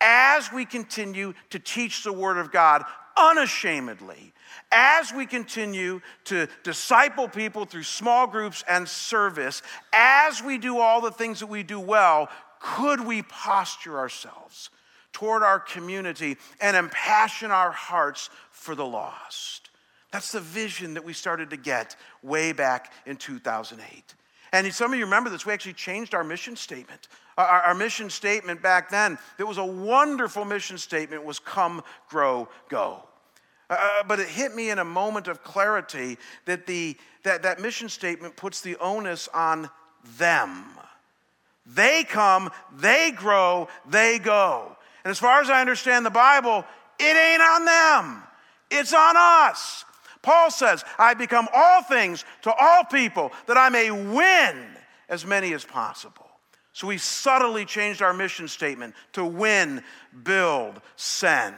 as 0.00 0.52
we 0.52 0.64
continue 0.64 1.34
to 1.50 1.58
teach 1.58 2.02
the 2.02 2.12
Word 2.12 2.38
of 2.38 2.52
God 2.52 2.84
unashamedly, 3.16 4.32
as 4.72 5.12
we 5.12 5.26
continue 5.26 6.00
to 6.24 6.48
disciple 6.62 7.28
people 7.28 7.64
through 7.64 7.82
small 7.82 8.26
groups 8.26 8.64
and 8.68 8.88
service, 8.88 9.62
as 9.92 10.42
we 10.42 10.58
do 10.58 10.78
all 10.78 11.00
the 11.00 11.10
things 11.10 11.40
that 11.40 11.46
we 11.46 11.62
do 11.62 11.78
well, 11.78 12.28
could 12.60 13.04
we 13.04 13.22
posture 13.22 13.98
ourselves 13.98 14.70
toward 15.14 15.42
our 15.42 15.60
community 15.60 16.36
and 16.60 16.76
impassion 16.76 17.50
our 17.50 17.70
hearts 17.70 18.28
for 18.50 18.74
the 18.74 18.84
lost. 18.84 19.70
That's 20.10 20.32
the 20.32 20.40
vision 20.40 20.94
that 20.94 21.04
we 21.04 21.12
started 21.12 21.50
to 21.50 21.56
get 21.56 21.96
way 22.22 22.52
back 22.52 22.92
in 23.06 23.16
2008. 23.16 24.14
And 24.54 24.72
some 24.72 24.92
of 24.92 24.98
you 25.00 25.04
remember 25.04 25.30
this, 25.30 25.44
we 25.44 25.52
actually 25.52 25.72
changed 25.72 26.14
our 26.14 26.22
mission 26.22 26.54
statement. 26.54 27.08
Our, 27.36 27.44
our, 27.44 27.74
mission 27.74 28.08
statement 28.08 28.62
back 28.62 28.88
then, 28.88 29.18
it 29.36 29.42
was 29.42 29.58
a 29.58 29.64
wonderful 29.64 30.44
mission 30.44 30.78
statement, 30.78 31.24
was 31.24 31.40
come, 31.40 31.82
grow, 32.08 32.48
go. 32.68 33.02
Uh, 33.68 33.76
uh, 33.80 34.02
but 34.06 34.20
it 34.20 34.28
hit 34.28 34.54
me 34.54 34.70
in 34.70 34.78
a 34.78 34.84
moment 34.84 35.26
of 35.26 35.42
clarity 35.42 36.18
that, 36.44 36.68
the, 36.68 36.96
that 37.24 37.42
that 37.42 37.60
mission 37.60 37.88
statement 37.88 38.36
puts 38.36 38.60
the 38.60 38.76
onus 38.76 39.26
on 39.34 39.68
them. 40.18 40.66
They 41.66 42.04
come, 42.04 42.48
they 42.76 43.10
grow, 43.10 43.66
they 43.90 44.20
go. 44.20 44.76
And 45.04 45.10
as 45.10 45.18
far 45.18 45.40
as 45.40 45.50
I 45.50 45.62
understand 45.62 46.06
the 46.06 46.10
Bible, 46.10 46.64
it 47.00 47.16
ain't 47.16 47.42
on 47.42 47.64
them, 47.64 48.22
it's 48.70 48.94
on 48.94 49.16
us. 49.16 49.84
Paul 50.24 50.50
says, 50.50 50.82
I 50.98 51.12
become 51.12 51.46
all 51.54 51.82
things 51.82 52.24
to 52.42 52.52
all 52.52 52.82
people 52.84 53.30
that 53.46 53.58
I 53.58 53.68
may 53.68 53.90
win 53.90 54.66
as 55.08 55.26
many 55.26 55.52
as 55.52 55.64
possible. 55.64 56.26
So 56.72 56.86
we 56.86 56.96
subtly 56.98 57.66
changed 57.66 58.00
our 58.00 58.14
mission 58.14 58.48
statement 58.48 58.94
to 59.12 59.24
win, 59.24 59.84
build, 60.24 60.80
send. 60.96 61.54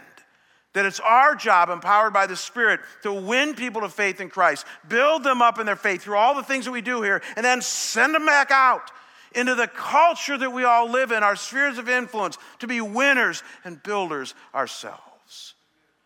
That 0.72 0.84
it's 0.84 1.00
our 1.00 1.36
job, 1.36 1.70
empowered 1.70 2.12
by 2.12 2.26
the 2.26 2.36
Spirit, 2.36 2.80
to 3.04 3.12
win 3.12 3.54
people 3.54 3.82
to 3.82 3.88
faith 3.88 4.20
in 4.20 4.28
Christ, 4.28 4.66
build 4.88 5.22
them 5.22 5.40
up 5.40 5.60
in 5.60 5.64
their 5.64 5.76
faith 5.76 6.02
through 6.02 6.16
all 6.18 6.34
the 6.34 6.42
things 6.42 6.64
that 6.64 6.72
we 6.72 6.82
do 6.82 7.00
here, 7.02 7.22
and 7.36 7.46
then 7.46 7.62
send 7.62 8.14
them 8.14 8.26
back 8.26 8.50
out 8.50 8.90
into 9.32 9.54
the 9.54 9.68
culture 9.68 10.36
that 10.36 10.52
we 10.52 10.64
all 10.64 10.90
live 10.90 11.12
in, 11.12 11.22
our 11.22 11.36
spheres 11.36 11.78
of 11.78 11.88
influence, 11.88 12.36
to 12.58 12.66
be 12.66 12.80
winners 12.80 13.44
and 13.64 13.82
builders 13.82 14.34
ourselves. 14.54 15.54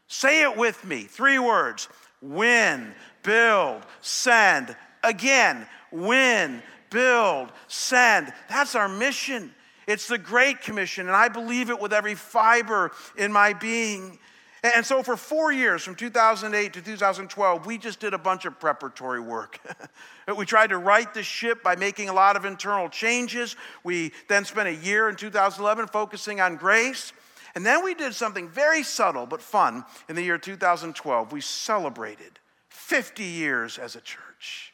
Say 0.08 0.42
it 0.42 0.56
with 0.56 0.84
me 0.84 1.04
three 1.04 1.38
words 1.38 1.88
win, 2.20 2.94
build, 3.22 3.82
send. 4.00 4.76
Again, 5.02 5.66
win, 5.90 6.62
build, 6.90 7.52
send. 7.68 8.32
That's 8.48 8.74
our 8.74 8.88
mission. 8.88 9.54
It's 9.86 10.06
the 10.06 10.18
Great 10.18 10.60
Commission, 10.60 11.08
and 11.08 11.16
I 11.16 11.28
believe 11.28 11.70
it 11.70 11.80
with 11.80 11.92
every 11.92 12.14
fiber 12.14 12.92
in 13.16 13.32
my 13.32 13.52
being. 13.52 14.18
And 14.62 14.84
so, 14.84 15.02
for 15.02 15.16
four 15.16 15.52
years, 15.52 15.82
from 15.82 15.94
2008 15.94 16.74
to 16.74 16.82
2012, 16.82 17.66
we 17.66 17.78
just 17.78 17.98
did 17.98 18.12
a 18.12 18.18
bunch 18.18 18.44
of 18.44 18.60
preparatory 18.60 19.20
work. 19.20 19.58
we 20.36 20.44
tried 20.44 20.68
to 20.68 20.78
right 20.78 21.12
the 21.14 21.22
ship 21.22 21.62
by 21.62 21.76
making 21.76 22.10
a 22.10 22.12
lot 22.12 22.36
of 22.36 22.44
internal 22.44 22.90
changes. 22.90 23.56
We 23.84 24.12
then 24.28 24.44
spent 24.44 24.68
a 24.68 24.74
year 24.74 25.08
in 25.08 25.16
2011 25.16 25.86
focusing 25.88 26.42
on 26.42 26.56
grace. 26.56 27.14
And 27.54 27.66
then 27.66 27.84
we 27.84 27.94
did 27.94 28.14
something 28.14 28.48
very 28.48 28.82
subtle 28.82 29.26
but 29.26 29.42
fun 29.42 29.84
in 30.08 30.16
the 30.16 30.22
year 30.22 30.38
2012. 30.38 31.32
We 31.32 31.40
celebrated 31.40 32.38
50 32.68 33.24
years 33.24 33.78
as 33.78 33.96
a 33.96 34.00
church. 34.00 34.72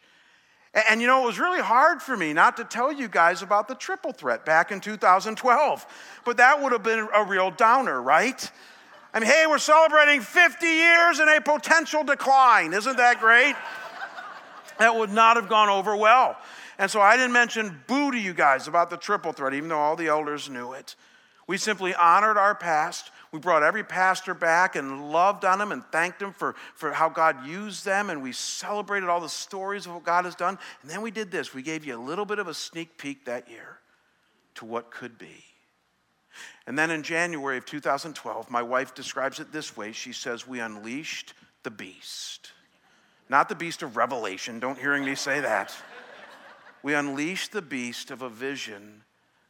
And 0.89 1.01
you 1.01 1.07
know, 1.07 1.22
it 1.22 1.27
was 1.27 1.39
really 1.39 1.62
hard 1.62 2.03
for 2.03 2.16
me 2.16 2.35
not 2.35 2.59
to 2.59 2.64
tell 2.64 2.93
you 2.93 3.09
guys 3.09 3.41
about 3.41 3.66
the 3.66 3.74
triple 3.74 4.12
threat 4.12 4.45
back 4.45 4.70
in 4.70 4.81
2012, 4.81 5.87
but 6.24 6.37
that 6.37 6.62
would 6.62 6.72
have 6.72 6.83
been 6.83 7.09
a 7.14 7.24
real 7.24 7.51
downer, 7.51 8.01
right? 8.03 8.51
I 9.14 9.20
mean, 9.20 9.31
hey, 9.31 9.47
we're 9.49 9.57
celebrating 9.57 10.20
50 10.20 10.66
years 10.66 11.18
in 11.18 11.29
a 11.29 11.41
potential 11.41 12.05
decline. 12.05 12.74
Isn't 12.74 12.99
that 12.99 13.20
great? 13.20 13.57
that 14.79 14.95
would 14.95 15.11
not 15.11 15.37
have 15.37 15.49
gone 15.49 15.70
over 15.70 15.97
well. 15.97 16.37
And 16.79 16.91
so 16.91 17.01
I 17.01 17.16
didn't 17.16 17.33
mention 17.33 17.83
boo 17.87 18.12
to 18.12 18.18
you 18.18 18.35
guys 18.35 18.68
about 18.68 18.91
the 18.91 18.99
triple 18.99 19.33
threat, 19.33 19.55
even 19.55 19.70
though 19.70 19.79
all 19.79 19.97
the 19.97 20.09
elders 20.09 20.51
knew 20.51 20.74
it. 20.74 20.95
We 21.47 21.59
simply 21.59 21.95
honored 21.95 22.37
our 22.37 22.55
past. 22.55 23.11
We 23.31 23.39
brought 23.39 23.63
every 23.63 23.85
pastor 23.85 24.35
back 24.35 24.75
and 24.75 25.13
loved 25.13 25.45
on 25.45 25.59
them 25.59 25.71
and 25.71 25.85
thanked 25.93 26.19
them 26.19 26.33
for, 26.33 26.57
for 26.75 26.93
how 26.93 27.09
God 27.09 27.47
used 27.47 27.85
them. 27.85 28.11
And 28.11 28.23
we 28.23 28.33
celebrated 28.33 29.09
all 29.09 29.21
the 29.21 29.29
stories 29.29 29.87
of 29.87 29.95
what 29.95 30.05
God 30.05 30.25
has 30.25 30.35
done. 30.35 30.59
And 30.83 30.91
then 30.91 31.03
we 31.03 31.11
did 31.11 31.31
this 31.31 31.55
we 31.55 31.63
gave 31.63 31.85
you 31.85 31.97
a 31.97 32.03
little 32.03 32.25
bit 32.25 32.39
of 32.39 32.49
a 32.49 32.55
sneak 32.55 32.99
peek 32.99 33.27
that 33.27 33.49
year 33.49 33.79
to 34.57 34.65
what 34.65 34.91
could 34.91 35.19
be. 35.19 35.45
And 36.67 36.79
then 36.79 36.91
in 36.91 37.03
January 37.03 37.57
of 37.57 37.65
2012, 37.65 38.51
my 38.51 38.63
wife 38.63 38.95
describes 38.95 39.39
it 39.39 39.53
this 39.53 39.77
way 39.77 39.93
she 39.93 40.13
says, 40.13 40.47
We 40.47 40.59
unleashed 40.61 41.35
the 41.63 41.71
beast. 41.71 42.53
Not 43.29 43.49
the 43.49 43.55
beast 43.55 43.83
of 43.83 43.97
revelation, 43.97 44.61
don't 44.61 44.79
hearing 44.79 45.05
me 45.05 45.15
say 45.15 45.41
that. 45.41 45.75
We 46.83 46.95
unleashed 46.95 47.51
the 47.51 47.63
beast 47.63 48.13
of 48.13 48.23
a 48.23 48.29
vision 48.29 49.03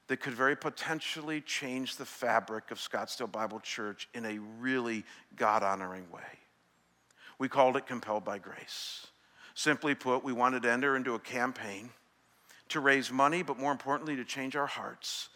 that 0.09 0.21
could 0.21 0.35
very 0.35 0.57
potentially 0.57 1.41
change 1.41 1.97
the 1.97 2.05
fabric 2.05 2.71
of 2.71 2.79
Scottsdale 2.79 3.31
Bible 3.31 3.61
Church 3.61 4.09
in 4.15 4.25
a 4.25 4.39
really 4.61 5.05
God 5.35 5.63
honoring 5.63 6.11
way. 6.11 6.23
We 7.39 7.49
called 7.49 7.77
it 7.77 7.87
Compelled 7.87 8.25
by 8.25 8.39
Grace. 8.39 9.07
Simply 9.55 9.95
put, 9.95 10.23
we 10.23 10.33
wanted 10.33 10.63
to 10.63 10.71
enter 10.71 10.97
into 10.97 11.15
a 11.15 11.19
campaign 11.19 11.91
to 12.69 12.81
raise 12.81 13.11
money, 13.11 13.43
but 13.43 13.59
more 13.59 13.73
importantly, 13.73 14.17
to 14.17 14.25
change 14.25 14.57
our 14.57 14.67
hearts 14.67 15.29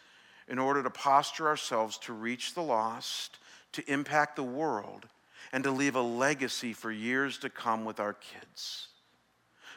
in 0.48 0.58
order 0.58 0.82
to 0.82 0.90
posture 0.90 1.48
ourselves 1.48 1.96
to 1.98 2.12
reach 2.12 2.54
the 2.54 2.62
lost, 2.62 3.38
to 3.72 3.90
impact 3.90 4.36
the 4.36 4.42
world, 4.42 5.06
and 5.52 5.64
to 5.64 5.70
leave 5.70 5.96
a 5.96 6.02
legacy 6.02 6.72
for 6.72 6.90
years 6.90 7.38
to 7.38 7.50
come 7.50 7.84
with 7.84 8.00
our 8.00 8.12
kids. 8.12 8.88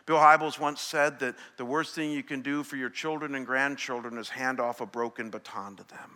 Bill 0.06 0.18
Hybels 0.18 0.60
once 0.60 0.82
said 0.82 1.20
that 1.20 1.36
the 1.58 1.66
worst 1.66 1.96
thing 1.96 2.12
you 2.12 2.24
can 2.24 2.42
do 2.42 2.64
for 2.64 2.76
your 2.76 2.90
children 2.90 3.36
and 3.36 3.46
grandchildren 3.46 4.18
is 4.18 4.30
hand 4.30 4.60
off 4.60 4.82
a 4.82 4.86
broken 4.86 5.30
baton 5.30 5.76
to 5.78 5.88
them. 5.88 6.12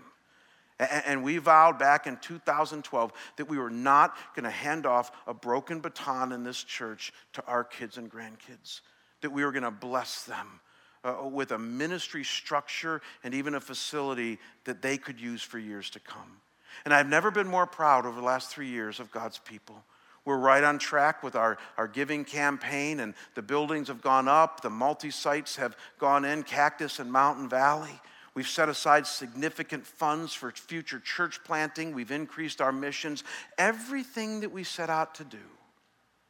And 0.80 1.24
we 1.24 1.38
vowed 1.40 1.80
back 1.80 2.06
in 2.06 2.18
2012 2.18 3.12
that 3.38 3.50
we 3.50 3.58
were 3.58 3.72
not 3.72 4.16
going 4.36 4.44
to 4.44 4.52
hand 4.52 4.86
off 4.86 5.12
a 5.26 5.34
broken 5.34 5.80
baton 5.80 6.32
in 6.32 6.44
this 6.44 6.64
church 6.64 7.14
to 7.34 7.44
our 7.46 7.64
kids 7.64 7.98
and 7.98 8.12
grandkids, 8.12 8.82
that 9.22 9.32
we 9.32 9.44
were 9.44 9.52
going 9.52 9.64
to 9.64 9.72
bless 9.72 10.26
them 10.26 10.60
uh, 11.04 11.28
with 11.28 11.52
a 11.52 11.58
ministry 11.58 12.24
structure 12.24 13.02
and 13.24 13.34
even 13.34 13.56
a 13.56 13.60
facility 13.60 14.38
that 14.66 14.84
they 14.84 14.98
could 14.98 15.20
use 15.20 15.42
for 15.42 15.58
years 15.58 15.90
to 15.92 16.00
come. 16.00 16.42
And 16.86 16.94
I've 16.94 17.10
never 17.10 17.32
been 17.32 17.48
more 17.48 17.66
proud 17.66 18.06
over 18.06 18.16
the 18.16 18.26
last 18.26 18.52
three 18.52 18.70
years 18.70 19.00
of 19.00 19.12
God's 19.12 19.40
people. 19.40 19.84
We're 20.28 20.36
right 20.36 20.62
on 20.62 20.78
track 20.78 21.24
with 21.24 21.38
our, 21.38 21.58
our 21.78 21.88
giving 21.88 22.26
campaign, 22.26 23.00
and 23.00 23.14
the 23.36 23.42
buildings 23.42 23.88
have 23.88 24.02
gone 24.02 24.28
up, 24.28 24.60
the 24.60 24.70
multi 24.70 25.10
sites 25.10 25.56
have 25.56 25.78
gone 26.00 26.26
in, 26.26 26.44
Cactus 26.44 27.00
and 27.00 27.10
Mountain 27.10 27.48
Valley. 27.48 28.02
We've 28.34 28.46
set 28.46 28.68
aside 28.68 29.08
significant 29.08 29.88
funds 29.88 30.34
for 30.34 30.52
future 30.52 31.00
church 31.00 31.42
planting. 31.46 31.96
We've 31.96 32.12
increased 32.12 32.60
our 32.60 32.74
missions. 32.74 33.24
Everything 33.58 34.42
that 34.42 34.52
we 34.52 34.66
set 34.66 34.90
out 34.90 35.16
to 35.16 35.24
do 35.24 35.38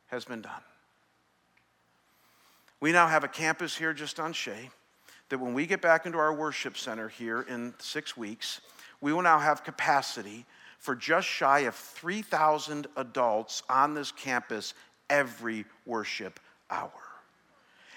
has 0.10 0.26
been 0.26 0.42
done. 0.42 0.62
We 2.80 2.92
now 2.92 3.08
have 3.08 3.24
a 3.24 3.28
campus 3.28 3.76
here 3.76 3.94
just 3.94 4.20
on 4.20 4.32
Shea 4.32 4.70
that 5.30 5.40
when 5.40 5.56
we 5.56 5.66
get 5.66 5.82
back 5.82 6.06
into 6.06 6.20
our 6.20 6.36
worship 6.36 6.78
center 6.78 7.10
here 7.10 7.42
in 7.50 7.74
six 7.80 8.16
weeks, 8.16 8.62
we 9.02 9.12
will 9.12 9.24
now 9.24 9.40
have 9.40 9.64
capacity 9.64 10.46
for 10.78 10.96
just 10.96 11.28
shy 11.28 11.62
of 11.62 11.76
3,000 11.76 12.88
adults 12.96 13.64
on 13.70 13.94
this 13.94 14.12
campus 14.12 14.74
every 15.10 15.66
worship 15.86 16.40
hour. 16.70 16.92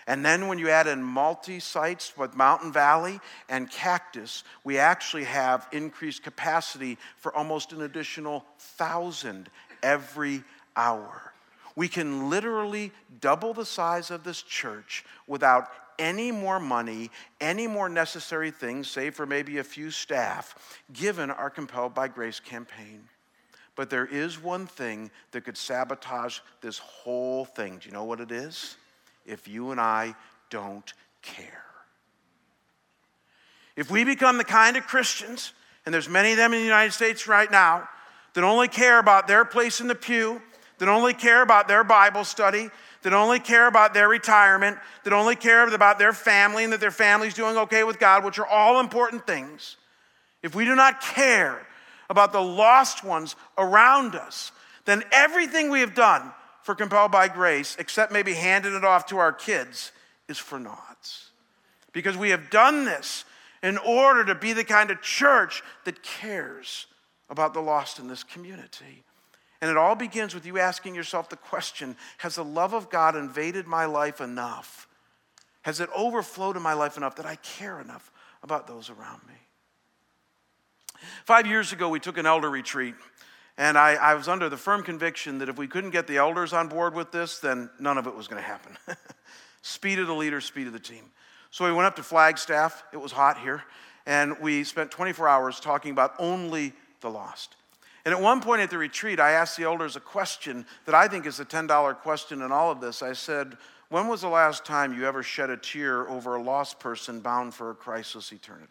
And 0.06 0.24
then 0.24 0.48
when 0.48 0.58
you 0.58 0.70
add 0.70 0.86
in 0.86 1.02
multi 1.02 1.60
sites 1.60 2.16
with 2.16 2.34
Mountain 2.34 2.72
Valley 2.72 3.20
and 3.48 3.70
Cactus, 3.70 4.42
we 4.64 4.78
actually 4.78 5.24
have 5.24 5.68
increased 5.72 6.24
capacity 6.24 6.98
for 7.18 7.32
almost 7.32 7.72
an 7.72 7.82
additional 7.82 8.44
thousand 8.58 9.50
every 9.82 10.42
hour. 10.76 11.32
We 11.76 11.86
can 11.86 12.28
literally 12.28 12.92
double 13.20 13.54
the 13.54 13.64
size 13.64 14.10
of 14.10 14.24
this 14.24 14.42
church 14.42 15.04
without 15.26 15.70
any 16.01 16.32
more 16.32 16.59
money, 16.59 17.11
any 17.40 17.68
more 17.68 17.88
necessary 17.88 18.51
things, 18.51 18.90
save 18.90 19.14
for 19.14 19.26
maybe 19.26 19.59
a 19.59 19.64
few 19.64 19.92
staff, 19.92 20.80
given 20.92 21.30
our 21.30 21.51
Compelled 21.51 21.94
by 21.94 22.09
Grace 22.09 22.40
campaign. 22.40 23.05
But 23.76 23.90
there 23.90 24.07
is 24.07 24.42
one 24.42 24.66
thing 24.66 25.11
that 25.30 25.44
could 25.44 25.57
sabotage 25.57 26.40
this 26.61 26.78
whole 26.78 27.44
thing. 27.44 27.78
Do 27.78 27.88
you 27.88 27.92
know 27.92 28.05
what 28.05 28.20
it 28.20 28.32
is? 28.32 28.76
If 29.24 29.46
you 29.46 29.70
and 29.70 29.80
I 29.80 30.16
don't 30.48 30.92
care. 31.22 31.64
If 33.76 33.90
we 33.90 34.05
become 34.05 34.38
the 34.38 34.44
kind 34.44 34.76
of 34.76 34.86
Christians, 34.86 35.53
and 35.86 35.94
there's 35.94 36.09
many 36.09 36.32
of 36.32 36.36
them 36.36 36.53
in 36.53 36.59
the 36.59 36.64
United 36.64 36.92
States 36.92 37.26
right 37.28 37.51
now, 37.51 37.88
that 38.34 38.44
only 38.44 38.68
care 38.68 38.98
about 38.98 39.28
their 39.28 39.44
place 39.44 39.80
in 39.80 39.86
the 39.86 39.94
pew, 39.94 40.42
that 40.78 40.88
only 40.88 41.14
care 41.14 41.42
about 41.42 41.68
their 41.68 41.84
Bible 41.84 42.24
study, 42.24 42.70
that 43.03 43.12
only 43.12 43.40
care 43.40 43.66
about 43.66 43.94
their 43.94 44.09
retirement, 44.09 44.78
that 45.05 45.12
only 45.12 45.36
care 45.36 45.66
about 45.66 45.98
their 45.98 46.12
family 46.12 46.64
and 46.64 46.72
that 46.72 46.80
their 46.80 46.90
family's 46.90 47.34
doing 47.34 47.57
okay 47.57 47.84
with 47.84 47.98
God, 47.98 48.24
which 48.24 48.38
are 48.38 48.46
all 48.46 48.80
important 48.80 49.26
things, 49.26 49.76
if 50.42 50.55
we 50.55 50.64
do 50.64 50.74
not 50.74 51.01
care 51.01 51.66
about 52.09 52.32
the 52.32 52.42
lost 52.42 53.05
ones 53.05 53.36
around 53.57 54.14
us, 54.14 54.53
then 54.84 55.03
everything 55.12 55.70
we 55.70 55.80
have 55.80 55.94
done 55.94 56.32
for 56.62 56.74
Compelled 56.74 57.12
by 57.12 57.28
Grace, 57.28 57.76
except 57.78 58.12
maybe 58.12 58.34
handing 58.34 58.74
it 58.74 58.84
off 58.84 59.07
to 59.07 59.18
our 59.18 59.32
kids, 59.32 59.92
is 60.28 60.38
for 60.38 60.59
naught. 60.59 61.18
Because 61.92 62.16
we 62.16 62.30
have 62.30 62.51
done 62.51 62.84
this 62.84 63.24
in 63.62 63.78
order 63.78 64.24
to 64.24 64.34
be 64.34 64.53
the 64.53 64.64
kind 64.64 64.90
of 64.90 65.03
church 65.03 65.62
that 65.84 66.03
cares 66.03 66.86
about 67.28 67.55
the 67.55 67.61
lost 67.61 67.98
in 67.98 68.09
this 68.09 68.22
community. 68.22 69.05
And 69.61 69.70
it 69.70 69.76
all 69.76 69.94
begins 69.94 70.34
with 70.34 70.46
you 70.46 70.58
asking 70.58 70.94
yourself 70.94 71.28
the 71.28 71.36
question 71.36 71.96
Has 72.18 72.36
the 72.36 72.44
love 72.44 72.72
of 72.72 72.90
God 72.90 73.16
invaded 73.16 73.66
my 73.66 73.84
life 73.84 74.20
enough? 74.20 74.88
Has 75.62 75.80
it 75.80 75.90
overflowed 75.94 76.56
in 76.56 76.62
my 76.62 76.72
life 76.72 76.96
enough 76.96 77.16
that 77.16 77.26
I 77.26 77.36
care 77.36 77.80
enough 77.80 78.11
about 78.42 78.66
those 78.66 78.88
around 78.88 79.20
me? 79.28 79.34
Five 81.24 81.46
years 81.46 81.72
ago, 81.72 81.88
we 81.88 82.00
took 82.00 82.18
an 82.18 82.26
elder 82.26 82.48
retreat, 82.48 82.94
and 83.58 83.76
I, 83.76 83.94
I 83.94 84.14
was 84.14 84.28
under 84.28 84.48
the 84.48 84.56
firm 84.56 84.82
conviction 84.82 85.38
that 85.38 85.48
if 85.48 85.58
we 85.58 85.66
couldn't 85.66 85.90
get 85.90 86.06
the 86.06 86.16
elders 86.16 86.52
on 86.52 86.68
board 86.68 86.94
with 86.94 87.12
this, 87.12 87.38
then 87.38 87.70
none 87.78 87.98
of 87.98 88.06
it 88.06 88.14
was 88.14 88.26
going 88.26 88.42
to 88.42 88.46
happen. 88.46 88.76
speed 89.62 89.98
of 89.98 90.06
the 90.06 90.14
leader, 90.14 90.40
speed 90.40 90.66
of 90.66 90.72
the 90.72 90.80
team. 90.80 91.04
So 91.50 91.64
we 91.64 91.72
went 91.72 91.86
up 91.86 91.96
to 91.96 92.02
Flagstaff. 92.02 92.84
It 92.92 92.98
was 92.98 93.12
hot 93.12 93.38
here. 93.38 93.62
And 94.06 94.38
we 94.40 94.64
spent 94.64 94.90
24 94.90 95.28
hours 95.28 95.61
talking 95.61 95.90
about 95.90 96.14
only 96.18 96.72
the 97.00 97.11
lost. 97.11 97.56
And 98.05 98.14
at 98.14 98.20
one 98.20 98.40
point 98.40 98.62
at 98.62 98.70
the 98.70 98.78
retreat, 98.78 99.20
I 99.20 99.32
asked 99.32 99.57
the 99.57 99.64
elders 99.64 99.96
a 99.96 100.01
question 100.01 100.64
that 100.86 100.94
I 100.94 101.09
think 101.09 101.26
is 101.26 101.38
a 101.40 101.44
$10 101.44 101.96
question 101.98 102.42
in 102.42 102.51
all 102.51 102.70
of 102.70 102.80
this. 102.80 103.03
I 103.03 103.12
said, 103.12 103.57
When 103.88 104.09
was 104.09 104.22
the 104.22 104.28
last 104.28 104.64
time 104.64 104.96
you 104.96 105.07
ever 105.07 105.22
shed 105.22 105.51
a 105.51 105.57
tear 105.57 106.09
over 106.09 106.36
a 106.36 106.42
lost 106.42 106.80
person 106.80 107.20
bound 107.20 107.55
for 107.55 107.70
a 107.70 107.74
crisis 107.74 108.32
eternity? 108.32 108.66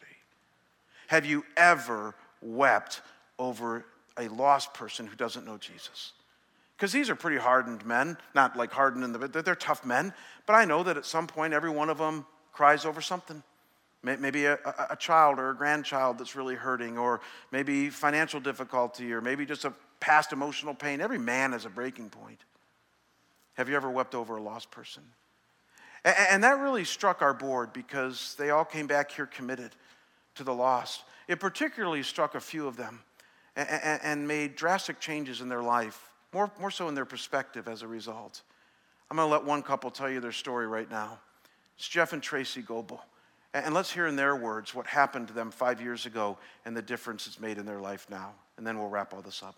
Have 1.08 1.26
you 1.26 1.46
ever 1.58 2.16
wept 2.42 3.02
over 3.38 3.86
a 4.18 4.28
lost 4.28 4.74
person 4.74 5.08
who 5.08 5.16
doesn't 5.16 5.46
know 5.46 5.58
Jesus? 5.58 6.14
Because 6.76 6.92
these 6.92 7.10
are 7.10 7.16
pretty 7.16 7.38
hardened 7.38 7.86
men, 7.86 8.18
not 8.34 8.56
like 8.56 8.72
hardened 8.72 9.04
in 9.04 9.12
the, 9.12 9.28
they're 9.28 9.54
tough 9.54 9.86
men, 9.86 10.14
but 10.46 10.54
I 10.54 10.66
know 10.66 10.82
that 10.84 10.98
at 10.98 11.06
some 11.06 11.28
point 11.28 11.54
every 11.54 11.70
one 11.70 11.90
of 11.90 11.98
them 11.98 12.26
cries 12.54 12.86
over 12.86 13.02
something. 13.02 13.44
Maybe 14.02 14.46
a, 14.46 14.58
a, 14.90 14.96
child 14.96 15.40
or 15.40 15.50
a 15.50 15.56
grandchild 15.56 16.20
that's 16.20 16.34
really 16.34 16.56
hurting, 16.56 16.98
or 16.98 17.20
maybe 17.52 17.90
financial 17.90 18.40
difficulty, 18.40 19.12
or 19.12 19.20
maybe 19.20 19.46
just 19.46 19.66
a 19.66 19.74
past 20.00 20.32
emotional 20.32 20.74
pain. 20.74 21.02
Every 21.02 21.18
man 21.18 21.52
has 21.52 21.66
a 21.66 21.70
breaking 21.70 22.10
point. 22.10 22.40
Have 23.56 23.68
you 23.68 23.76
ever 23.76 23.90
wept 23.90 24.16
over 24.16 24.38
a 24.38 24.42
lost 24.42 24.72
person? 24.72 25.04
And, 26.06 26.16
and 26.32 26.44
that 26.46 26.60
really 26.60 26.86
struck 26.86 27.22
our 27.22 27.34
board 27.34 27.74
because 27.74 28.36
they 28.40 28.52
all 28.52 28.64
came 28.64 28.88
back 28.88 29.12
here 29.12 29.26
committed 29.26 29.72
to 30.36 30.46
the 30.46 30.54
lost. 30.54 31.04
It 31.28 31.42
particularly 31.42 32.04
struck 32.04 32.36
a 32.36 32.40
few 32.40 32.68
of 32.68 32.78
them 32.78 33.02
and, 33.58 34.00
and, 34.02 34.28
made 34.28 34.56
drastic 34.56 35.02
changes 35.02 35.42
in 35.42 35.50
their 35.50 35.62
life, 35.62 36.12
more, 36.34 36.50
more 36.60 36.72
so 36.72 36.88
in 36.88 36.96
their 36.96 37.06
perspective 37.06 37.68
as 37.68 37.82
a 37.82 37.88
result. 37.88 38.42
I'm 39.12 39.18
going 39.18 39.28
to 39.28 39.32
let 39.32 39.44
one 39.44 39.62
couple 39.62 39.92
tell 39.92 40.10
you 40.10 40.22
their 40.22 40.32
story 40.32 40.68
right 40.68 40.90
now. 40.90 41.20
It's 41.78 41.88
Jeff 41.88 42.14
and 42.14 42.24
Tracy 42.24 42.62
Goebel. 42.62 43.02
And 43.54 43.74
let's 43.74 43.92
hear 43.92 44.06
in 44.06 44.16
their 44.16 44.36
words 44.36 44.76
what 44.76 44.86
happened 44.86 45.28
to 45.30 45.34
them 45.34 45.50
five 45.50 45.82
years 45.82 46.06
ago 46.06 46.38
and 46.66 46.78
the 46.78 46.84
difference 46.84 47.26
it's 47.26 47.40
made 47.40 47.58
in 47.58 47.66
their 47.66 47.80
life 47.80 48.06
now. 48.10 48.34
And 48.58 48.68
then 48.68 48.78
we'll 48.78 48.90
wrap 48.90 49.14
all 49.14 49.22
this 49.22 49.42
up. 49.42 49.56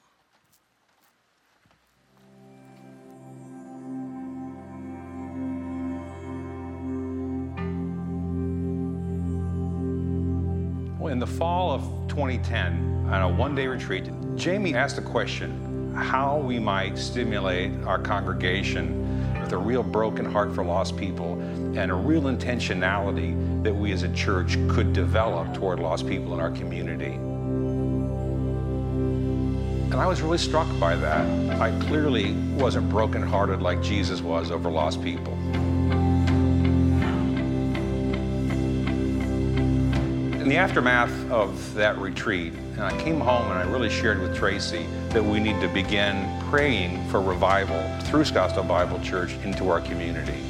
Well, 10.97 11.11
in 11.11 11.19
the 11.19 11.27
fall 11.27 11.71
of 11.71 11.81
2010, 12.07 13.07
on 13.09 13.21
a 13.21 13.27
one 13.27 13.55
day 13.55 13.67
retreat, 13.67 14.09
Jamie 14.35 14.73
asked 14.73 14.99
a 14.99 15.01
question 15.01 15.93
how 15.95 16.37
we 16.37 16.59
might 16.59 16.97
stimulate 16.97 17.73
our 17.83 17.99
congregation 17.99 19.00
with 19.51 19.59
a 19.59 19.63
real 19.63 19.83
broken 19.83 20.23
heart 20.23 20.55
for 20.55 20.63
lost 20.63 20.95
people 20.95 21.33
and 21.77 21.91
a 21.91 21.93
real 21.93 22.23
intentionality 22.23 23.63
that 23.63 23.73
we 23.73 23.91
as 23.91 24.03
a 24.03 24.13
church 24.13 24.53
could 24.69 24.93
develop 24.93 25.53
toward 25.53 25.77
lost 25.77 26.07
people 26.07 26.33
in 26.33 26.39
our 26.39 26.51
community. 26.51 27.15
And 29.91 29.95
I 29.95 30.07
was 30.07 30.21
really 30.21 30.37
struck 30.37 30.67
by 30.79 30.95
that. 30.95 31.59
I 31.59 31.77
clearly 31.81 32.31
wasn't 32.55 32.89
brokenhearted 32.89 33.61
like 33.61 33.81
Jesus 33.81 34.21
was 34.21 34.51
over 34.51 34.71
lost 34.71 35.03
people. 35.03 35.33
In 40.39 40.47
the 40.47 40.55
aftermath 40.55 41.29
of 41.29 41.73
that 41.73 41.97
retreat, 41.97 42.53
and 42.81 42.91
I 42.91 43.03
came 43.03 43.19
home 43.19 43.51
and 43.51 43.59
I 43.59 43.63
really 43.71 43.91
shared 43.91 44.19
with 44.19 44.35
Tracy 44.35 44.87
that 45.09 45.23
we 45.23 45.39
need 45.39 45.61
to 45.61 45.67
begin 45.67 46.27
praying 46.49 47.07
for 47.09 47.21
revival 47.21 47.79
through 48.07 48.23
Scottsdale 48.23 48.67
Bible 48.67 48.99
Church 49.01 49.33
into 49.43 49.69
our 49.69 49.81
community. 49.81 50.41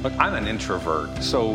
Look, 0.00 0.12
I'm 0.16 0.34
an 0.34 0.46
introvert, 0.46 1.20
so 1.20 1.54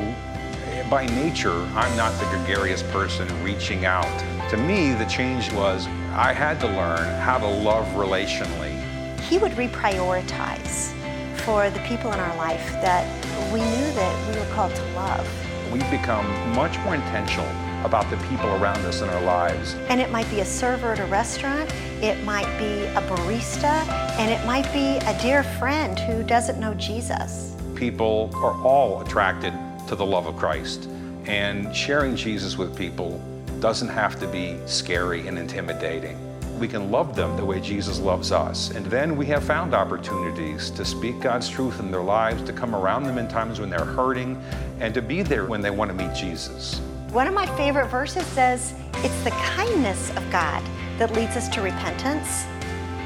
by 0.90 1.06
nature, 1.06 1.54
I'm 1.76 1.96
not 1.96 2.12
the 2.20 2.26
gregarious 2.26 2.84
person 2.84 3.26
reaching 3.42 3.86
out. 3.86 4.20
To 4.50 4.58
me, 4.58 4.94
the 4.94 5.06
change 5.06 5.50
was 5.54 5.88
I 6.12 6.34
had 6.34 6.60
to 6.60 6.68
learn 6.68 7.22
how 7.22 7.38
to 7.38 7.48
love 7.48 7.88
relationally. 7.96 8.78
He 9.22 9.38
would 9.38 9.54
reprioritize 9.54 10.92
for 11.40 11.70
the 11.70 11.80
people 11.88 12.12
in 12.12 12.20
our 12.20 12.36
life 12.36 12.70
that 12.82 13.06
we 13.54 13.62
knew 13.62 13.94
that 13.94 14.30
we 14.30 14.38
were 14.38 14.54
called 14.54 14.76
to 14.76 14.84
love. 14.92 15.72
We've 15.72 15.90
become 15.90 16.26
much 16.54 16.78
more 16.80 16.96
intentional 16.96 17.65
about 17.86 18.10
the 18.10 18.18
people 18.28 18.48
around 18.56 18.80
us 18.86 19.02
in 19.02 19.10
our 19.10 19.22
lives. 19.22 19.76
And 19.90 20.02
it 20.02 20.12
might 20.12 20.30
be 20.30 20.40
a 20.40 20.46
server 20.46 20.92
at 20.92 21.00
a 21.00 21.06
restaurant, 21.06 21.72
it 22.02 22.22
might 22.24 22.48
be 22.58 22.86
a 22.88 23.02
barista, 23.04 23.88
and 24.18 24.32
it 24.32 24.46
might 24.46 24.72
be 24.74 24.98
a 25.08 25.18
dear 25.22 25.44
friend 25.44 25.98
who 26.00 26.24
doesn't 26.24 26.60
know 26.60 26.74
Jesus. 26.74 27.56
People 27.76 28.32
are 28.36 28.60
all 28.64 29.02
attracted 29.02 29.54
to 29.88 29.96
the 29.96 30.06
love 30.06 30.26
of 30.26 30.36
Christ, 30.36 30.90
and 31.26 31.76
sharing 31.76 32.16
Jesus 32.16 32.58
with 32.58 32.76
people 32.76 33.22
doesn't 33.60 33.90
have 33.90 34.20
to 34.20 34.28
be 34.28 34.58
scary 34.66 35.28
and 35.28 35.38
intimidating. 35.38 36.20
We 36.60 36.68
can 36.70 36.90
love 36.90 37.16
them 37.16 37.36
the 37.36 37.44
way 37.44 37.60
Jesus 37.60 38.00
loves 38.00 38.32
us. 38.32 38.70
And 38.72 38.86
then 38.86 39.18
we 39.18 39.26
have 39.26 39.44
found 39.44 39.74
opportunities 39.74 40.70
to 40.72 40.86
speak 40.86 41.20
God's 41.20 41.50
truth 41.50 41.80
in 41.82 41.92
their 41.92 42.02
lives, 42.02 42.44
to 42.44 42.54
come 42.54 42.74
around 42.74 43.04
them 43.04 43.18
in 43.18 43.28
times 43.28 43.60
when 43.60 43.70
they're 43.70 43.84
hurting, 43.84 44.42
and 44.80 44.94
to 44.94 45.02
be 45.02 45.22
there 45.22 45.46
when 45.46 45.62
they 45.62 45.70
want 45.70 45.92
to 45.92 45.96
meet 45.96 46.14
Jesus. 46.16 46.80
One 47.16 47.28
of 47.28 47.34
my 47.34 47.46
favorite 47.56 47.88
verses 47.88 48.26
says, 48.26 48.74
It's 48.96 49.24
the 49.24 49.30
kindness 49.30 50.10
of 50.18 50.30
God 50.30 50.62
that 50.98 51.14
leads 51.14 51.38
us 51.38 51.48
to 51.48 51.62
repentance. 51.62 52.44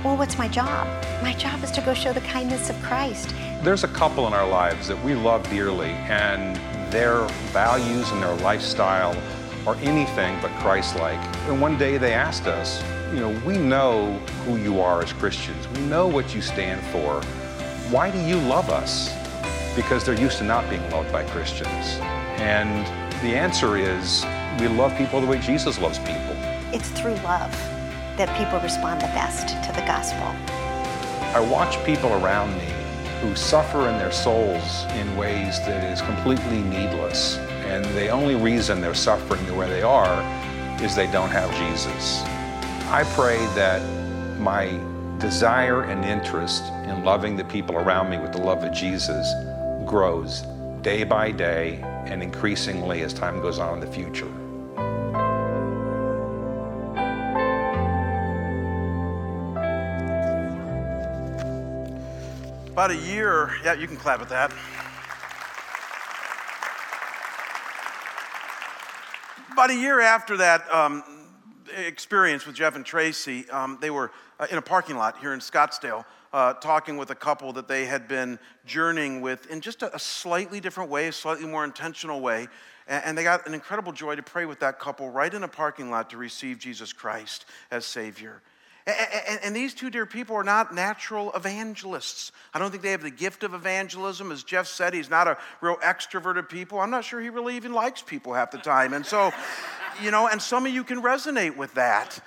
Well, 0.03 0.17
what's 0.17 0.35
my 0.35 0.47
job? 0.47 0.87
My 1.21 1.33
job 1.33 1.63
is 1.63 1.69
to 1.69 1.81
go 1.81 1.93
show 1.93 2.11
the 2.11 2.21
kindness 2.21 2.71
of 2.71 2.81
Christ. 2.81 3.35
There's 3.61 3.83
a 3.83 3.87
couple 3.89 4.25
in 4.25 4.33
our 4.33 4.49
lives 4.49 4.87
that 4.87 4.99
we 5.03 5.13
love 5.13 5.47
dearly, 5.51 5.91
and 6.09 6.55
their 6.91 7.27
values 7.53 8.09
and 8.09 8.23
their 8.23 8.33
lifestyle 8.37 9.15
are 9.67 9.75
anything 9.75 10.41
but 10.41 10.49
Christ 10.53 10.95
like. 10.95 11.19
And 11.47 11.61
one 11.61 11.77
day 11.77 11.99
they 11.99 12.13
asked 12.13 12.47
us, 12.47 12.83
You 13.13 13.19
know, 13.19 13.41
we 13.45 13.59
know 13.59 14.13
who 14.43 14.57
you 14.57 14.81
are 14.81 15.03
as 15.03 15.13
Christians, 15.13 15.67
we 15.67 15.81
know 15.81 16.07
what 16.07 16.33
you 16.33 16.41
stand 16.41 16.83
for. 16.87 17.21
Why 17.91 18.09
do 18.09 18.19
you 18.19 18.39
love 18.39 18.71
us? 18.71 19.13
Because 19.75 20.03
they're 20.03 20.19
used 20.19 20.39
to 20.39 20.45
not 20.45 20.67
being 20.67 20.81
loved 20.89 21.11
by 21.11 21.25
Christians. 21.25 21.99
And 22.39 22.87
the 23.21 23.35
answer 23.35 23.75
is 23.75 24.25
we 24.61 24.69
love 24.69 24.95
people 24.97 25.19
the 25.19 25.27
way 25.27 25.39
Jesus 25.39 25.77
loves 25.79 25.99
people. 25.99 26.35
It's 26.71 26.89
through 26.89 27.15
love 27.15 27.51
that 28.15 28.29
people 28.37 28.59
respond 28.61 29.01
the 29.01 29.07
best 29.07 29.49
to 29.49 29.71
the 29.73 29.85
gospel. 29.85 30.27
I 31.35 31.39
watch 31.41 31.83
people 31.85 32.13
around 32.23 32.57
me 32.57 32.69
who 33.21 33.35
suffer 33.35 33.89
in 33.89 33.97
their 33.97 34.13
souls 34.13 34.85
in 34.95 35.17
ways 35.17 35.59
that 35.59 35.83
is 35.91 36.01
completely 36.01 36.61
needless. 36.61 37.37
And 37.67 37.83
the 37.95 38.07
only 38.07 38.35
reason 38.35 38.79
they're 38.79 38.93
suffering 38.93 39.45
the 39.45 39.53
way 39.53 39.67
they 39.67 39.81
are 39.81 40.21
is 40.81 40.95
they 40.95 41.11
don't 41.11 41.29
have 41.29 41.53
Jesus. 41.57 42.23
I 42.89 43.03
pray 43.15 43.37
that 43.55 43.81
my 44.39 44.79
desire 45.19 45.83
and 45.83 46.05
interest 46.05 46.63
in 46.85 47.03
loving 47.03 47.35
the 47.35 47.43
people 47.43 47.75
around 47.75 48.09
me 48.09 48.17
with 48.17 48.31
the 48.31 48.41
love 48.41 48.63
of 48.63 48.73
Jesus 48.73 49.33
grows 49.85 50.43
day 50.81 51.03
by 51.03 51.31
day 51.31 51.83
and 52.09 52.23
increasingly 52.23 53.01
as 53.01 53.13
time 53.13 53.39
goes 53.39 53.59
on 53.59 53.75
in 53.75 53.79
the 53.79 53.91
future. 53.91 54.27
About 62.71 62.91
a 62.91 62.95
year, 62.95 63.51
yeah, 63.63 63.73
you 63.73 63.87
can 63.87 63.97
clap 63.97 64.21
at 64.21 64.29
that. 64.29 64.51
About 69.51 69.69
a 69.69 69.75
year 69.75 69.99
after 69.99 70.37
that 70.37 70.73
um, 70.73 71.03
experience 71.75 72.45
with 72.45 72.55
Jeff 72.55 72.75
and 72.75 72.85
Tracy, 72.85 73.47
um, 73.49 73.77
they 73.81 73.89
were 73.89 74.11
uh, 74.39 74.47
in 74.49 74.57
a 74.57 74.61
parking 74.61 74.95
lot 74.95 75.19
here 75.19 75.33
in 75.33 75.39
Scottsdale 75.39 76.05
uh, 76.33 76.53
talking 76.53 76.97
with 76.97 77.09
a 77.09 77.15
couple 77.15 77.53
that 77.53 77.67
they 77.67 77.85
had 77.85 78.07
been 78.07 78.39
journeying 78.65 79.21
with 79.21 79.49
in 79.49 79.61
just 79.61 79.81
a, 79.81 79.95
a 79.95 79.99
slightly 79.99 80.59
different 80.59 80.89
way, 80.89 81.07
a 81.07 81.11
slightly 81.11 81.47
more 81.47 81.63
intentional 81.63 82.21
way. 82.21 82.47
And, 82.87 83.03
and 83.05 83.17
they 83.17 83.23
got 83.23 83.47
an 83.47 83.53
incredible 83.53 83.91
joy 83.91 84.15
to 84.15 84.23
pray 84.23 84.45
with 84.45 84.59
that 84.59 84.79
couple 84.79 85.09
right 85.09 85.33
in 85.33 85.43
a 85.43 85.47
parking 85.47 85.89
lot 85.89 86.09
to 86.11 86.17
receive 86.17 86.59
Jesus 86.59 86.93
Christ 86.93 87.45
as 87.71 87.85
Savior. 87.85 88.41
And, 88.87 89.39
and, 89.43 89.55
these 89.55 89.75
two 89.75 89.91
dear 89.91 90.05
people 90.07 90.35
are 90.35 90.43
not 90.43 90.73
natural 90.73 91.31
evangelists. 91.33 92.31
I 92.53 92.59
don't 92.59 92.71
think 92.71 92.81
they 92.81 92.91
have 92.91 93.03
the 93.03 93.11
gift 93.11 93.43
of 93.43 93.53
evangelism. 93.53 94.31
As 94.31 94.41
Jeff 94.43 94.67
said, 94.67 94.93
he's 94.93 95.09
not 95.09 95.27
a 95.27 95.37
real 95.61 95.75
extroverted 95.77 96.49
people. 96.49 96.79
I'm 96.79 96.89
not 96.89 97.03
sure 97.03 97.21
he 97.21 97.29
really 97.29 97.55
even 97.55 97.73
likes 97.73 98.01
people 98.01 98.33
half 98.33 98.49
the 98.49 98.57
time. 98.57 98.93
And 98.93 99.05
so, 99.05 99.31
you 100.01 100.09
know, 100.09 100.27
and 100.27 100.41
some 100.41 100.65
of 100.65 100.73
you 100.73 100.83
can 100.83 101.03
resonate 101.03 101.55
with 101.55 101.73
that. 101.75 102.19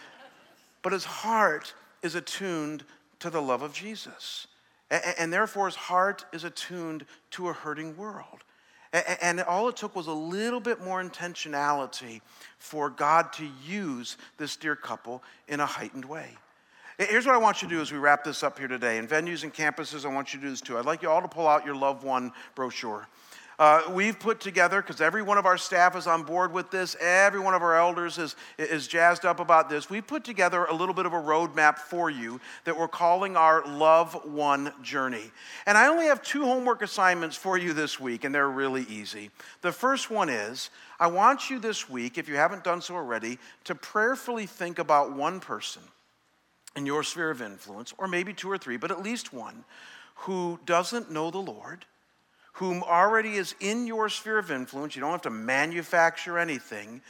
but 0.82 0.92
his 0.92 1.05
heart 1.05 1.74
is 2.03 2.14
attuned 2.14 2.84
to 3.22 3.30
the 3.30 3.42
love 3.42 3.62
of 3.62 3.72
Jesus. 3.72 4.46
And 4.90 5.32
therefore, 5.32 5.66
his 5.66 5.74
heart 5.74 6.24
is 6.32 6.44
attuned 6.44 7.06
to 7.32 7.48
a 7.48 7.52
hurting 7.52 7.96
world. 7.96 8.44
And 8.92 9.40
all 9.40 9.68
it 9.70 9.76
took 9.76 9.96
was 9.96 10.06
a 10.06 10.12
little 10.12 10.60
bit 10.60 10.82
more 10.82 11.02
intentionality 11.02 12.20
for 12.58 12.90
God 12.90 13.32
to 13.34 13.48
use 13.66 14.18
this 14.36 14.54
dear 14.56 14.76
couple 14.76 15.22
in 15.48 15.60
a 15.60 15.66
heightened 15.66 16.04
way. 16.04 16.36
Here's 16.98 17.24
what 17.24 17.34
I 17.34 17.38
want 17.38 17.62
you 17.62 17.68
to 17.68 17.74
do 17.74 17.80
as 17.80 17.90
we 17.90 17.96
wrap 17.96 18.22
this 18.22 18.42
up 18.42 18.58
here 18.58 18.68
today. 18.68 18.98
In 18.98 19.08
venues 19.08 19.44
and 19.44 19.52
campuses, 19.52 20.04
I 20.04 20.08
want 20.08 20.34
you 20.34 20.40
to 20.40 20.44
do 20.44 20.50
this 20.50 20.60
too. 20.60 20.76
I'd 20.76 20.84
like 20.84 21.02
you 21.02 21.08
all 21.08 21.22
to 21.22 21.28
pull 21.28 21.48
out 21.48 21.64
your 21.64 21.74
loved 21.74 22.04
one 22.04 22.32
brochure. 22.54 23.08
Uh, 23.59 23.82
we've 23.90 24.18
put 24.18 24.40
together, 24.40 24.80
because 24.80 25.00
every 25.00 25.22
one 25.22 25.38
of 25.38 25.46
our 25.46 25.59
staff 25.59 25.94
is 25.94 26.07
on 26.07 26.22
board 26.22 26.53
with 26.53 26.70
this, 26.70 26.96
every 27.00 27.38
one 27.38 27.55
of 27.55 27.62
our 27.62 27.76
elders 27.76 28.18
is, 28.18 28.34
is 28.59 28.88
jazzed 28.88 29.24
up 29.24 29.40
about 29.40 29.68
this. 29.68 29.90
We've 29.90 30.07
put 30.07 30.24
together 30.24 30.64
a 30.64 30.74
little 30.74 30.94
bit 30.94 31.07
of 31.07 31.12
a 31.12 31.20
roadmap 31.20 31.78
for 31.78 32.11
you 32.11 32.40
that 32.64 32.76
we're 32.76 32.88
calling 32.88 33.36
our 33.36 33.64
Love 33.66 34.18
One 34.24 34.72
Journey. 34.82 35.30
And 35.66 35.76
I 35.76 35.88
only 35.88 36.07
have 36.07 36.22
two 36.22 36.44
homework 36.44 36.82
assignments 36.82 37.36
for 37.36 37.59
you 37.59 37.72
this 37.72 38.00
week, 38.00 38.24
and 38.24 38.34
they're 38.34 38.50
really 38.50 38.82
easy. 38.88 39.30
The 39.61 39.72
first 39.72 40.11
one 40.11 40.28
is 40.28 40.70
I 40.98 41.07
want 41.09 41.50
you 41.50 41.59
this 41.59 41.90
week, 41.90 42.18
if 42.18 42.28
you 42.28 42.36
haven't 42.36 42.64
done 42.64 42.80
so 42.80 42.94
already, 42.94 43.38
to 43.64 43.74
prayerfully 43.74 44.46
think 44.46 44.78
about 44.78 45.12
one 45.12 45.40
person 45.40 45.82
in 46.74 46.86
your 46.86 47.03
sphere 47.03 47.30
of 47.30 47.42
influence, 47.42 47.92
or 47.98 48.09
maybe 48.09 48.32
two 48.32 48.50
or 48.50 48.57
three, 48.57 48.78
but 48.78 48.90
at 48.90 49.03
least 49.03 49.32
one, 49.32 49.64
who 50.14 50.59
doesn't 50.64 51.11
know 51.11 51.30
the 51.30 51.38
Lord 51.38 51.84
whom 52.53 52.82
already 52.82 53.34
is 53.34 53.55
in 53.61 53.86
your 53.86 54.09
sphere 54.09 54.38
of 54.38 54.50
influence. 54.50 54.94
You 54.94 55.00
don't 55.00 55.12
have 55.12 55.22
to 55.22 55.30
manufacture 55.30 56.38
anything. 56.38 57.03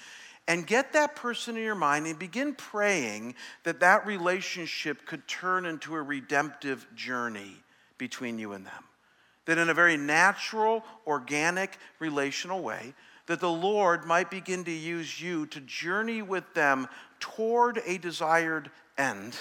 And 0.49 0.67
get 0.67 0.93
that 0.93 1.15
person 1.15 1.57
in 1.57 1.63
your 1.63 1.75
mind 1.75 2.07
and 2.07 2.19
begin 2.19 2.55
praying 2.55 3.35
that 3.63 3.81
that 3.81 4.07
relationship 4.07 5.07
could 5.07 5.27
turn 5.29 5.67
into 5.67 5.95
a 5.95 6.03
redemptive 6.03 6.87
journey 6.95 7.57
between 7.99 8.39
you 8.39 8.53
and 8.53 8.67
them. 8.67 8.85
That 9.45 9.59
in 9.59 9.69
a 9.69 9.75
very 9.75 9.97
natural, 9.97 10.85
organic, 11.07 11.79
relational 11.99 12.63
way, 12.63 12.95
that 13.27 13.41
the 13.41 13.51
Lord 13.51 14.05
might 14.05 14.31
begin 14.31 14.65
to 14.65 14.73
use 14.73 15.21
you 15.21 15.47
to 15.47 15.61
journey 15.61 16.23
with 16.23 16.55
them 16.55 16.89
toward 17.21 17.81
a 17.87 17.99
desired 17.99 18.71
end. 18.99 19.37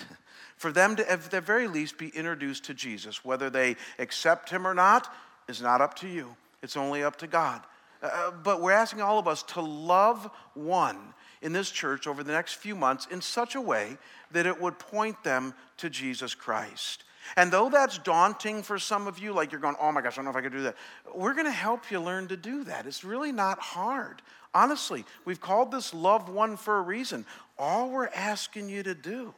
For 0.57 0.71
them 0.71 0.95
to, 0.97 1.11
at 1.11 1.31
the 1.31 1.41
very 1.41 1.67
least, 1.67 1.97
be 1.97 2.09
introduced 2.09 2.65
to 2.65 2.75
Jesus, 2.75 3.25
whether 3.25 3.49
they 3.49 3.75
accept 3.97 4.51
him 4.51 4.67
or 4.67 4.75
not, 4.75 5.11
is 5.47 5.61
not 5.61 5.81
up 5.81 5.95
to 5.95 6.07
you, 6.07 6.35
it's 6.61 6.77
only 6.77 7.03
up 7.03 7.17
to 7.17 7.27
God. 7.27 7.61
Uh, 8.01 8.07
uh, 8.07 8.31
but 8.31 8.61
we're 8.61 8.71
asking 8.71 9.01
all 9.01 9.19
of 9.19 9.27
us 9.27 9.43
to 9.43 9.61
love 9.61 10.29
one 10.53 10.97
in 11.41 11.53
this 11.53 11.69
church 11.69 12.07
over 12.07 12.23
the 12.23 12.31
next 12.31 12.55
few 12.55 12.75
months 12.75 13.07
in 13.11 13.21
such 13.21 13.55
a 13.55 13.61
way 13.61 13.97
that 14.31 14.45
it 14.45 14.59
would 14.59 14.77
point 14.79 15.23
them 15.23 15.53
to 15.77 15.89
Jesus 15.89 16.35
Christ. 16.35 17.03
And 17.37 17.51
though 17.51 17.69
that's 17.69 17.97
daunting 17.99 18.63
for 18.63 18.79
some 18.79 19.07
of 19.07 19.19
you, 19.19 19.33
like 19.33 19.51
you're 19.51 19.61
going, 19.61 19.75
oh 19.79 19.91
my 19.91 20.01
gosh, 20.01 20.13
I 20.13 20.15
don't 20.17 20.25
know 20.25 20.31
if 20.31 20.37
I 20.37 20.41
could 20.41 20.51
do 20.51 20.63
that, 20.63 20.75
we're 21.15 21.33
going 21.33 21.45
to 21.45 21.51
help 21.51 21.91
you 21.91 21.99
learn 21.99 22.27
to 22.29 22.37
do 22.37 22.63
that. 22.65 22.85
It's 22.85 23.03
really 23.03 23.31
not 23.31 23.59
hard. 23.59 24.21
Honestly, 24.53 25.05
we've 25.23 25.39
called 25.39 25.71
this 25.71 25.93
love 25.93 26.29
one 26.29 26.57
for 26.57 26.77
a 26.77 26.81
reason. 26.81 27.25
All 27.57 27.89
we're 27.89 28.07
asking 28.07 28.69
you 28.69 28.83
to 28.83 28.95
do 28.95 29.33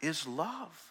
is 0.00 0.26
love. 0.26 0.89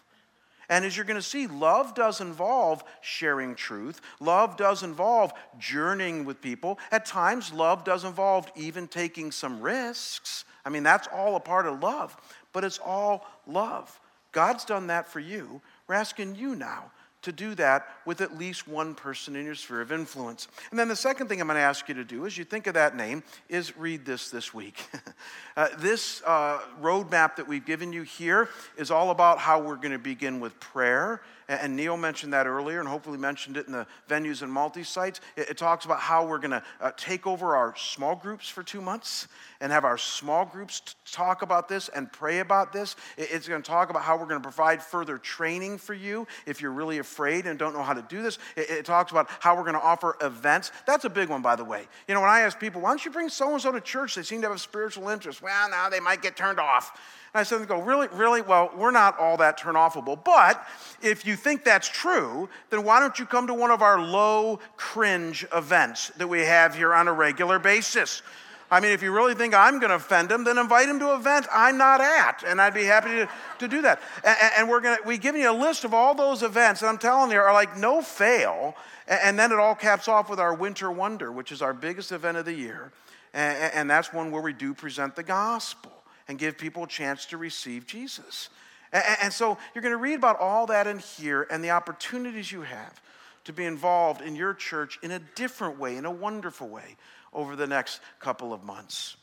And 0.69 0.85
as 0.85 0.95
you're 0.95 1.05
going 1.05 1.15
to 1.15 1.21
see, 1.21 1.47
love 1.47 1.95
does 1.95 2.21
involve 2.21 2.83
sharing 3.01 3.55
truth. 3.55 4.01
Love 4.19 4.55
does 4.55 4.83
involve 4.83 5.33
journeying 5.57 6.25
with 6.25 6.41
people. 6.41 6.77
At 6.91 7.05
times, 7.05 7.51
love 7.51 7.83
does 7.83 8.03
involve 8.03 8.51
even 8.55 8.87
taking 8.87 9.31
some 9.31 9.61
risks. 9.61 10.45
I 10.63 10.69
mean, 10.69 10.83
that's 10.83 11.07
all 11.11 11.35
a 11.35 11.39
part 11.39 11.65
of 11.65 11.81
love, 11.81 12.15
but 12.53 12.63
it's 12.63 12.79
all 12.79 13.25
love. 13.47 13.99
God's 14.31 14.63
done 14.63 14.87
that 14.87 15.07
for 15.07 15.19
you. 15.19 15.61
We're 15.87 15.95
asking 15.95 16.35
you 16.35 16.55
now 16.55 16.91
to 17.21 17.31
do 17.31 17.53
that 17.55 17.85
with 18.05 18.21
at 18.21 18.37
least 18.37 18.67
one 18.67 18.95
person 18.95 19.35
in 19.35 19.45
your 19.45 19.55
sphere 19.55 19.81
of 19.81 19.91
influence. 19.91 20.47
And 20.71 20.79
then 20.79 20.87
the 20.87 20.95
second 20.95 21.27
thing 21.27 21.41
I'm 21.41 21.47
going 21.47 21.55
to 21.55 21.61
ask 21.61 21.87
you 21.89 21.95
to 21.95 22.03
do 22.03 22.25
as 22.25 22.37
you 22.37 22.45
think 22.45 22.67
of 22.67 22.75
that 22.75 22.95
name 22.95 23.23
is 23.49 23.77
read 23.77 24.05
this 24.05 24.29
this 24.29 24.53
week. 24.53 24.81
uh, 25.57 25.67
this 25.79 26.21
uh, 26.25 26.59
roadmap 26.81 27.35
that 27.35 27.47
we've 27.47 27.65
given 27.65 27.91
you 27.91 28.03
here 28.03 28.49
is 28.77 28.91
all 28.91 29.11
about 29.11 29.39
how 29.39 29.59
we're 29.59 29.75
going 29.75 29.91
to 29.91 29.99
begin 29.99 30.39
with 30.39 30.59
prayer 30.59 31.21
and 31.49 31.75
Neil 31.75 31.97
mentioned 31.97 32.33
that 32.33 32.45
earlier, 32.45 32.79
and 32.79 32.87
hopefully 32.87 33.17
mentioned 33.17 33.57
it 33.57 33.65
in 33.65 33.73
the 33.73 33.87
venues 34.07 34.43
and 34.43 34.51
multi 34.51 34.83
sites. 34.83 35.19
It, 35.35 35.49
it, 35.49 35.57
talks 35.57 35.83
about 35.83 35.99
how 35.99 36.25
we're 36.25 36.37
going 36.37 36.51
to 36.51 36.63
uh, 36.79 36.91
take 36.95 37.25
over 37.25 37.55
our 37.55 37.75
small 37.75 38.15
groups 38.15 38.47
for 38.47 38.61
two 38.61 38.81
months 38.81 39.27
and 39.59 39.71
have 39.71 39.83
our 39.83 39.97
small 39.97 40.45
groups 40.45 40.79
t- 40.79 40.93
talk 41.11 41.41
about 41.41 41.67
this 41.67 41.89
and 41.89 42.11
pray 42.11 42.39
about 42.39 42.71
this. 42.71 42.95
It, 43.17 43.29
it's 43.31 43.47
going 43.47 43.63
to 43.63 43.67
talk 43.67 43.89
about 43.89 44.03
how 44.03 44.15
we're 44.15 44.27
going 44.27 44.41
to 44.41 44.47
provide 44.47 44.83
further 44.83 45.17
training 45.17 45.79
for 45.79 45.95
you 45.95 46.27
if 46.45 46.61
you're 46.61 46.71
really 46.71 46.99
afraid 46.99 47.47
and 47.47 47.57
don't 47.57 47.73
know 47.73 47.83
how 47.83 47.93
to 47.93 48.05
do 48.07 48.21
this. 48.21 48.37
It, 48.55 48.69
it 48.69 48.85
talks 48.85 49.11
about 49.11 49.27
how 49.39 49.55
we're 49.55 49.63
going 49.63 49.73
to 49.73 49.81
offer 49.81 50.17
events. 50.21 50.71
That's 50.85 51.05
a 51.05 51.09
big 51.09 51.29
one, 51.29 51.41
by 51.41 51.55
the 51.55 51.65
way. 51.65 51.87
You 52.07 52.13
know, 52.13 52.21
when 52.21 52.29
I 52.29 52.41
ask 52.41 52.59
people, 52.59 52.81
why 52.81 52.89
don't 52.89 53.03
you 53.03 53.11
bring 53.11 53.27
so 53.27 53.51
and 53.53 53.61
so 53.61 53.71
to 53.71 53.81
church? 53.81 54.13
They 54.13 54.23
seem 54.23 54.41
to 54.41 54.47
have 54.47 54.55
a 54.55 54.59
spiritual 54.59 55.09
interest. 55.09 55.41
Well, 55.41 55.69
now 55.71 55.89
they 55.89 55.99
might 55.99 56.21
get 56.21 56.35
turned 56.35 56.59
off. 56.59 56.91
And 57.33 57.41
I 57.41 57.43
said 57.43 57.67
go, 57.67 57.81
really, 57.81 58.07
really? 58.07 58.41
Well, 58.41 58.71
we're 58.75 58.91
not 58.91 59.19
all 59.19 59.37
that 59.37 59.59
turnoffable. 59.59 60.23
But 60.23 60.65
if 61.01 61.25
you 61.25 61.35
think 61.35 61.63
that's 61.63 61.87
true, 61.87 62.49
then 62.71 62.83
why 62.83 62.99
don't 62.99 63.19
you 63.19 63.25
come 63.25 63.47
to 63.47 63.53
one 63.53 63.69
of 63.69 63.81
our 63.81 64.01
low 64.01 64.59
cringe 64.77 65.45
events 65.53 66.09
that 66.17 66.27
we 66.27 66.39
have 66.39 66.73
here 66.73 66.93
on 66.93 67.07
a 67.07 67.13
regular 67.13 67.59
basis? 67.59 68.23
I 68.71 68.79
mean, 68.79 68.91
if 68.91 69.01
you 69.01 69.11
really 69.11 69.33
think 69.33 69.53
I'm 69.53 69.79
going 69.79 69.89
to 69.89 69.95
offend 69.95 70.31
him, 70.31 70.43
then 70.43 70.57
invite 70.57 70.87
him 70.87 70.99
to 70.99 71.13
an 71.13 71.19
event 71.19 71.47
I'm 71.51 71.77
not 71.77 72.01
at, 72.01 72.43
and 72.45 72.61
I'd 72.61 72.73
be 72.73 72.83
happy 72.83 73.09
to, 73.09 73.29
to 73.59 73.67
do 73.67 73.81
that. 73.81 73.99
And, 74.23 74.37
and 74.57 74.69
we're 74.69 74.81
going 74.81 74.97
to, 74.97 75.03
we 75.07 75.17
give 75.17 75.35
you 75.35 75.49
a 75.49 75.53
list 75.53 75.85
of 75.85 75.93
all 75.93 76.13
those 76.13 76.43
events, 76.43 76.81
and 76.81 76.89
I'm 76.89 76.99
telling 76.99 77.31
you, 77.31 77.39
are 77.39 77.53
like 77.53 77.77
no 77.77 78.01
fail. 78.01 78.75
And, 79.07 79.19
and 79.23 79.39
then 79.39 79.51
it 79.51 79.57
all 79.57 79.73
caps 79.73 80.07
off 80.07 80.29
with 80.29 80.39
our 80.39 80.53
Winter 80.53 80.91
Wonder, 80.91 81.31
which 81.31 81.51
is 81.51 81.63
our 81.63 81.73
biggest 81.73 82.11
event 82.11 82.37
of 82.37 82.45
the 82.45 82.53
year. 82.53 82.91
And, 83.33 83.73
and 83.73 83.89
that's 83.89 84.13
one 84.13 84.31
where 84.31 84.41
we 84.41 84.53
do 84.53 84.75
present 84.75 85.15
the 85.15 85.23
gospel 85.23 85.98
and 86.29 86.37
give 86.37 86.57
people 86.57 86.83
a 86.83 86.87
chance 86.87 87.25
to 87.25 87.37
receive 87.37 87.85
Jesus. 87.85 88.49
And, 88.93 89.03
and 89.23 89.33
so 89.33 89.57
you're 89.73 89.81
going 89.81 89.91
to 89.91 89.97
read 89.97 90.13
about 90.13 90.39
all 90.39 90.67
that 90.67 90.87
in 90.87 90.99
here 90.99 91.45
and 91.51 91.61
the 91.61 91.71
opportunities 91.71 92.51
you 92.51 92.61
have 92.61 93.01
to 93.45 93.51
be 93.51 93.65
involved 93.65 94.21
in 94.21 94.35
your 94.35 94.53
church 94.53 94.99
in 95.01 95.11
a 95.11 95.19
different 95.35 95.79
way, 95.79 95.97
in 95.97 96.05
a 96.05 96.11
wonderful 96.11 96.69
way, 96.69 96.95
over 97.33 97.55
the 97.55 97.67
next 97.67 97.99
couple 98.19 98.53
of 98.53 98.63
months. 98.63 99.17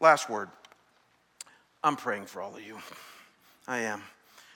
Last 0.00 0.28
word 0.28 0.48
I'm 1.84 1.96
praying 1.96 2.26
for 2.26 2.42
all 2.42 2.56
of 2.56 2.62
you. 2.62 2.78
I 3.68 3.80
am. 3.80 4.02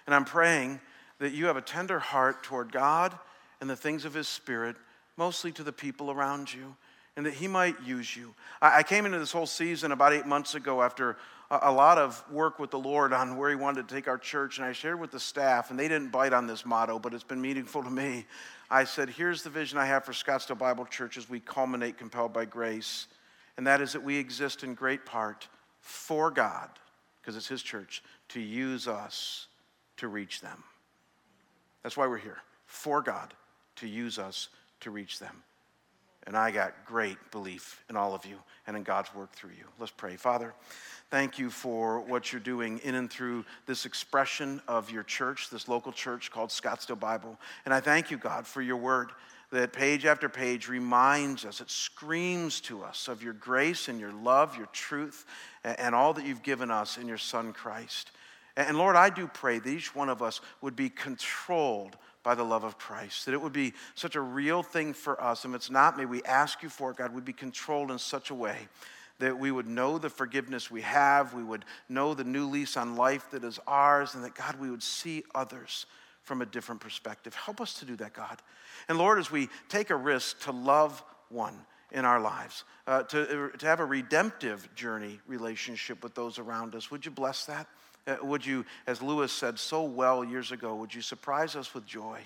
And 0.06 0.14
I'm 0.14 0.24
praying 0.24 0.80
that 1.18 1.32
you 1.32 1.46
have 1.46 1.56
a 1.56 1.62
tender 1.62 1.98
heart 1.98 2.42
toward 2.42 2.72
God 2.72 3.16
and 3.60 3.68
the 3.68 3.76
things 3.76 4.04
of 4.04 4.14
His 4.14 4.26
Spirit, 4.26 4.74
mostly 5.16 5.52
to 5.52 5.62
the 5.62 5.72
people 5.72 6.10
around 6.10 6.52
you, 6.52 6.74
and 7.16 7.26
that 7.26 7.34
He 7.34 7.46
might 7.46 7.76
use 7.84 8.16
you. 8.16 8.34
I 8.62 8.82
came 8.82 9.06
into 9.06 9.18
this 9.18 9.32
whole 9.32 9.46
season 9.46 9.92
about 9.92 10.12
eight 10.12 10.26
months 10.26 10.54
ago 10.54 10.82
after 10.82 11.18
a 11.50 11.72
lot 11.72 11.98
of 11.98 12.22
work 12.30 12.58
with 12.60 12.70
the 12.70 12.78
Lord 12.78 13.12
on 13.12 13.36
where 13.36 13.50
He 13.50 13.56
wanted 13.56 13.88
to 13.88 13.94
take 13.94 14.06
our 14.06 14.18
church, 14.18 14.58
and 14.58 14.66
I 14.66 14.72
shared 14.72 15.00
with 15.00 15.10
the 15.10 15.18
staff, 15.18 15.70
and 15.70 15.78
they 15.78 15.88
didn't 15.88 16.12
bite 16.12 16.32
on 16.32 16.46
this 16.46 16.64
motto, 16.64 16.98
but 16.98 17.12
it's 17.12 17.24
been 17.24 17.40
meaningful 17.40 17.82
to 17.82 17.90
me. 17.90 18.26
I 18.70 18.84
said, 18.84 19.10
Here's 19.10 19.42
the 19.42 19.50
vision 19.50 19.78
I 19.78 19.86
have 19.86 20.04
for 20.04 20.12
Scottsdale 20.12 20.58
Bible 20.58 20.84
Church 20.86 21.16
as 21.16 21.28
we 21.28 21.40
culminate 21.40 21.98
Compelled 21.98 22.32
by 22.32 22.44
Grace, 22.44 23.08
and 23.56 23.66
that 23.66 23.80
is 23.80 23.92
that 23.94 24.02
we 24.02 24.16
exist 24.16 24.62
in 24.62 24.74
great 24.74 25.04
part 25.04 25.48
for 25.80 26.30
God, 26.30 26.70
because 27.20 27.36
it's 27.36 27.48
His 27.48 27.62
church, 27.62 28.02
to 28.28 28.40
use 28.40 28.86
us 28.86 29.48
to 29.96 30.06
reach 30.06 30.40
them. 30.40 30.62
That's 31.82 31.96
why 31.96 32.06
we're 32.06 32.18
here, 32.18 32.38
for 32.66 33.02
God, 33.02 33.34
to 33.76 33.88
use 33.88 34.18
us 34.18 34.50
to 34.80 34.90
reach 34.90 35.18
them. 35.18 35.42
And 36.26 36.36
I 36.36 36.50
got 36.50 36.84
great 36.84 37.16
belief 37.30 37.82
in 37.88 37.96
all 37.96 38.14
of 38.14 38.24
you 38.26 38.36
and 38.66 38.76
in 38.76 38.82
God's 38.82 39.14
work 39.14 39.32
through 39.32 39.50
you. 39.50 39.64
Let's 39.78 39.92
pray. 39.92 40.16
Father, 40.16 40.54
Thank 41.10 41.40
you 41.40 41.50
for 41.50 41.98
what 41.98 42.32
you're 42.32 42.38
doing 42.38 42.78
in 42.84 42.94
and 42.94 43.10
through 43.10 43.44
this 43.66 43.84
expression 43.84 44.62
of 44.68 44.92
your 44.92 45.02
church, 45.02 45.50
this 45.50 45.66
local 45.66 45.90
church 45.90 46.30
called 46.30 46.50
Scottsdale 46.50 47.00
Bible. 47.00 47.36
And 47.64 47.74
I 47.74 47.80
thank 47.80 48.12
you, 48.12 48.16
God, 48.16 48.46
for 48.46 48.62
your 48.62 48.76
word 48.76 49.10
that 49.50 49.72
page 49.72 50.04
after 50.04 50.28
page 50.28 50.68
reminds 50.68 51.44
us, 51.44 51.60
it 51.60 51.68
screams 51.68 52.60
to 52.60 52.84
us 52.84 53.08
of 53.08 53.24
your 53.24 53.32
grace 53.32 53.88
and 53.88 53.98
your 53.98 54.12
love, 54.12 54.56
your 54.56 54.66
truth, 54.66 55.26
and 55.64 55.96
all 55.96 56.12
that 56.12 56.24
you've 56.24 56.44
given 56.44 56.70
us 56.70 56.96
in 56.96 57.08
your 57.08 57.18
Son 57.18 57.52
Christ. 57.52 58.12
And 58.56 58.78
Lord, 58.78 58.94
I 58.94 59.10
do 59.10 59.26
pray 59.26 59.58
that 59.58 59.68
each 59.68 59.92
one 59.96 60.08
of 60.08 60.22
us 60.22 60.40
would 60.60 60.76
be 60.76 60.88
controlled 60.88 61.96
by 62.22 62.34
the 62.34 62.44
love 62.44 62.64
of 62.64 62.78
Christ, 62.78 63.26
that 63.26 63.34
it 63.34 63.40
would 63.40 63.52
be 63.52 63.72
such 63.94 64.14
a 64.14 64.20
real 64.20 64.62
thing 64.62 64.92
for 64.92 65.20
us. 65.22 65.44
And 65.44 65.54
if 65.54 65.60
it's 65.60 65.70
not, 65.70 65.96
may 65.96 66.04
we 66.04 66.22
ask 66.24 66.62
you 66.62 66.68
for 66.68 66.90
it, 66.90 66.98
God, 66.98 67.14
we'd 67.14 67.24
be 67.24 67.32
controlled 67.32 67.90
in 67.90 67.98
such 67.98 68.30
a 68.30 68.34
way 68.34 68.68
that 69.20 69.38
we 69.38 69.50
would 69.50 69.66
know 69.66 69.98
the 69.98 70.10
forgiveness 70.10 70.70
we 70.70 70.80
have, 70.80 71.34
we 71.34 71.44
would 71.44 71.64
know 71.88 72.14
the 72.14 72.24
new 72.24 72.46
lease 72.46 72.76
on 72.76 72.96
life 72.96 73.30
that 73.30 73.44
is 73.44 73.60
ours, 73.66 74.14
and 74.14 74.24
that 74.24 74.34
God, 74.34 74.58
we 74.58 74.70
would 74.70 74.82
see 74.82 75.24
others 75.34 75.86
from 76.22 76.42
a 76.42 76.46
different 76.46 76.80
perspective. 76.80 77.34
Help 77.34 77.60
us 77.60 77.74
to 77.74 77.84
do 77.84 77.96
that, 77.96 78.14
God. 78.14 78.40
And 78.88 78.98
Lord, 78.98 79.18
as 79.18 79.30
we 79.30 79.48
take 79.68 79.90
a 79.90 79.96
risk 79.96 80.40
to 80.44 80.52
love 80.52 81.02
one 81.28 81.54
in 81.92 82.04
our 82.04 82.20
lives, 82.20 82.64
uh, 82.86 83.02
to, 83.04 83.50
to 83.58 83.66
have 83.66 83.80
a 83.80 83.84
redemptive 83.84 84.74
journey 84.74 85.20
relationship 85.26 86.02
with 86.02 86.14
those 86.14 86.38
around 86.38 86.74
us, 86.74 86.90
would 86.90 87.04
you 87.04 87.10
bless 87.10 87.44
that? 87.46 87.66
Uh, 88.06 88.16
would 88.22 88.44
you, 88.44 88.64
as 88.86 89.02
Lewis 89.02 89.32
said 89.32 89.58
so 89.58 89.82
well 89.82 90.24
years 90.24 90.52
ago, 90.52 90.74
would 90.74 90.94
you 90.94 91.02
surprise 91.02 91.56
us 91.56 91.74
with 91.74 91.86
joy 91.86 92.20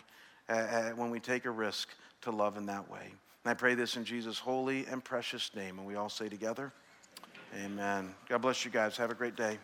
uh, 0.48 0.52
uh, 0.52 0.90
when 0.90 1.10
we 1.10 1.20
take 1.20 1.44
a 1.44 1.50
risk 1.50 1.88
to 2.22 2.30
love 2.30 2.56
in 2.56 2.66
that 2.66 2.90
way? 2.90 3.12
And 3.44 3.50
I 3.50 3.54
pray 3.54 3.74
this 3.74 3.96
in 3.96 4.04
Jesus' 4.04 4.38
holy 4.38 4.86
and 4.86 5.04
precious 5.04 5.50
name. 5.54 5.78
And 5.78 5.86
we 5.86 5.96
all 5.96 6.08
say 6.08 6.28
together, 6.28 6.72
Amen. 7.56 8.14
God 8.28 8.38
bless 8.38 8.64
you 8.64 8.70
guys. 8.70 8.96
Have 8.96 9.10
a 9.10 9.14
great 9.14 9.36
day. 9.36 9.58